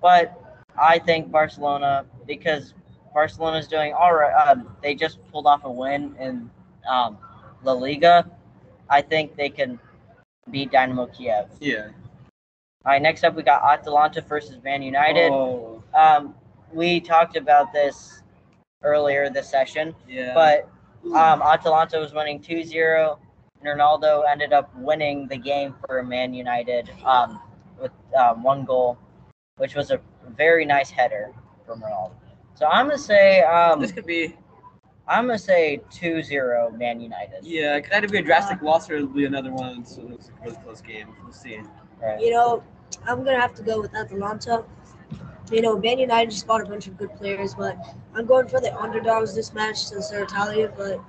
[0.00, 0.38] But
[0.80, 2.74] I think Barcelona because
[3.14, 4.32] Barcelona's doing all right.
[4.32, 6.50] Um, they just pulled off a win in
[6.88, 7.18] um,
[7.62, 8.28] La Liga.
[8.90, 9.78] I think they can
[10.50, 11.46] beat Dynamo Kiev.
[11.60, 11.88] Yeah.
[12.84, 15.30] All right, next up we got Atalanta versus Man United.
[15.30, 15.82] Oh.
[15.94, 16.34] Um,
[16.72, 18.22] we talked about this
[18.82, 20.34] earlier this session, Yeah.
[20.34, 20.68] but
[21.14, 23.18] um, Atalanta was winning 2-0.
[23.60, 27.40] and Ronaldo ended up winning the game for Man United um,
[27.80, 28.98] with um, one goal,
[29.58, 30.00] which was a
[30.36, 31.32] very nice header
[31.64, 32.12] from Ronaldo.
[32.54, 34.36] So I'm gonna say um, this could be.
[35.08, 37.44] I'm gonna say 2-0 Man United.
[37.44, 39.84] Yeah, it could either be a drastic loss or it'll be another one.
[39.84, 41.08] So it's a really close game.
[41.22, 41.60] We'll see.
[42.20, 42.62] You know,
[43.06, 44.64] I'm gonna have to go with Atalanta.
[45.50, 47.76] You know, Man United just got a bunch of good players, but
[48.14, 50.72] I'm going for the underdogs this match since they're Italian.
[50.76, 51.00] But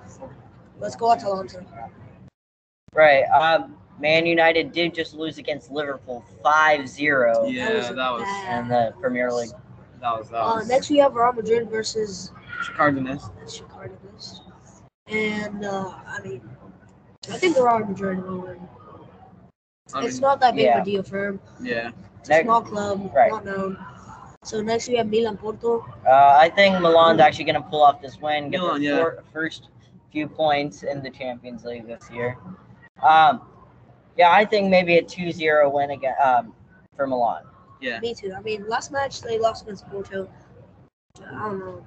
[0.80, 1.66] let's go Atalanta.
[2.94, 3.24] Right.
[3.26, 9.32] Um, Man United did just lose against Liverpool 5-0 Yeah, that was in the Premier
[9.32, 9.52] League.
[10.02, 10.68] that was that Uh, was.
[10.68, 12.32] next we have Real Madrid versus
[12.76, 13.30] Cardenas.
[13.48, 13.92] Chicago.
[15.08, 16.42] And uh, I mean,
[17.32, 18.68] I think Real Madrid will win.
[19.94, 20.78] I it's not that big yeah.
[20.78, 21.40] of a deal for him.
[21.62, 21.92] Yeah.
[22.20, 23.32] It's a small club, Right.
[23.32, 23.78] not known.
[24.44, 25.86] So next we have Milan Porto.
[26.06, 29.02] Uh, I think Milan's actually going to pull off this win, get Milan, their yeah.
[29.02, 29.70] four, first
[30.12, 32.38] few points in the Champions League this year.
[33.02, 33.42] Um,
[34.18, 36.54] yeah, I think maybe a 2-0 win again um,
[36.96, 37.44] for Milan.
[37.82, 38.00] Yeah.
[38.00, 38.34] Me too.
[38.38, 40.30] I mean, last match they lost against Porto.
[41.18, 41.86] I don't know.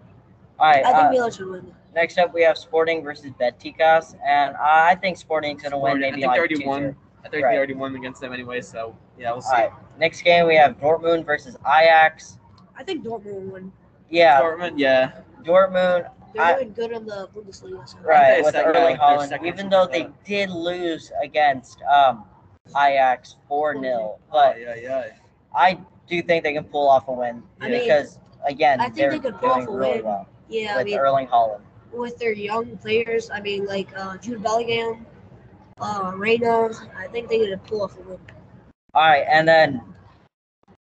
[0.58, 0.84] All right.
[0.84, 1.74] I think uh, Milan should win.
[1.94, 6.04] next up, we have Sporting versus Besiktas, and I think Sporting's going to win Sporting,
[6.04, 6.96] I maybe think like they already 2-0.
[7.26, 7.28] Won.
[7.28, 7.52] I think Right.
[7.52, 8.60] they already won against them anyway.
[8.60, 9.54] So yeah, we'll see.
[9.54, 9.72] All right.
[9.98, 12.38] Next game, we have Dortmund versus Ajax.
[12.78, 13.72] I think Dortmund will win.
[14.10, 15.12] Yeah, Dortmund, yeah.
[15.42, 17.88] Dortmund, They're I- doing good in the Bundesliga.
[17.88, 17.98] So.
[18.04, 22.24] right, with second- Erling they're Holland, even though something they did lose against um,
[22.76, 24.18] Ajax 4-0.
[24.30, 25.04] But yeah, yeah.
[25.54, 28.96] I do think they can pull off a win I mean, because, again, I think
[28.96, 30.04] they're they could pull doing off a really win.
[30.04, 31.60] well Yeah, I with mean, Erling Haaland.
[31.92, 35.06] with their young players, I mean, like uh, Jude Bellingham,
[35.80, 38.18] uh, Reyna, I think they could pull off a win.
[38.94, 39.82] All right, and then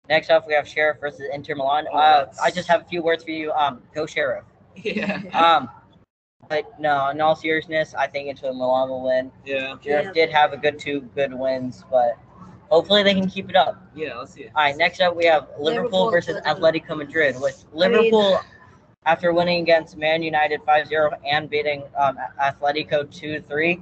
[0.09, 1.85] next up we have Sheriff versus Inter Milan.
[1.91, 3.51] Oh, uh, I just have a few words for you.
[3.53, 4.45] Um, go Sheriff.
[4.83, 5.21] Yeah.
[5.33, 5.69] Um,
[6.49, 9.31] but no, in all seriousness, I think Inter Milan will win.
[9.45, 9.75] Yeah.
[9.81, 10.13] Sheriff Yeah.
[10.13, 12.17] did have a good two good wins, but
[12.69, 13.81] hopefully they can keep it up.
[13.95, 14.45] Yeah, let's see.
[14.47, 16.85] All right, next up we have Liverpool Liverpool, versus Atletico.
[16.87, 17.35] Atletico Madrid.
[17.39, 18.39] With I mean- Liverpool,
[19.05, 23.81] after winning against Man United 5-0 and beating um, Atletico 2-3,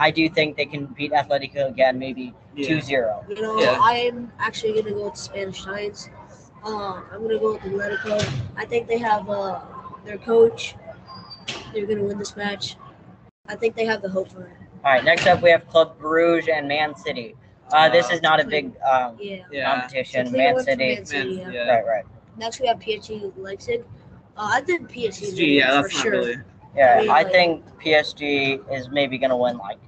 [0.00, 2.68] I do think they can beat Atletico again, maybe Yeah.
[2.68, 3.24] 2-0.
[3.28, 3.78] You know, Yeah.
[3.80, 6.10] I'm actually gonna go with Spanish Giants.
[6.64, 8.16] Uh, I'm gonna go with Atletico.
[8.56, 9.60] I think they have uh,
[10.06, 10.74] their coach.
[11.72, 12.76] They're gonna win this match.
[13.48, 14.56] I think they have the hope for it.
[14.84, 17.34] All right, next up we have Club Bruges and Man City.
[17.72, 19.44] Uh, this Uh, is not a big um, Yeah.
[19.52, 19.74] Yeah.
[19.74, 20.26] competition.
[20.26, 20.94] So Man City.
[20.96, 21.66] Man City, Man- yeah.
[21.66, 21.74] yeah.
[21.74, 22.04] Right, right.
[22.38, 23.84] Next we have PSG Leipzig.
[24.36, 26.12] Uh, I think PSG is yeah, gonna win that's for not sure.
[26.12, 26.36] really.
[26.76, 29.78] Yeah, I mean, I like- think PSG is maybe gonna win like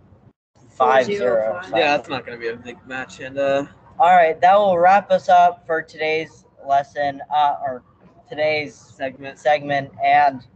[0.78, 1.64] 5-0.
[1.64, 3.20] 4-0, Yeah, that's not gonna be a big match.
[3.20, 3.66] And uh,
[3.98, 7.82] All right, that will wrap us up for today's lesson, uh, or
[8.28, 9.38] today's segment.
[9.38, 10.46] segment, and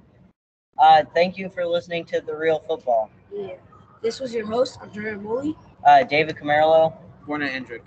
[0.79, 3.11] uh, thank you for listening to the Real Football.
[3.33, 3.55] Yeah.
[4.03, 5.57] This was your host, Andrea Moli.
[5.85, 6.95] Uh, David Camarillo.
[7.27, 7.85] Warner Hendrick.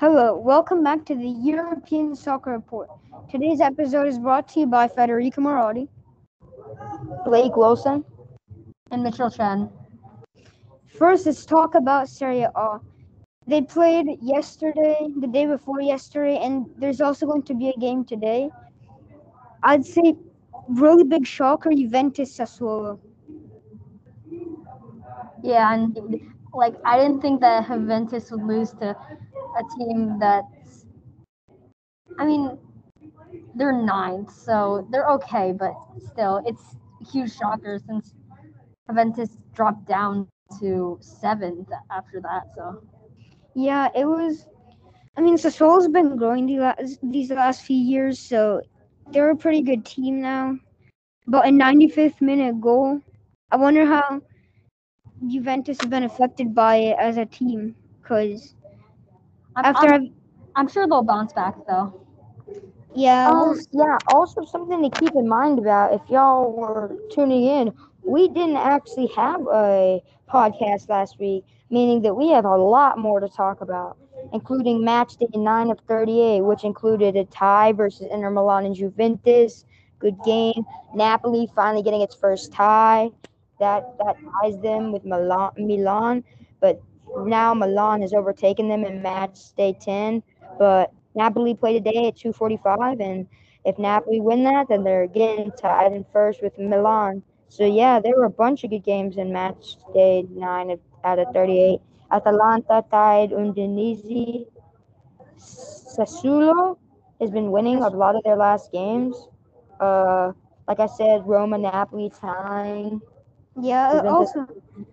[0.00, 2.88] Hello, welcome back to the European Soccer Report.
[3.30, 5.88] Today's episode is brought to you by Federico Marotti,
[7.26, 8.02] Blake Wilson,
[8.90, 9.68] and Mitchell Chen.
[10.86, 12.78] First, let's talk about Serie A.
[13.46, 18.02] They played yesterday, the day before yesterday, and there's also going to be a game
[18.02, 18.48] today.
[19.62, 20.14] I'd say
[20.66, 22.98] really big shocker Juventus Sassuolo.
[25.42, 26.22] Yeah, and
[26.54, 28.96] like I didn't think that Juventus would lose to
[29.58, 30.86] a team that's.
[32.18, 32.58] I mean,
[33.54, 38.14] they're ninth, so they're okay, but still, it's a huge shocker since
[38.88, 40.28] Juventus dropped down
[40.60, 42.48] to seventh after that.
[42.54, 42.82] So
[43.54, 44.46] Yeah, it was.
[45.16, 48.62] I mean, Sassuolo's been growing the last, these last few years, so
[49.12, 50.58] they're a pretty good team now.
[51.26, 53.00] But a 95th minute goal,
[53.50, 54.22] I wonder how
[55.26, 57.74] Juventus has been affected by it as a team.
[58.02, 58.54] Because
[59.56, 60.14] I'm, after I'm,
[60.56, 62.00] I'm sure they'll bounce back though.
[62.94, 63.30] Yeah.
[63.30, 63.98] Um, yeah.
[64.08, 67.72] Also, something to keep in mind about if y'all were tuning in,
[68.02, 73.20] we didn't actually have a podcast last week, meaning that we have a lot more
[73.20, 73.96] to talk about,
[74.32, 79.64] including match day nine of 38, which included a tie versus Inter Milan and Juventus.
[79.98, 80.64] Good game.
[80.94, 83.10] Napoli finally getting its first tie.
[83.60, 86.24] That that ties them with Milan, Milan,
[86.60, 86.80] but
[87.16, 90.22] now Milan has overtaken them in match day 10.
[90.58, 93.26] But Napoli play today at 2:45, and
[93.64, 97.22] if Napoli win that, then they're again tied in first with Milan.
[97.48, 101.28] So yeah, there were a bunch of good games in match day nine out of
[101.32, 101.80] 38.
[102.10, 104.46] Atalanta tied Udinese.
[105.38, 106.76] Sassuolo
[107.20, 109.28] has been winning a lot of their last games.
[109.80, 110.32] Uh,
[110.68, 113.00] like I said, Roma, Napoli tying.
[113.60, 114.02] Yeah.
[114.06, 114.46] Also,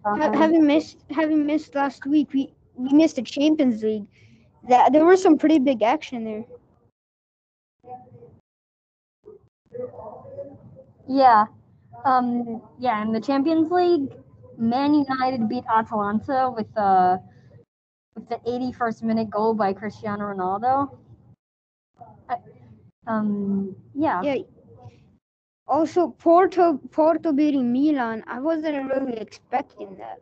[0.06, 4.08] ha- having missed having missed last week, we we missed the Champions League.
[4.68, 6.46] That there was some pretty big action there.
[11.08, 11.46] Yeah.
[12.06, 14.12] Um yeah, in the Champions League,
[14.58, 17.18] Man United beat Atalanta with uh
[18.16, 20.98] with the 81st minute goal by Cristiano Ronaldo.
[22.30, 22.40] I-
[23.08, 24.22] um yeah.
[24.22, 24.36] Yeah.
[25.68, 28.24] Also, Porto Porto beating Milan.
[28.28, 30.20] I wasn't really expecting that.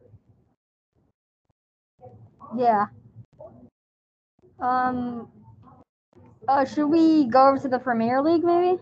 [2.56, 2.88] Yeah.
[4.60, 5.30] Um
[6.48, 8.80] uh should we go over to the Premier League maybe?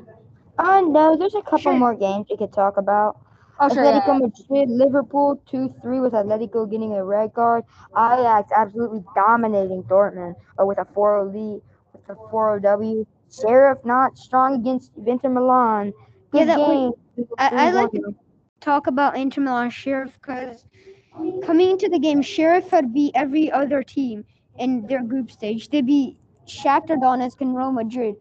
[0.58, 1.74] Uh, no, there's a couple Sure.
[1.74, 3.18] more games we could talk about.
[3.60, 4.20] Oh, sure, Atletico yeah.
[4.20, 7.64] Madrid, Liverpool, 2 3 with Atletico getting a red card.
[7.96, 11.62] Ajax absolutely dominating Dortmund uh, with a 4 0 lead,
[11.94, 13.06] with a 4 W.
[13.32, 15.94] Sheriff not strong against Inter Milan.
[16.34, 16.94] Yeah, that we,
[17.38, 18.16] I, I like to
[18.60, 20.66] talk about Inter Milan Sheriff because
[21.46, 24.26] coming into the game, Sheriff had beat every other team
[24.58, 25.70] in their group stage.
[25.70, 28.16] They beat Shakhtar Donetsk and Real Madrid.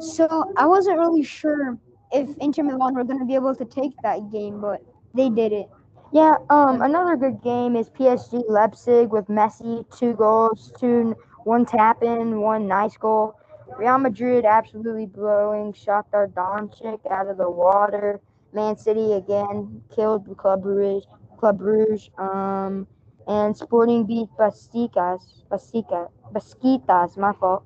[0.00, 1.78] So I wasn't really sure
[2.12, 4.80] if Inter Milan were going to be able to take that game, but
[5.14, 5.68] they did it.
[6.12, 12.02] Yeah, um, another good game is PSG Leipzig with Messi, two goals, two, one tap
[12.02, 13.34] in, one nice goal.
[13.78, 18.20] Real Madrid absolutely blowing Shakhtar Donetsk out of the water.
[18.52, 21.04] Man City again killed Club Brugge,
[21.38, 22.10] Club Brugge.
[22.18, 22.86] Um,
[23.26, 27.64] and Sporting beat Basikas, Basika, Baskitas, my fault.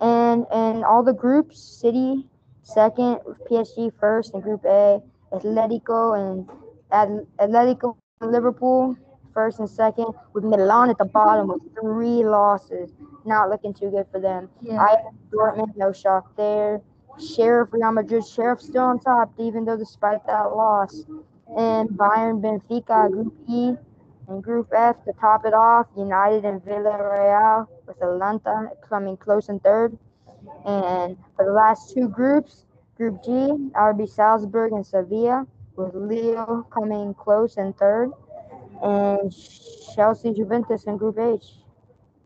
[0.00, 2.26] And and all the groups, City
[2.62, 3.20] second,
[3.50, 5.02] PSG first in Group A,
[5.32, 6.48] Atletico and
[6.90, 8.96] At- Atletico and Liverpool
[9.32, 12.90] first and second, with Milan at the bottom with three losses.
[13.24, 14.48] Not looking too good for them.
[14.60, 14.80] Yeah.
[14.80, 14.96] I
[15.32, 16.80] Dortmund, no shock there.
[17.18, 21.04] Sheriff Real Madrid, Sheriff still on top, even though despite that loss.
[21.56, 23.72] And Bayern Benfica, Group E.
[24.28, 29.58] And Group F to top it off, United and Villarreal with Atalanta coming close in
[29.58, 29.98] third.
[30.64, 32.64] And for the last two groups,
[32.96, 38.10] Group G, RB Salzburg and Sevilla, with Leo coming close in third.
[38.82, 39.34] And
[39.94, 41.44] Chelsea Juventus in Group H.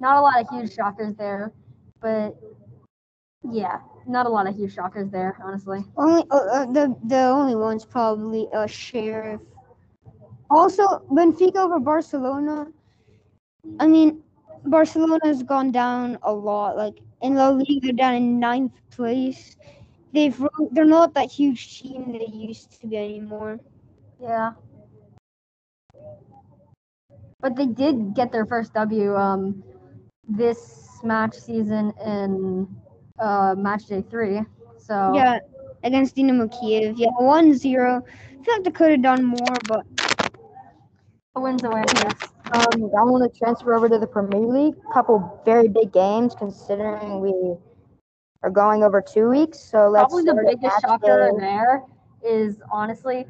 [0.01, 1.53] Not a lot of huge shockers there,
[2.01, 2.37] but
[3.51, 5.85] yeah, not a lot of huge shockers there, honestly.
[5.97, 9.41] Only uh, uh, the the only one's probably uh, Sheriff.
[10.51, 12.69] Also, Benfica over Barcelona.
[13.81, 14.23] I mean,
[14.65, 16.77] Barcelona's gone down a lot.
[16.77, 19.57] Like in La Liga, they're down in ninth place.
[20.13, 20.37] They've
[20.71, 23.59] they're not that huge team they used to be anymore.
[24.21, 24.53] Yeah.
[27.45, 29.63] But they did get their first W um
[30.27, 32.67] this match season in
[33.21, 34.41] uh match day three.
[34.79, 35.39] So Yeah,
[35.85, 36.97] against Dynamo Kiev.
[36.99, 38.03] Yeah, 1-0.
[38.03, 39.85] I feel like they could have done more, but
[41.37, 41.85] a win's a win.
[41.97, 42.33] Yes.
[42.55, 44.77] Um, I want to transfer over to the Premier League.
[44.93, 47.57] Couple very big games considering we
[48.43, 49.59] are going over two weeks.
[49.61, 51.41] So let's Probably the biggest shocker day.
[51.41, 51.83] there
[52.25, 53.27] is honestly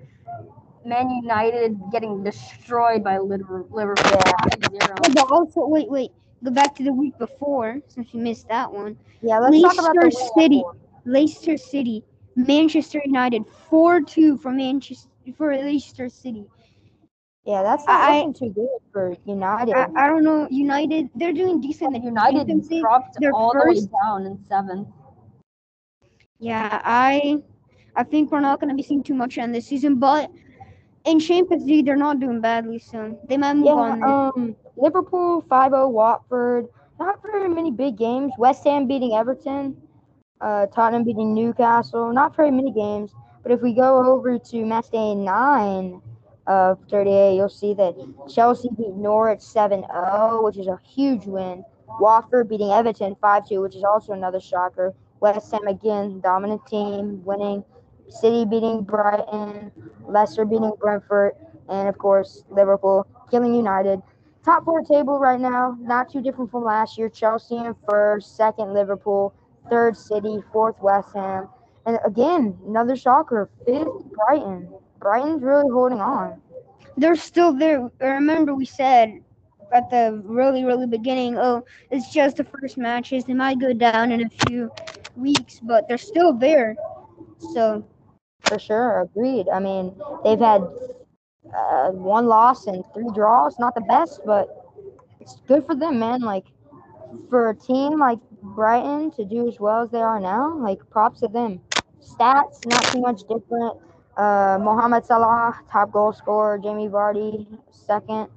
[0.85, 4.21] Man United getting destroyed by Liver- Liverpool.
[4.25, 6.11] Oh, but also, wait, wait.
[6.45, 8.97] Go back to the week before, since you missed that one.
[9.23, 10.63] Yeah, let's talk about the Leicester City.
[11.05, 12.05] Leicester City.
[12.37, 13.43] Manchester United.
[13.71, 16.45] 4-2 for Manchester for Leicester City.
[17.45, 19.75] Yeah, that's not I- too good for United.
[19.75, 20.47] I, I don't know.
[20.51, 21.93] United, they're doing decent.
[21.93, 22.47] the United
[22.81, 24.89] dropped Their all the way down in seventh.
[26.39, 27.39] Yeah, I
[27.97, 30.31] I think we're not going to be seeing too much on this season, but
[31.05, 34.03] in Champions League, they're not doing badly, so they might move yeah, on.
[34.03, 36.69] um, Liverpool 5-0 Watford.
[36.99, 38.33] Not very many big games.
[38.39, 39.77] West Ham beating Everton.
[40.41, 42.13] Uh, Tottenham beating Newcastle.
[42.13, 43.13] Not very many games.
[43.43, 46.01] But if we go over to match day nine
[46.47, 47.95] of 38, you'll see that
[48.33, 51.65] Chelsea beat Norwich 7-0, which is a huge win.
[52.01, 54.95] Watford beating Everton 5-2, which is also another shocker.
[55.21, 57.65] West Ham again, dominant team, winning.
[58.09, 59.71] City beating Brighton,
[60.07, 61.33] Leicester beating Brentford,
[61.69, 64.03] and of course Liverpool killing United.
[64.45, 67.09] Top four table right now, not too different from last year.
[67.09, 69.35] Chelsea in first, second Liverpool,
[69.71, 71.49] third City, fourth West Ham,
[71.87, 74.69] and again another shocker, fifth Brighton.
[75.01, 76.41] Brighton's really holding on.
[76.97, 77.91] they're still there.
[78.01, 79.21] I Remember, we said
[79.73, 83.25] at the really, really beginning, oh, it's just the first matches.
[83.25, 84.71] They might go down in a few
[85.17, 86.77] weeks, but they're still there.
[87.53, 87.85] So
[88.49, 89.49] For sure, agreed.
[89.49, 90.63] I mean, they've had
[91.55, 93.59] uh, one loss and three draws.
[93.59, 94.49] Not the best, but
[95.21, 96.21] it's good for them, man.
[96.21, 96.47] Like
[97.29, 101.21] for a team like Brighton to do as well as they are now, like props
[101.21, 101.61] to them.
[102.01, 103.79] Stats, not too much different.
[104.17, 106.59] Uh, Mohamed Salah, top goal scorer.
[106.59, 108.29] Jamie Vardy, second.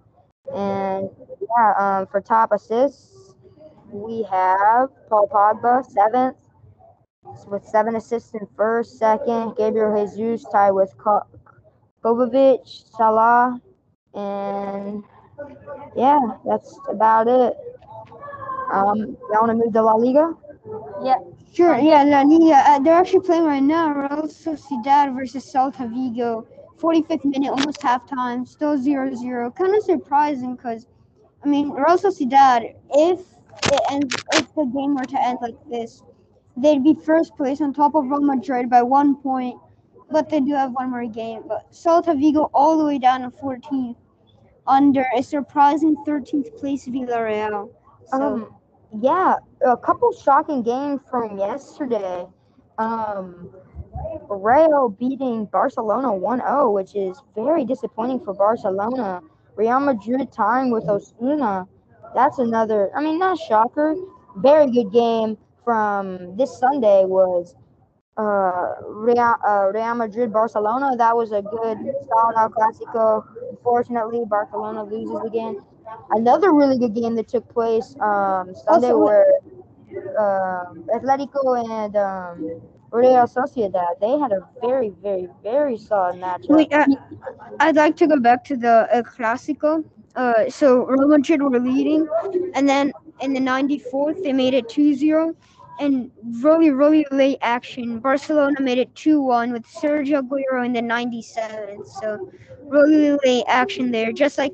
[0.53, 1.09] And
[1.41, 3.35] yeah, um, for top assists,
[3.91, 6.37] we have Paul Pogba, seventh
[7.47, 9.55] with seven assists in first, second.
[9.57, 11.25] Gabriel Jesus tied with Ko-
[12.03, 13.61] Kovacic, Salah,
[14.13, 15.03] and
[15.95, 17.53] yeah, that's about it.
[18.71, 20.33] Um, y'all want to move to La Liga?
[21.03, 21.15] Yeah.
[21.53, 22.55] Sure, yeah, La Liga.
[22.67, 23.91] Uh, they're actually playing right now.
[23.91, 26.45] Real Sociedad versus Celta Vigo.
[26.79, 28.47] 45th minute, almost halftime.
[28.47, 29.55] Still 0-0.
[29.55, 30.85] Kind of surprising because,
[31.43, 33.19] I mean, Real Sociedad, if
[33.71, 36.03] it ends, if the game were to end like this,
[36.57, 39.59] they'd be first place on top of Real Madrid by one point,
[40.11, 41.43] but they do have one more game.
[41.47, 43.95] But Celta Vigo all the way down to 14th,
[44.65, 47.69] under a surprising 13th place Villarreal.
[48.05, 48.55] So, Um,
[48.99, 49.35] yeah,
[49.65, 52.27] a couple shocking games from yesterday.
[52.77, 53.49] Um,
[54.29, 59.21] Real beating Barcelona 1-0, which is very disappointing for Barcelona.
[59.55, 61.67] Real Madrid tying with Osuna.
[62.13, 63.95] That's another, I mean, not shocker.
[64.37, 65.37] Very good game
[65.67, 67.53] from this Sunday was
[68.15, 70.95] uh, Real, uh, Real Madrid Barcelona.
[70.95, 71.77] That was a good
[72.07, 73.25] solid El Clasico.
[73.49, 75.57] Unfortunately, Barcelona loses again.
[76.11, 79.25] Another really good game that took place um, Sunday Also- where
[80.19, 81.43] um Atletico
[81.79, 82.61] and um,
[82.91, 86.49] Real Sociedad they had a very very very solid matchup.
[86.49, 86.85] Wait, uh,
[87.59, 89.83] I'd like to go back to the uh, Clasico.
[90.15, 92.07] Uh, so Real Madrid were leading,
[92.55, 92.91] and then
[93.21, 95.35] in the 94th they made it 2-0,
[95.79, 97.99] and really really late action.
[97.99, 101.87] Barcelona made it 2-1 with Sergio Aguero in the 97th.
[101.87, 102.31] So
[102.63, 104.53] really late action there, just like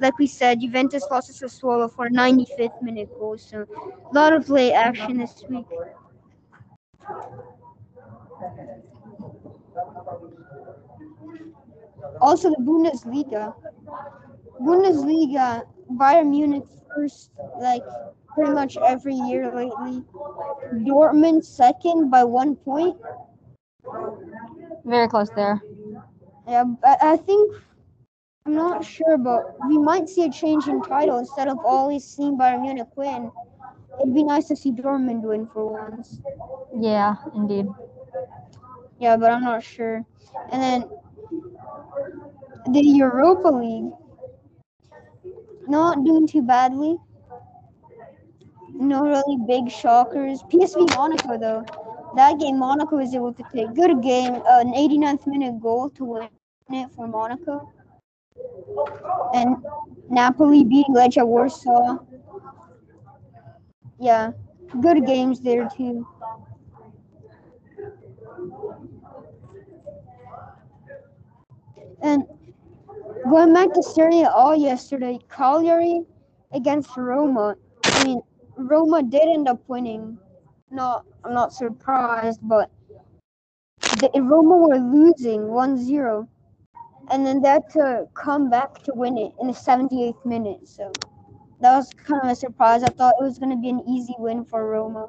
[0.00, 3.36] like we said, Juventus lost to Sassuolo for a 95th minute goal.
[3.36, 3.66] So
[4.10, 5.66] a lot of late action this week.
[12.20, 13.54] Also, the Bundesliga.
[14.60, 16.64] Bundesliga, Bayern Munich
[16.94, 17.30] first,
[17.60, 17.82] like
[18.34, 20.04] pretty much every year lately.
[20.74, 22.96] Dortmund second by one point.
[24.84, 25.62] Very close there.
[26.48, 27.56] Yeah, I, I think
[28.46, 32.38] I'm not sure, but we might see a change in title instead of always seeing
[32.38, 33.30] Bayern Munich win.
[34.00, 36.20] It'd be nice to see Dortmund win for once.
[36.78, 37.66] Yeah, indeed.
[38.98, 40.04] Yeah, but I'm not sure.
[40.50, 40.90] And then
[42.72, 43.92] the Europa League,
[45.68, 46.96] not doing too badly.
[48.80, 50.42] No really big shockers.
[50.44, 51.64] PSV Monaco though,
[52.16, 54.34] that game Monaco was able to take good game.
[54.34, 56.28] Uh, an 89th minute goal to win
[56.70, 57.70] it for Monaco.
[59.34, 59.56] And
[60.08, 61.98] Napoli beating Legia Warsaw.
[63.98, 64.32] Yeah,
[64.80, 66.06] good games there too.
[72.02, 72.24] And
[73.28, 76.02] Going back to Serie A yesterday, Cagliari
[76.52, 77.56] against Roma.
[78.68, 80.18] Roma did end up winning.
[80.70, 82.70] Not, I'm not surprised, but
[83.80, 86.28] the, Roma were losing 1-0,
[87.10, 90.68] and then they had to come back to win it in the 78th minute.
[90.68, 90.92] So
[91.60, 92.82] that was kind of a surprise.
[92.82, 95.08] I thought it was going to be an easy win for Roma.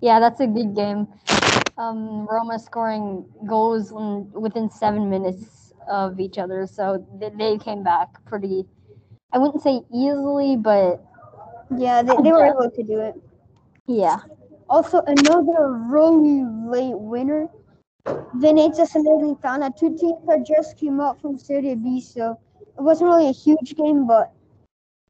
[0.00, 1.08] Yeah, that's a good game.
[1.78, 7.82] Um, Roma scoring goals in, within seven minutes of each other, so they, they came
[7.82, 8.66] back pretty.
[9.34, 11.02] I wouldn't say easily, but
[11.76, 13.14] Yeah, they, they were able to do it.
[13.86, 14.20] yeah.
[14.70, 17.48] Also, another really late winner,
[18.34, 19.76] Venezia Salernitana.
[19.76, 22.38] Two teams that just came up from Serie B, so
[22.78, 24.32] it wasn't really a huge game, but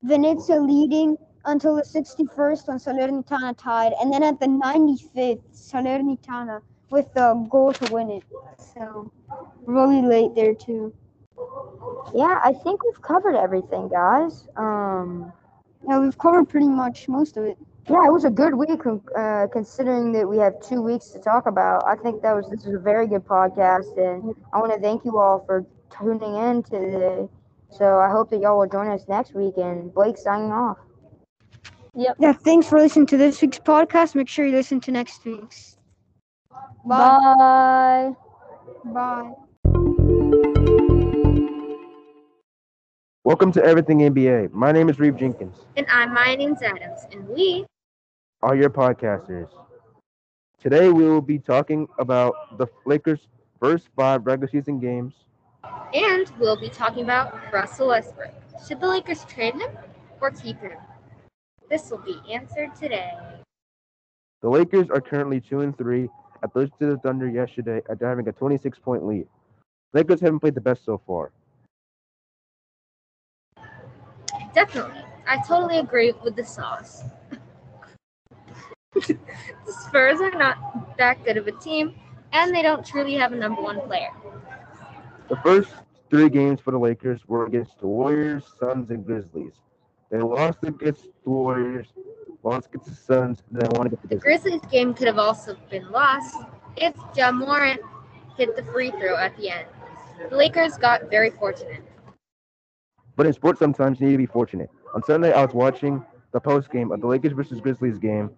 [0.03, 7.13] Venezia leading until the 61st when Salernitana tied, and then at the 95th, Salernitana with
[7.15, 8.25] the goal to win it.
[8.59, 9.13] So
[9.67, 10.95] really late there too.
[12.15, 14.49] Yeah, I think we've covered everything, guys.
[14.57, 15.33] Um,
[15.87, 17.59] yeah, we've covered pretty much most of it.
[17.89, 18.81] Yeah, it was a good week
[19.17, 21.85] uh, considering that we have two weeks to talk about.
[21.87, 25.05] I think that was this was a very good podcast, and I want to thank
[25.05, 27.29] you all for tuning in today.
[27.71, 29.55] So I hope that y'all will join us next week.
[29.59, 30.79] And Blake signing off.
[31.95, 32.17] Yep.
[32.19, 34.15] Yeah, thanks for listening to this week's podcast.
[34.15, 35.77] Make sure you listen to next week's.
[36.87, 38.13] Bye.
[38.85, 39.33] Bye.
[43.25, 44.53] Welcome to Everything NBA.
[44.53, 45.57] My name is Reeve Jenkins.
[45.77, 47.65] And I'm my name's Adams, and we
[48.43, 49.49] Are your podcasters.
[50.61, 53.29] Today we will be talking about the Lakers'
[53.61, 55.15] first five regular season games.
[55.95, 58.35] and we'll be talking about Russell Westbrook.
[58.67, 59.71] Should the Lakers trade him
[60.21, 60.79] or keep him?
[61.71, 63.13] This will be answered today.
[64.43, 66.11] The Lakers are currently two and three
[66.43, 69.27] at losing to the Thunder yesterday after having a 26 point lead.
[69.95, 71.31] Lakers haven't played the best so far.
[74.55, 75.03] Definitely.
[75.27, 77.03] I totally agree with the sauce.
[78.95, 79.19] the
[79.67, 81.95] Spurs are not that good of a team,
[82.33, 84.11] and they don't truly have a number one player.
[85.29, 85.71] The first
[86.11, 89.55] three games for the Lakers were against the Warriors, Suns, and Grizzlies.
[90.11, 91.89] They lost against the Warriors,
[92.45, 94.43] lost against the Suns, and then won against the Grizzlies.
[94.43, 94.71] The Grizzlies.
[94.71, 96.37] Game could have also been lost
[96.77, 97.81] if Ja Morant
[98.37, 99.67] hit the free throw at the end.
[100.31, 101.83] The Lakers got very fortunate.
[103.17, 104.71] But in sports, sometimes you need to be fortunate.
[104.95, 108.31] On Sunday, I was watching the post game of the Lakers versus Grizzlies game,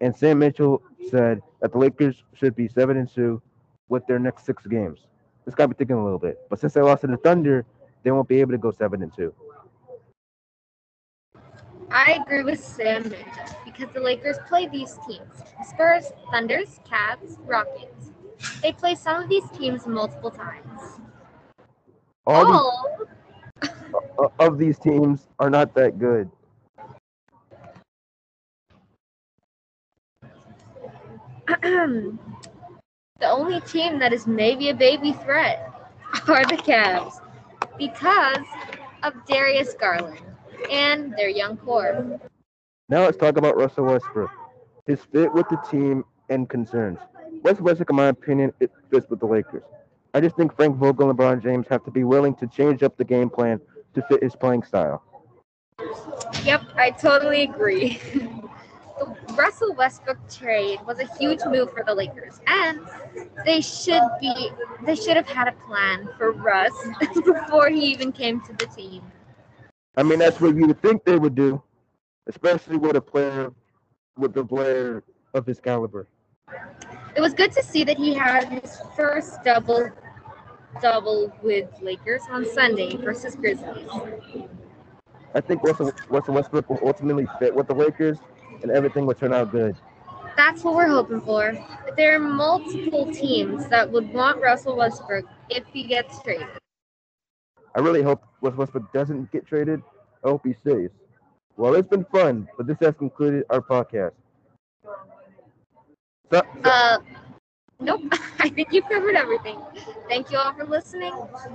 [0.00, 3.40] and Sam Mitchell said that the Lakers should be seven and two
[3.88, 5.06] with their next six games.
[5.44, 6.38] This got me thinking a little bit.
[6.48, 7.64] But since they lost to the Thunder,
[8.02, 9.34] they won't be able to go seven and two.
[11.90, 18.12] I agree with Sam Mitchell because the Lakers play these teams Spurs, Thunders, Cavs, Rockets.
[18.62, 21.00] They play some of these teams multiple times.
[22.26, 22.98] All All
[24.18, 26.30] Uh, of these teams are not that good.
[31.62, 32.18] the
[33.22, 35.72] only team that is maybe a baby threat
[36.28, 37.20] are the Cavs
[37.78, 38.46] because
[39.02, 40.20] of Darius Garland
[40.70, 42.20] and their young core.
[42.88, 44.30] Now let's talk about Russell Westbrook,
[44.86, 46.98] his fit with the team and concerns.
[47.42, 49.62] Russell Westbrook, in my opinion, it fits with the Lakers.
[50.12, 52.96] I just think Frank Vogel and LeBron James have to be willing to change up
[52.96, 53.60] the game plan
[53.94, 55.02] to fit his playing style.
[56.44, 58.00] Yep, I totally agree.
[58.14, 62.80] the Russell Westbrook trade was a huge move for the Lakers, and
[63.44, 64.50] they should be
[64.84, 66.72] they should have had a plan for Russ
[67.14, 69.02] before he even came to the team.
[69.96, 71.62] I mean, that's what you would think they would do,
[72.26, 73.52] especially with a player
[74.16, 75.02] with a player
[75.34, 76.06] of his caliber.
[77.16, 79.90] It was good to see that he had his first double
[80.80, 83.88] double with Lakers on Sunday versus Grizzlies.
[85.34, 88.18] I think Russell, Russell Westbrook will ultimately fit with the Lakers,
[88.62, 89.76] and everything will turn out good.
[90.36, 91.52] That's what we're hoping for.
[91.96, 96.46] There are multiple teams that would want Russell Westbrook if he gets traded.
[97.74, 99.82] I really hope Russell Westbrook doesn't get traded.
[100.24, 100.90] I hope he stays.
[101.56, 104.12] Well, it's been fun, but this has concluded our podcast.
[106.32, 106.98] So, Uh,
[107.80, 108.02] nope.
[108.38, 109.58] I think you've covered everything.
[110.08, 111.12] Thank you all for listening,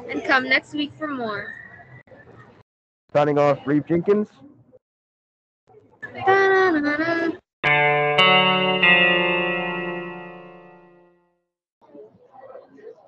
[0.09, 1.53] and come next week for more.
[3.13, 4.27] signing off, Reeve Jenkins.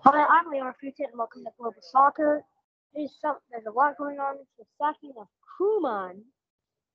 [0.04, 2.42] Hi, I'm Leon Fruited, and welcome to Global Soccer.
[2.96, 4.38] There's some, there's a lot going on.
[4.40, 5.28] It's the sacking of
[5.60, 6.16] Koeman,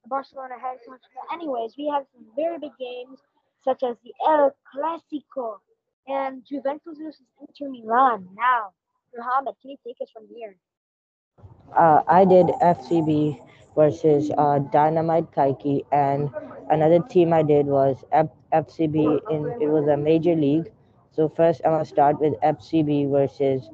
[0.02, 1.00] the Barcelona head coach.
[1.14, 3.18] But anyways, we have some very big games,
[3.62, 5.58] such as the El Clasico
[6.06, 8.28] and Juventus versus Inter Milan.
[8.34, 8.74] Now,
[9.14, 10.58] Muhammad, can you take us from here?
[11.76, 13.40] Uh, I did FCB
[13.74, 16.30] versus uh, Dynamite Kaiki, and
[16.70, 19.20] another team I did was F- FCB.
[19.30, 20.70] In it was a major league.
[21.12, 23.70] So first, I'm gonna start with FCB versus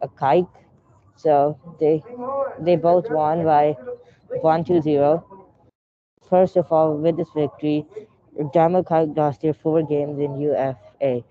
[0.00, 0.48] a Kike.
[1.16, 2.02] So they
[2.60, 3.76] they both won by
[4.42, 5.24] one to zero.
[6.28, 7.86] First of all, with this victory,
[8.52, 11.24] Dynamite Kike lost their four games in UEFA.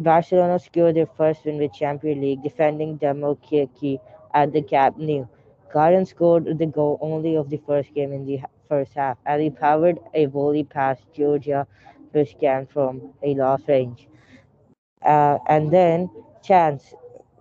[0.00, 4.00] Barcelona secured their first win with Champions League, defending Demo Kiki
[4.34, 5.26] at the Camp Nou.
[5.72, 9.50] Garden scored the goal only of the first game in the first half, as he
[9.50, 11.66] powered a volley past Georgiy
[12.12, 14.08] Bushchan from a lost range.
[15.04, 16.10] Uh, and then
[16.42, 16.94] Chance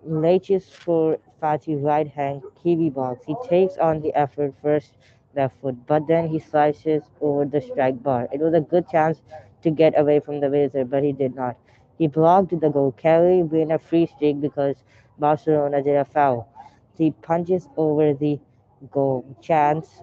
[0.03, 3.25] laces for Fatih right hand Kiwi box.
[3.25, 4.97] He takes on the effort first
[5.35, 8.27] left foot, but then he slices over the strike bar.
[8.31, 9.21] It was a good chance
[9.63, 11.55] to get away from the wizard, but he did not.
[11.99, 14.83] He blocked the goal, Kelly win a free streak because
[15.19, 16.49] Barcelona did a foul.
[16.97, 18.39] He punches over the
[18.91, 19.25] goal.
[19.41, 20.01] Chance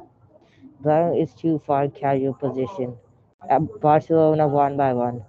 [0.80, 2.96] Brown is too far casual position.
[3.50, 5.24] Uh, Barcelona one by one.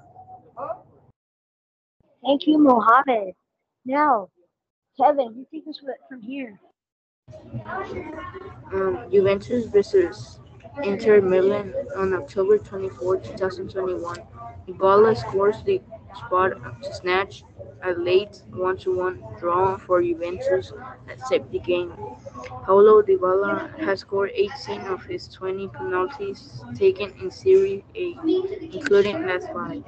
[2.23, 3.35] Thank you, Mohammed.
[3.85, 4.29] Now,
[4.99, 6.59] Kevin, you take us fr- from here.
[8.73, 10.39] um, Juventus versus
[10.83, 14.21] Inter Milan on October 24, 2021.
[14.67, 15.81] Dybala scores the
[16.17, 16.51] spot
[16.83, 17.43] to snatch
[17.83, 20.73] a late one-to-one draw for Juventus
[21.07, 21.93] that saved the game.
[22.65, 28.15] Paulo Dybala has scored 18 of his 20 penalties taken in Serie A,
[28.73, 29.83] including last five.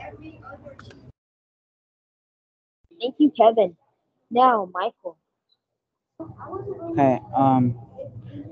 [2.99, 3.75] Thank you, Kevin.
[4.29, 5.17] Now, Michael.
[6.91, 7.19] Okay.
[7.35, 7.79] Um,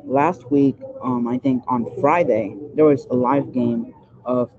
[0.06, 3.94] last week, um, I think on Friday there was a live game
[4.26, 4.50] of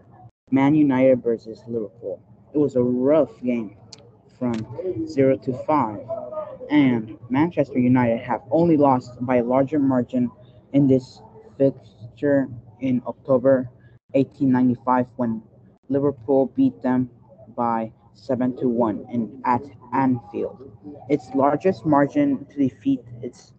[0.50, 2.20] Man United versus Liverpool.
[2.52, 3.76] It was a rough game
[4.38, 4.54] from
[5.06, 6.00] zero to five,
[6.70, 10.30] and Manchester United have only lost by a larger margin
[10.72, 11.20] in this
[11.56, 12.48] fixture
[12.80, 13.68] in October
[14.12, 15.42] 1895 when
[15.88, 17.10] Liverpool beat them
[17.56, 19.62] by seven to one in at
[19.92, 20.70] Anfield.
[21.08, 23.52] Its largest margin to defeat its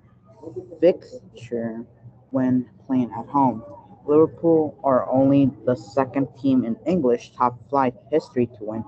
[0.80, 1.86] fixture
[2.32, 3.64] when playing at home.
[4.10, 8.84] Liverpool are only the second team in English top flight history to win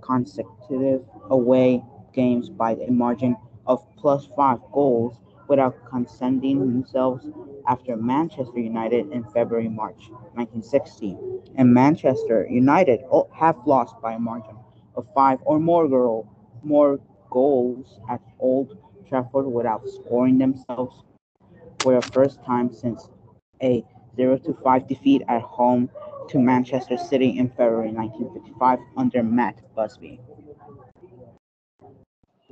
[0.00, 1.80] consecutive away
[2.12, 3.36] games by a margin
[3.68, 7.28] of plus five goals without conceding themselves
[7.68, 11.16] after Manchester United in February March 1960.
[11.54, 14.56] And Manchester United have lost by a margin
[14.96, 16.26] of five or more goal,
[16.64, 16.98] more
[17.30, 18.76] goals at Old
[19.08, 21.04] Trafford without scoring themselves
[21.78, 23.08] for the first time since
[23.62, 23.84] a
[24.16, 25.90] 0 to 5 defeat at home
[26.28, 30.20] to Manchester City in February 1955 under Matt Busby.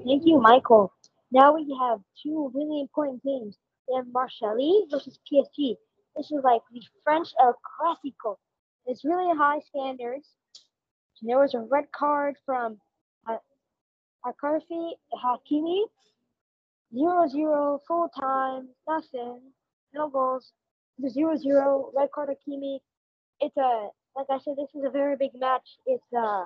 [0.05, 0.93] Thank you, Michael.
[1.31, 3.57] Now we have two really important games.
[3.89, 5.77] We have Marseille versus PSG.
[6.17, 8.37] This is like the French El Clasico.
[8.87, 10.29] It's really high standards.
[11.23, 12.79] There was a red card from
[13.29, 13.37] uh,
[14.27, 14.63] Achraf
[15.25, 15.85] Hakimi.
[16.95, 19.41] 0 0 full time, nothing,
[19.95, 20.53] no goals.
[21.03, 22.79] The 0 0 red card Hakimi.
[23.41, 25.79] It's a, like I said, this is a very big match.
[25.85, 26.45] It's uh,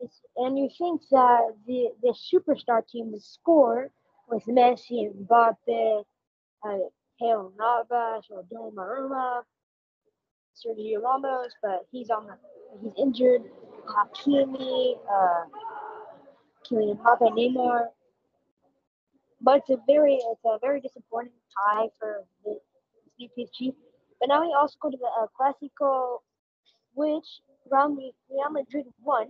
[0.00, 3.90] it's, and you think that the, the superstar team would score
[4.28, 6.04] with Messi and Mbappe,
[6.64, 6.78] uh,
[7.20, 9.42] Keylor Navas or Donnarumma,
[10.54, 12.36] Sergio Ramos, but he's on the,
[12.82, 13.42] he's injured.
[13.86, 15.44] Hakimi, uh,
[16.68, 17.86] Kylian Mbappe, Neymar.
[19.40, 22.58] But it's a very it's a very disappointing tie for the
[23.18, 23.74] the PSG.
[24.20, 25.26] But now we also go to the uh,
[26.94, 27.26] which
[27.70, 29.28] Real Madrid won.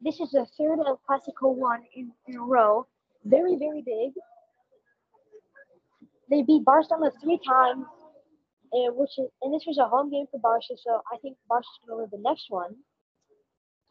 [0.00, 2.86] This is the third El Clasico one in, in a row.
[3.24, 4.12] Very, very big.
[6.28, 7.84] They beat Barcelona three times,
[8.72, 11.78] and which is and this was a home game for Barca, so I think Barca's
[11.86, 12.74] gonna win the next one.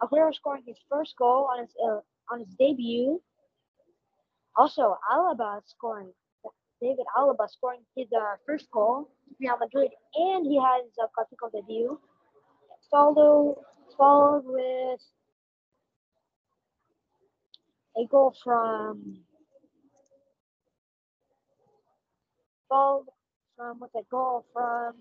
[0.01, 1.99] Aguero scoring his first goal on his uh,
[2.31, 3.21] on his debut.
[4.55, 6.11] Also, Alaba scoring.
[6.81, 11.07] David Alaba scoring his uh, first goal for Real Madrid, and he has his uh,
[11.17, 11.99] Clasico debut.
[12.91, 13.57] Followed
[13.97, 15.01] followed with
[17.97, 19.17] a goal from
[22.69, 23.05] followed
[23.57, 24.93] from with a goal from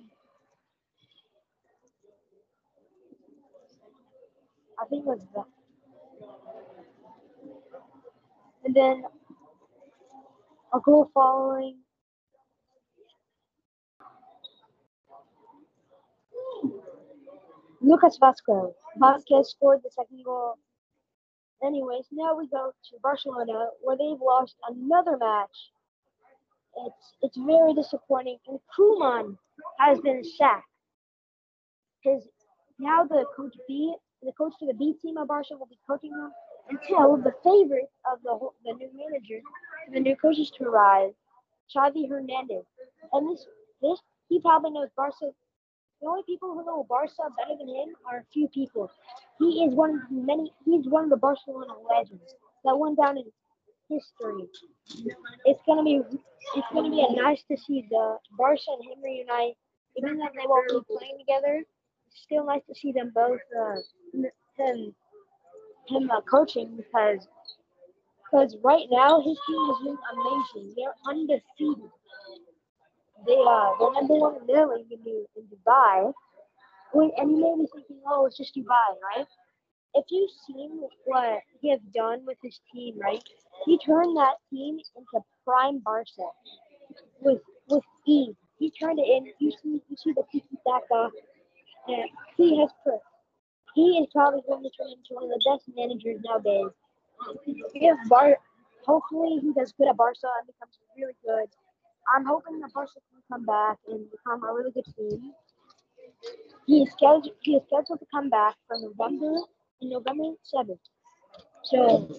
[4.80, 5.44] I think it was the
[8.64, 9.04] and then
[10.74, 11.78] a goal following
[17.80, 18.72] Lucas Vázquez.
[19.00, 20.56] Vázquez scored the second goal
[21.62, 25.72] Anyways, now we go to Barcelona where they've lost another match.
[26.86, 29.36] It's it's very disappointing, and Koeman
[29.78, 30.68] has been sacked
[32.02, 32.26] because
[32.78, 36.12] now the coach B, the coach for the B team of Barca will be coaching
[36.12, 36.32] them
[36.70, 39.40] until the favorite of the the new manager,
[39.92, 41.12] the new coaches to arrive,
[41.74, 42.64] Xavi Hernandez.
[43.12, 43.46] And this
[43.82, 45.30] this he probably knows Barca.
[46.00, 48.90] The only people who know Barca better than him are a few people.
[49.38, 50.52] He is one of many.
[50.64, 52.34] He's one of the Barcelona legends
[52.64, 53.24] that went down in
[53.88, 54.48] history.
[55.44, 56.00] It's gonna be
[56.56, 59.54] it's gonna be a nice to see the Barca and him reunite.
[59.96, 61.62] Even though they won't be playing together,
[62.06, 63.76] it's still nice to see them both uh,
[64.56, 64.94] him
[65.88, 67.26] him uh, coaching because
[68.30, 70.74] because right now his team is doing amazing.
[70.76, 71.90] They're undefeated.
[73.26, 76.12] They are they're number one in in, Dubai.
[76.94, 79.26] And you may be thinking, oh, it's just Dubai, right?
[79.94, 83.22] If you've seen what he has done with his team, right?
[83.66, 86.28] He turned that team into prime Barca
[87.20, 88.34] with with ease.
[88.58, 89.26] He turned it in.
[89.40, 91.10] You see, you see the tiki taka,
[91.88, 93.00] and he has put.
[93.74, 96.72] He is probably going to turn into one of the best managers nowadays.
[97.74, 98.36] If Bar,
[98.86, 101.48] hopefully he does good at Barca and becomes really good.
[102.14, 105.32] I'm hoping that Barca can come back and become a really good team.
[106.66, 107.28] He is scheduled.
[107.40, 109.34] He is scheduled to come back for November,
[109.82, 110.80] November seventh.
[111.64, 112.10] So,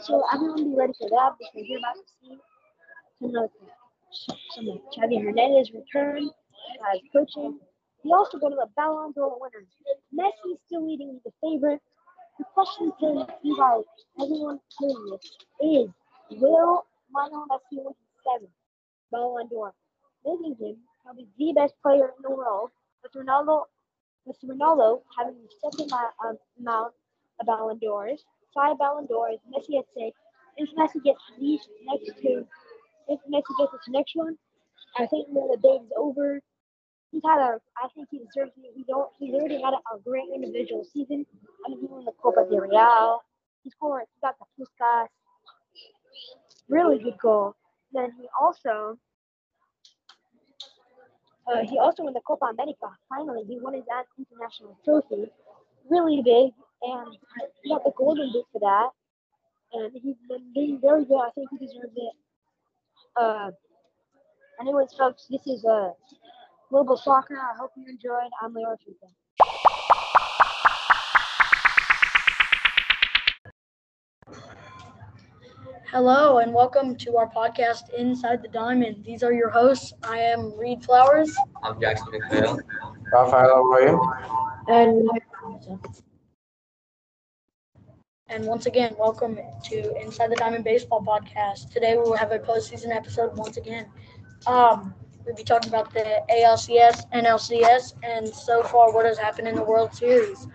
[0.00, 2.38] so everyone be ready for that because you're about to see
[3.20, 3.50] some of
[4.54, 6.30] some of Xavi Hernandez return
[6.92, 7.58] as coaching.
[8.02, 9.68] He also got to the Ballon d'Or winners.
[10.14, 11.80] Messi is still leading the favorite.
[12.38, 13.82] The question to you guys,
[14.20, 15.22] everyone hearing this,
[15.60, 15.90] is
[16.40, 18.52] will Lionel Messi win his seventh
[19.10, 19.74] Ballon d'Or?
[20.24, 22.70] Making him probably the best player in the world,
[23.02, 23.64] with Ronaldo,
[24.24, 26.94] with Ronaldo having the second um, amount
[27.40, 28.22] of Ballon d'Ors,
[28.54, 30.16] five Ballon d'Ors, Messi at six.
[30.56, 32.46] If Messi gets these next two,
[33.08, 34.38] if Messi gets this next one,
[34.96, 36.40] I think the debate is over.
[37.10, 38.72] He's had a, I think he deserves it.
[38.76, 41.24] He don't, he's already had a, a great individual season.
[41.64, 43.22] I mean, he won the Copa del Real.
[43.64, 45.08] He scored, he got the Puskas.
[46.68, 47.54] Really good goal.
[47.92, 48.98] Then he also,
[51.46, 52.88] uh, he also won the Copa America.
[53.08, 53.84] Finally, he won his
[54.18, 55.30] international trophy.
[55.88, 56.52] Really big,
[56.82, 57.16] and
[57.62, 58.90] he got the Golden Boot for that.
[59.72, 61.20] And he's been doing very good.
[61.20, 62.12] I think he deserves it.
[63.16, 63.50] Uh,
[64.60, 65.90] anyways, folks, this is uh,
[66.70, 67.38] Global Soccer.
[67.38, 68.30] I hope you enjoyed.
[68.42, 69.08] I'm Leo Artuca.
[75.90, 79.02] Hello and welcome to our podcast Inside the Diamond.
[79.02, 79.94] These are your hosts.
[80.02, 81.34] I am Reed Flowers.
[81.62, 82.60] I'm Jackson McPhail.
[83.10, 83.98] Rafael Arroyo.
[84.68, 85.08] And
[88.28, 91.72] and once again, welcome to Inside the Diamond Baseball Podcast.
[91.72, 93.86] Today we will have a postseason episode once again.
[94.46, 94.94] Um,
[95.28, 99.62] we'll be talking about the ALCS, NLCS, and so far what has happened in the
[99.62, 100.48] World Series.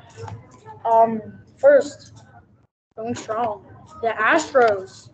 [0.84, 1.22] Um,
[1.58, 2.24] first,
[2.98, 3.66] going strong,
[4.02, 5.12] the Astros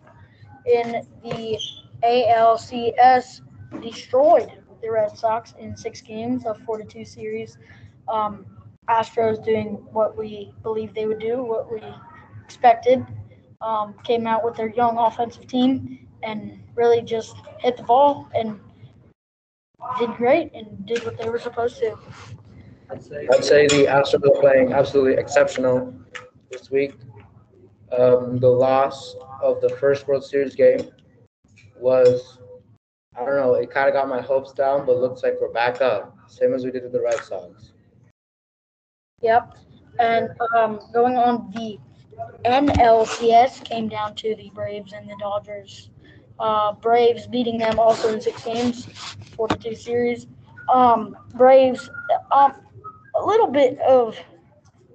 [0.64, 1.60] in the
[2.02, 3.42] ALCS
[3.82, 4.50] destroyed
[4.80, 7.58] the Red Sox in six games of 42 series.
[8.08, 8.46] Um,
[8.88, 11.82] Astros doing what we believe they would do, what we
[12.42, 13.06] expected.
[13.60, 18.58] Um, came out with their young offensive team and really just hit the ball and
[19.98, 21.96] did great and did what they were supposed to.
[22.90, 25.94] I'd say the Astros are playing absolutely exceptional
[26.50, 26.94] this week.
[27.96, 30.90] Um, the loss of the first World Series game
[31.76, 32.38] was,
[33.16, 35.80] I don't know, it kind of got my hopes down, but looks like we're back
[35.80, 37.72] up, same as we did with the Red Sox.
[39.22, 39.56] Yep.
[39.98, 41.78] And um, going on the
[42.44, 45.89] NLCS came down to the Braves and the Dodgers.
[46.40, 48.86] Uh, Braves beating them also in six games,
[49.36, 50.26] 42 series.
[50.72, 51.90] Um, Braves,
[52.32, 52.54] um,
[53.14, 54.16] a little bit of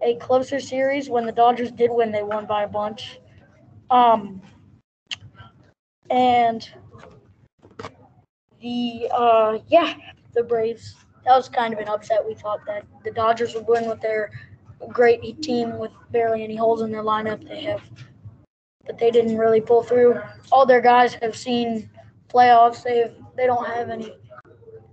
[0.01, 3.19] a closer series when the Dodgers did win, they won by a bunch.
[3.89, 4.41] Um,
[6.09, 6.67] and
[8.61, 9.93] the uh, yeah,
[10.33, 10.95] the Braves.
[11.25, 12.25] That was kind of an upset.
[12.25, 14.31] We thought that the Dodgers would win with their
[14.89, 17.47] great team with barely any holes in their lineup.
[17.47, 17.81] They have,
[18.85, 20.19] but they didn't really pull through.
[20.51, 21.89] All their guys have seen
[22.27, 22.83] playoffs.
[22.83, 24.13] They they don't have any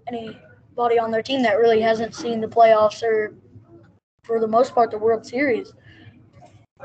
[0.08, 3.34] anybody on their team that really hasn't seen the playoffs or,
[4.24, 5.72] for the most part, the World Series.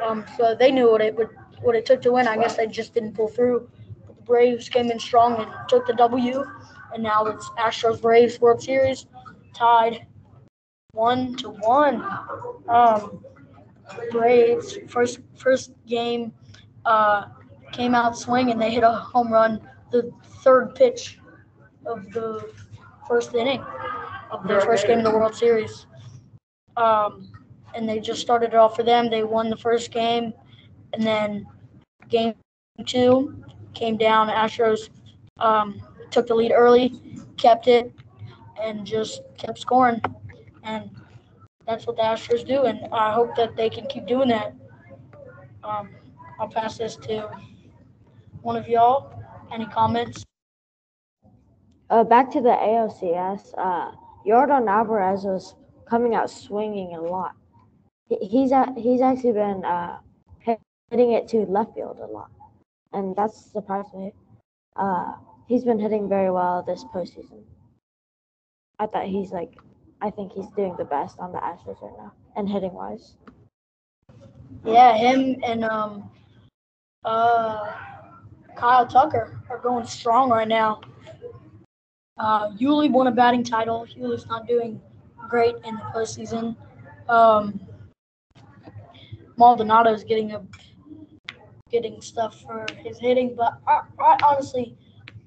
[0.03, 1.29] Um, so they knew what it would
[1.61, 2.27] what it took to win.
[2.27, 3.69] I guess they just didn't pull through.
[4.05, 6.43] But the Braves came in strong and took the W,
[6.93, 9.07] and now it's Astros Braves World Series
[9.53, 10.05] tied
[10.93, 12.03] one to one.
[12.67, 13.23] Um,
[14.11, 16.33] Braves first first game
[16.87, 17.25] uh,
[17.71, 18.53] came out swinging.
[18.53, 19.61] And they hit a home run
[19.91, 20.11] the
[20.43, 21.19] third pitch
[21.85, 22.49] of the
[23.07, 23.63] first inning
[24.31, 25.85] of their first game in the World Series.
[26.75, 27.31] Um,
[27.75, 29.09] and they just started it off for them.
[29.09, 30.33] They won the first game,
[30.93, 31.45] and then
[32.09, 32.33] game
[32.85, 33.43] two
[33.73, 34.27] came down.
[34.29, 34.89] Astros
[35.39, 35.81] um,
[36.11, 36.99] took the lead early,
[37.37, 37.93] kept it,
[38.61, 40.01] and just kept scoring.
[40.63, 40.89] And
[41.65, 44.53] that's what the Astros do, and I hope that they can keep doing that.
[45.63, 45.89] Um,
[46.39, 47.29] I'll pass this to
[48.41, 49.13] one of y'all.
[49.51, 50.23] Any comments?
[51.89, 53.53] Uh, back to the ALCS.
[53.57, 53.91] Uh,
[54.25, 55.55] Yordan Alvarez was
[55.89, 57.33] coming out swinging a lot.
[58.09, 59.99] He's he's actually been uh,
[60.91, 62.29] hitting it to left field a lot,
[62.93, 64.13] and that's surprised me.
[64.75, 65.13] Uh,
[65.47, 67.43] he's been hitting very well this postseason.
[68.79, 69.57] I thought he's like,
[70.01, 73.15] I think he's doing the best on the Astros right now, and hitting wise.
[74.65, 76.09] Yeah, him and um,
[77.03, 77.71] uh,
[78.55, 80.81] Kyle Tucker are going strong right now.
[82.17, 83.85] Uh, Yuli won a batting title.
[83.95, 84.81] Yuli's not doing
[85.29, 86.55] great in the postseason.
[87.07, 87.59] Um,
[89.37, 90.41] Maldonado's getting a
[91.69, 94.75] getting stuff for his hitting, but I, I honestly,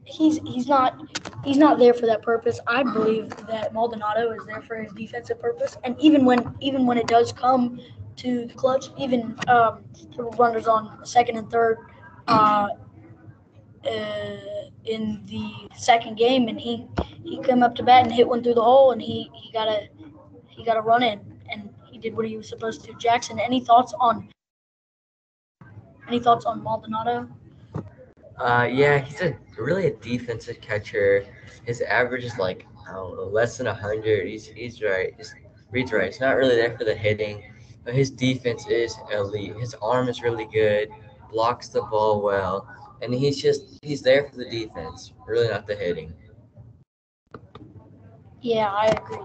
[0.05, 1.01] he's he's not
[1.45, 2.59] he's not there for that purpose.
[2.67, 6.99] I believe that Maldonado is there for his defensive purpose, and even when even when
[6.99, 7.81] it does come
[8.21, 9.83] to the clutch, even um,
[10.39, 11.79] runners on second and third
[12.29, 12.69] uh,
[13.87, 14.37] uh,
[14.85, 16.87] in the second game, and he
[17.25, 19.69] he came up to bat and hit one through the hole, and he he got
[19.69, 19.89] a
[20.49, 21.21] he got a run in,
[21.51, 22.93] and he did what he was supposed to.
[22.95, 24.29] Jackson, any thoughts on
[26.07, 27.29] any thoughts on Maldonado?
[28.39, 31.25] Uh, yeah, he's a really a defensive catcher.
[31.65, 34.27] His average is like I don't know, less than hundred.
[34.27, 35.15] He's he's right.
[35.17, 35.35] He's,
[35.71, 36.07] Reed's right.
[36.07, 37.50] He's not really there for the hitting,
[37.85, 39.57] but his defense is elite.
[39.57, 40.89] His arm is really good,
[41.31, 42.69] blocks the ball well,
[43.03, 46.13] and he's just he's there for the defense, really not the hitting.
[48.43, 49.19] Yeah, I agree.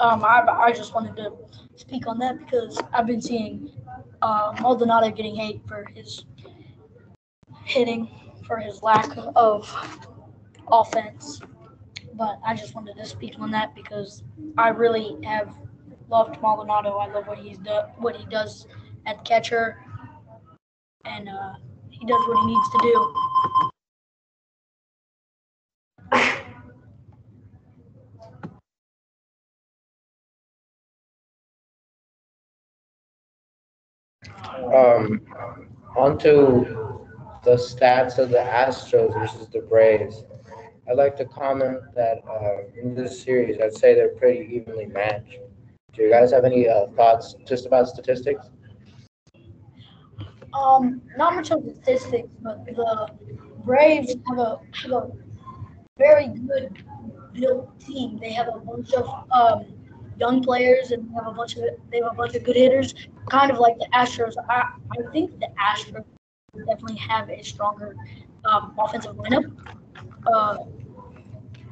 [0.00, 1.32] Um, I, I just wanted to
[1.76, 3.70] speak on that because I've been seeing
[4.20, 6.24] uh, Maldonado getting hate for his
[7.64, 8.08] hitting,
[8.46, 9.68] for his lack of
[10.68, 11.40] offense.
[12.14, 14.22] But I just wanted to speak on that because
[14.58, 15.54] I really have
[16.12, 16.98] loved Maldonado.
[16.98, 18.66] I love what he's do- what he does
[19.06, 19.78] at catcher,
[21.06, 21.54] and uh,
[21.88, 23.14] he does what he needs to do.
[34.74, 35.20] Um,
[35.96, 36.64] onto
[37.42, 40.24] the stats of the Astros versus the Braves.
[40.88, 45.38] I'd like to comment that uh, in this series, I'd say they're pretty evenly matched.
[45.94, 48.50] Do you guys have any uh, thoughts just about statistics?
[50.54, 53.08] Um, not much of statistics, but the
[53.64, 55.10] Braves have a have a
[55.98, 56.84] very good
[57.32, 58.18] built team.
[58.18, 59.66] They have a bunch of um,
[60.18, 62.94] young players and they have a bunch of they have a bunch of good hitters.
[63.30, 64.34] Kind of like the Astros.
[64.48, 66.04] I, I think the Astros
[66.66, 67.94] definitely have a stronger
[68.44, 69.46] um, offensive lineup.
[70.26, 70.58] Uh,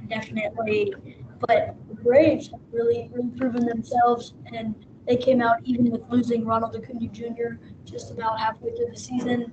[0.09, 0.95] definitely,
[1.41, 4.74] but Braves have really really proven themselves and
[5.06, 7.59] they came out even with losing Ronald Acuna Jr.
[7.85, 9.52] just about halfway through the season.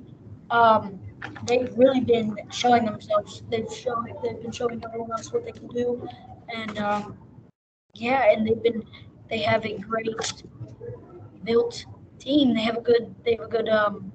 [0.52, 1.00] Um,
[1.46, 3.44] they've really been showing themselves.
[3.50, 6.08] They've shown they've been showing everyone else what they can do,
[6.54, 7.18] and um,
[7.94, 8.84] yeah, and they've been
[9.30, 10.44] they have a great
[11.44, 11.86] built
[12.20, 12.54] team.
[12.54, 14.12] They have a good they have a good um,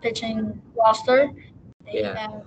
[0.00, 1.30] pitching roster.
[1.84, 2.16] They Yeah.
[2.16, 2.44] have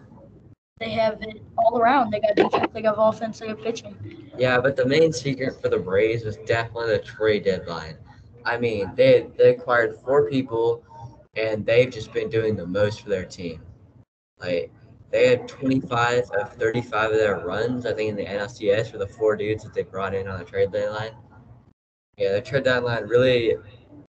[0.80, 2.12] they have it all around.
[2.12, 3.96] They got defense, they got offense, they got pitching.
[4.38, 7.98] Yeah, but the main secret for the Braves was definitely the trade deadline.
[8.44, 10.84] I mean, they they acquired four people,
[11.38, 13.62] and they've just been doing the most for their team.
[14.40, 14.70] Like
[15.12, 19.08] they had 25 of 35 of their runs, I think, in the NLCS for the
[19.08, 21.16] four dudes that they brought in on the trade deadline.
[22.18, 23.56] Yeah, the trade deadline really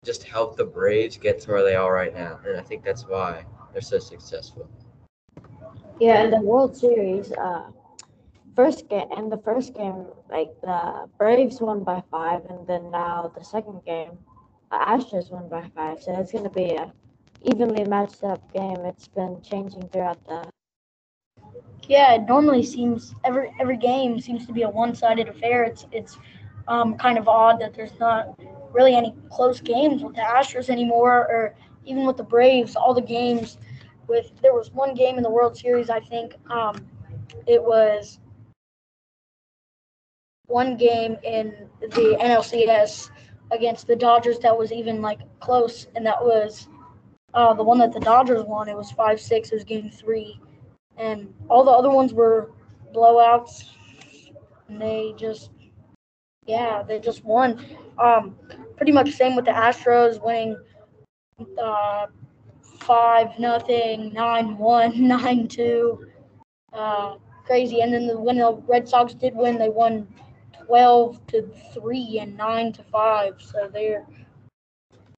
[0.04, 3.06] just helped the Braves get to where they are right now, and I think that's
[3.06, 4.68] why they're so successful.
[5.98, 7.70] Yeah, in the World Series, uh,
[8.54, 13.32] first game and the first game, like the Braves won by five, and then now
[13.36, 14.10] the second game,
[14.70, 16.02] the Astros won by five.
[16.02, 16.92] So it's gonna be a
[17.42, 18.84] evenly matched up game.
[18.84, 20.44] It's been changing throughout the.
[21.88, 25.64] Yeah, it normally seems every every game seems to be a one-sided affair.
[25.64, 26.18] It's it's
[26.68, 28.38] um, kind of odd that there's not
[28.72, 31.54] really any close games with the Astros anymore, or
[31.86, 32.76] even with the Braves.
[32.76, 33.58] All the games
[34.08, 36.86] with there was one game in the World Series, I think um,
[37.46, 38.18] it was
[40.46, 43.10] one game in the NLCS
[43.50, 46.68] against the Dodgers that was even like close, and that was
[47.34, 48.68] uh, the one that the Dodgers won.
[48.68, 49.50] It was five six.
[49.50, 50.40] It was game three,
[50.96, 52.52] and all the other ones were
[52.94, 53.70] blowouts.
[54.68, 55.50] And they just,
[56.46, 57.64] yeah, they just won.
[57.98, 58.36] Um,
[58.76, 60.56] pretty much same with the Astros winning
[61.62, 62.06] uh,
[62.86, 66.06] five nothing, nine one, nine two.
[66.72, 67.80] Uh, crazy.
[67.80, 70.06] And then the, when the Red Sox did win, they won
[70.66, 71.42] twelve to
[71.74, 73.34] three and nine to five.
[73.40, 74.06] So they're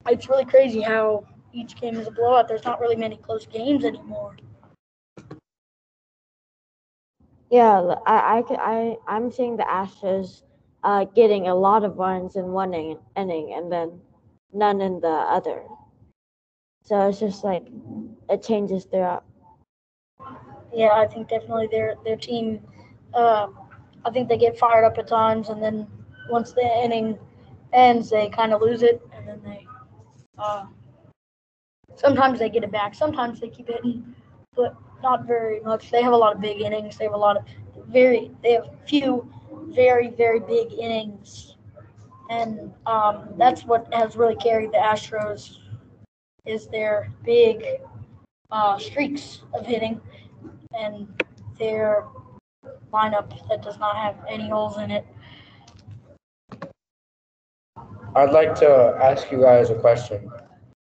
[0.08, 2.48] it's really crazy how each game is a blowout.
[2.48, 4.36] There's not really many close games anymore.
[7.50, 10.42] Yeah, I, I, I am seeing the Astros
[10.84, 14.00] uh, getting a lot of runs in one inning and then
[14.52, 15.62] none in the other.
[16.88, 17.66] So it's just like
[18.30, 19.22] it changes throughout.
[20.72, 22.62] Yeah, I think definitely their their team.
[23.12, 23.48] Uh,
[24.06, 25.86] I think they get fired up at times, and then
[26.30, 27.18] once the inning
[27.74, 29.66] ends, they kind of lose it, and then they.
[30.38, 30.64] Uh,
[31.96, 32.94] sometimes they get it back.
[32.94, 34.14] Sometimes they keep hitting,
[34.56, 35.90] but not very much.
[35.90, 36.96] They have a lot of big innings.
[36.96, 37.44] They have a lot of
[37.86, 38.30] very.
[38.42, 39.30] They have few
[39.74, 41.56] very very big innings,
[42.30, 45.67] and um, that's what has really carried the Astros.
[46.48, 47.62] Is their big
[48.50, 50.00] uh, streaks of hitting,
[50.72, 51.06] and
[51.58, 52.06] their
[52.90, 55.06] lineup that does not have any holes in it.
[58.16, 60.30] I'd like to ask you guys a question.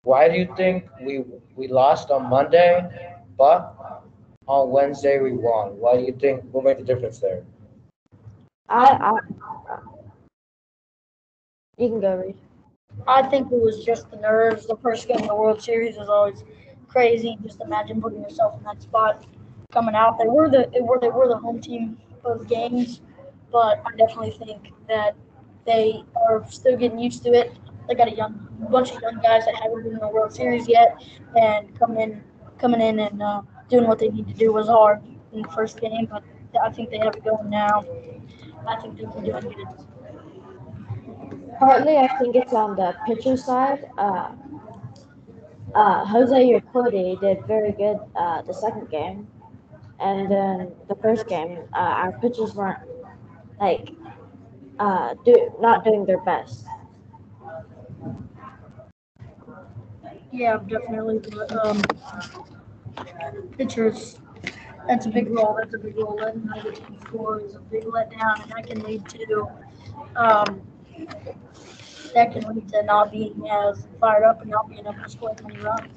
[0.04, 1.26] Why do you think we
[1.56, 3.76] we lost on Monday, but
[4.48, 5.78] on Wednesday we won?
[5.78, 7.44] Why do you think what made the difference there?
[8.70, 9.78] I, I,
[11.78, 12.38] you can go, Reed.
[13.08, 14.68] I think it was just the nerves.
[14.68, 16.44] The first game of the World Series is always
[16.88, 17.38] crazy.
[17.44, 19.26] Just imagine putting yourself in that spot,
[19.72, 20.18] coming out.
[20.20, 23.02] They were the they were they were the home team both games,
[23.52, 25.16] but I definitely think that
[25.66, 27.58] they are still getting used to it.
[27.88, 30.68] They got a young bunch of young guys that haven't been in the World Series
[30.68, 31.02] yet,
[31.36, 32.24] and coming in
[32.58, 35.02] coming in and uh, doing what they need to do was hard
[35.34, 36.08] in the first game.
[36.12, 36.24] But
[36.62, 37.86] I think they have it going now.
[38.68, 39.99] I think they can do it.
[41.60, 43.90] Partly, I think it's on the pitcher side.
[43.98, 44.32] Uh,
[45.76, 49.28] uh, Jose Urquidy did very good uh, the second game,
[50.00, 52.80] and then the first game, uh, our pitchers weren't
[53.60, 53.92] like
[54.80, 56.66] uh, do not doing their best.
[60.32, 61.20] Yeah, definitely.
[61.20, 61.82] But, um,
[63.58, 64.20] pitchers,
[64.88, 65.58] that's a big role.
[65.60, 66.16] That's a big role.
[66.16, 69.48] Letting the other team score is a big letdown, and that can lead to,
[70.16, 70.62] um,
[72.14, 75.32] that can lead to not being as fired up and not being able to score
[75.32, 75.92] as many runs.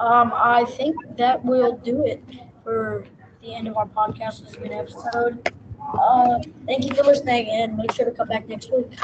[0.00, 2.22] Um, I think that will do it
[2.62, 3.04] for
[3.42, 4.44] the end of our podcast.
[4.44, 5.52] This been episode.
[5.80, 8.96] Uh, thank you for listening, and make sure to come back next week.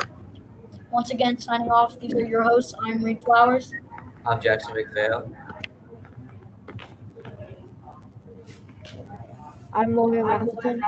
[0.92, 1.98] Once again, signing off.
[1.98, 2.74] These are your hosts.
[2.80, 3.72] I'm Reed Flowers.
[4.26, 5.30] I'm Jackson McPhail.
[9.74, 10.82] I'm Logan Appleton.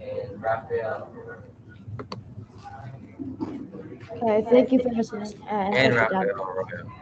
[0.00, 1.08] And Raphael.
[4.10, 5.34] Okay, thank you for listening.
[5.42, 6.56] Uh, and, And shut it down.
[6.56, 6.92] Raphael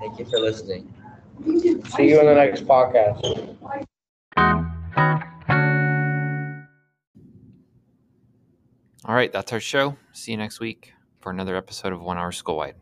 [0.00, 0.92] Thank you for listening.
[1.44, 3.56] See you in the next podcast.
[9.04, 9.96] All right, that's our show.
[10.12, 12.79] See you next week for another episode of One Hour Schoolwide.